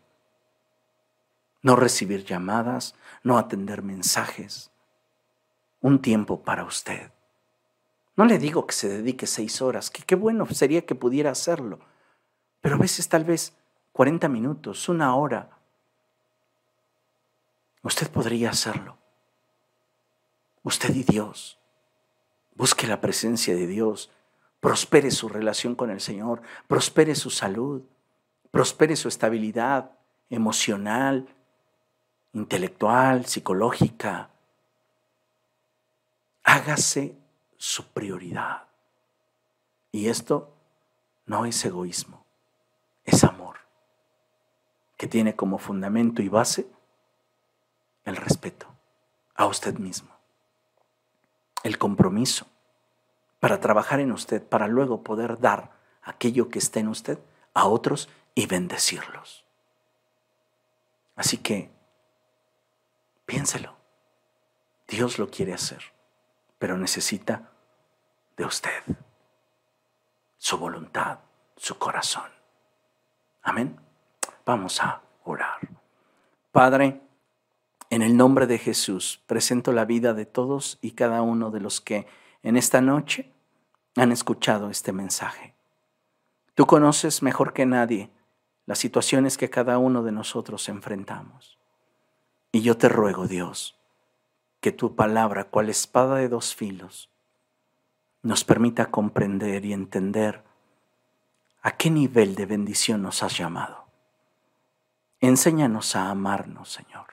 No 1.62 1.76
recibir 1.76 2.24
llamadas, 2.24 2.94
no 3.22 3.38
atender 3.38 3.82
mensajes, 3.82 4.70
un 5.80 6.00
tiempo 6.00 6.42
para 6.42 6.64
usted. 6.64 7.12
No 8.20 8.26
le 8.26 8.38
digo 8.38 8.66
que 8.66 8.74
se 8.74 8.86
dedique 8.86 9.26
seis 9.26 9.62
horas, 9.62 9.88
que 9.88 10.02
qué 10.02 10.14
bueno 10.14 10.44
sería 10.44 10.84
que 10.84 10.94
pudiera 10.94 11.30
hacerlo, 11.30 11.78
pero 12.60 12.74
a 12.74 12.78
veces 12.78 13.08
tal 13.08 13.24
vez 13.24 13.56
40 13.92 14.28
minutos, 14.28 14.90
una 14.90 15.16
hora, 15.16 15.48
usted 17.82 18.10
podría 18.10 18.50
hacerlo. 18.50 18.98
Usted 20.62 20.94
y 20.94 21.02
Dios. 21.02 21.58
Busque 22.56 22.86
la 22.86 23.00
presencia 23.00 23.54
de 23.54 23.66
Dios, 23.66 24.10
prospere 24.60 25.10
su 25.12 25.30
relación 25.30 25.74
con 25.74 25.88
el 25.88 26.02
Señor, 26.02 26.42
prospere 26.68 27.14
su 27.14 27.30
salud, 27.30 27.84
prospere 28.50 28.96
su 28.96 29.08
estabilidad 29.08 29.92
emocional, 30.28 31.26
intelectual, 32.34 33.24
psicológica. 33.24 34.28
Hágase 36.44 37.19
su 37.60 37.84
prioridad. 37.88 38.64
Y 39.92 40.08
esto 40.08 40.50
no 41.26 41.44
es 41.44 41.62
egoísmo, 41.62 42.24
es 43.04 43.22
amor, 43.22 43.56
que 44.96 45.06
tiene 45.06 45.36
como 45.36 45.58
fundamento 45.58 46.22
y 46.22 46.30
base 46.30 46.66
el 48.06 48.16
respeto 48.16 48.66
a 49.34 49.44
usted 49.44 49.74
mismo, 49.78 50.08
el 51.62 51.76
compromiso 51.76 52.46
para 53.40 53.60
trabajar 53.60 54.00
en 54.00 54.12
usted, 54.12 54.42
para 54.42 54.66
luego 54.66 55.02
poder 55.02 55.38
dar 55.38 55.72
aquello 56.02 56.48
que 56.48 56.60
está 56.60 56.80
en 56.80 56.88
usted 56.88 57.18
a 57.52 57.66
otros 57.66 58.08
y 58.34 58.46
bendecirlos. 58.46 59.44
Así 61.14 61.36
que 61.36 61.70
piénselo. 63.26 63.76
Dios 64.88 65.18
lo 65.18 65.28
quiere 65.28 65.52
hacer, 65.52 65.82
pero 66.58 66.78
necesita 66.78 67.49
de 68.40 68.46
usted, 68.46 68.82
su 70.38 70.56
voluntad, 70.56 71.18
su 71.56 71.76
corazón. 71.76 72.30
Amén. 73.42 73.78
Vamos 74.46 74.80
a 74.80 75.02
orar. 75.24 75.58
Padre, 76.50 77.02
en 77.90 78.00
el 78.00 78.16
nombre 78.16 78.46
de 78.46 78.56
Jesús, 78.56 79.22
presento 79.26 79.72
la 79.72 79.84
vida 79.84 80.14
de 80.14 80.24
todos 80.24 80.78
y 80.80 80.92
cada 80.92 81.20
uno 81.20 81.50
de 81.50 81.60
los 81.60 81.82
que 81.82 82.06
en 82.42 82.56
esta 82.56 82.80
noche 82.80 83.30
han 83.94 84.10
escuchado 84.10 84.70
este 84.70 84.92
mensaje. 84.92 85.54
Tú 86.54 86.64
conoces 86.64 87.22
mejor 87.22 87.52
que 87.52 87.66
nadie 87.66 88.08
las 88.64 88.78
situaciones 88.78 89.36
que 89.36 89.50
cada 89.50 89.76
uno 89.76 90.02
de 90.02 90.12
nosotros 90.12 90.66
enfrentamos. 90.70 91.58
Y 92.52 92.62
yo 92.62 92.78
te 92.78 92.88
ruego, 92.88 93.26
Dios, 93.26 93.78
que 94.62 94.72
tu 94.72 94.96
palabra, 94.96 95.44
cual 95.44 95.68
espada 95.68 96.16
de 96.16 96.30
dos 96.30 96.54
filos, 96.54 97.09
nos 98.22 98.44
permita 98.44 98.90
comprender 98.90 99.64
y 99.64 99.72
entender 99.72 100.42
a 101.62 101.72
qué 101.72 101.90
nivel 101.90 102.34
de 102.34 102.46
bendición 102.46 103.02
nos 103.02 103.22
has 103.22 103.36
llamado. 103.36 103.84
Enséñanos 105.20 105.96
a 105.96 106.10
amarnos, 106.10 106.70
Señor. 106.70 107.06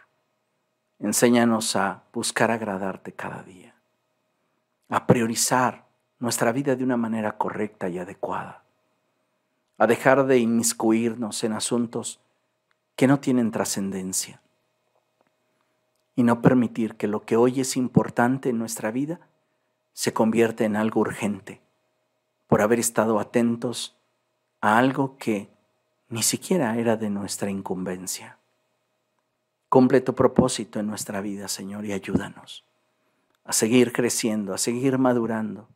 Enséñanos 1.00 1.76
a 1.76 2.04
buscar 2.14 2.52
agradarte 2.52 3.14
cada 3.14 3.44
día, 3.44 3.76
a 4.90 5.06
priorizar 5.06 5.86
nuestra 6.20 6.52
vida 6.52 6.76
de 6.76 6.84
una 6.84 6.98
manera 6.98 7.38
correcta 7.38 7.90
y 7.90 8.00
adecuada, 8.00 8.64
a 9.78 9.86
dejar 9.86 10.26
de 10.26 10.40
inmiscuirnos 10.40 11.44
en 11.44 11.54
asuntos 11.54 12.20
que 12.96 13.08
no 13.08 13.20
tienen 13.20 13.52
trascendencia 13.52 14.42
y 16.16 16.24
no 16.24 16.42
permitir 16.42 16.96
que 16.96 17.08
lo 17.08 17.26
que 17.26 17.36
hoy 17.36 17.60
es 17.62 17.78
importante 17.78 18.50
en 18.50 18.58
nuestra 18.58 18.90
vida 18.90 19.20
se 19.98 20.14
convierta 20.14 20.64
en 20.64 20.76
algo 20.76 21.02
urgente 21.02 21.60
por 22.46 22.62
haber 22.62 22.78
estado 22.78 23.20
atentos 23.20 23.98
a 24.62 24.78
algo 24.78 25.18
que 25.18 25.50
ni 26.08 26.22
siquiera 26.22 26.78
era 26.78 26.98
de 26.98 27.10
nuestra 27.10 27.50
incumbencia. 27.50 28.38
Cumple 29.70 30.02
tu 30.02 30.14
propósito 30.14 30.80
en 30.80 30.86
nuestra 30.86 31.20
vida, 31.20 31.48
Señor, 31.48 31.84
y 31.84 31.94
ayúdanos 31.94 32.64
a 33.44 33.54
seguir 33.54 33.92
creciendo, 33.92 34.54
a 34.54 34.60
seguir 34.60 35.00
madurando, 35.00 35.68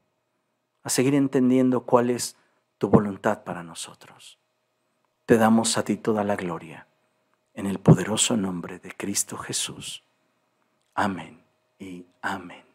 a 0.83 0.89
seguir 0.91 1.15
entendiendo 1.15 1.81
cuál 1.81 2.11
es 2.11 2.37
tu 2.77 2.89
voluntad 2.89 3.43
para 3.43 3.63
nosotros. 3.63 4.37
Te 5.25 5.37
damos 5.37 5.79
a 5.79 5.83
ti 5.83 5.97
toda 5.97 6.23
la 6.23 6.35
gloria, 6.35 6.85
en 7.55 7.65
el 7.65 7.79
poderoso 7.79 8.37
nombre 8.37 8.77
de 8.77 8.91
Cristo 8.95 9.35
Jesús. 9.35 10.03
Amén 10.93 11.41
y 11.79 12.05
amén. 12.21 12.70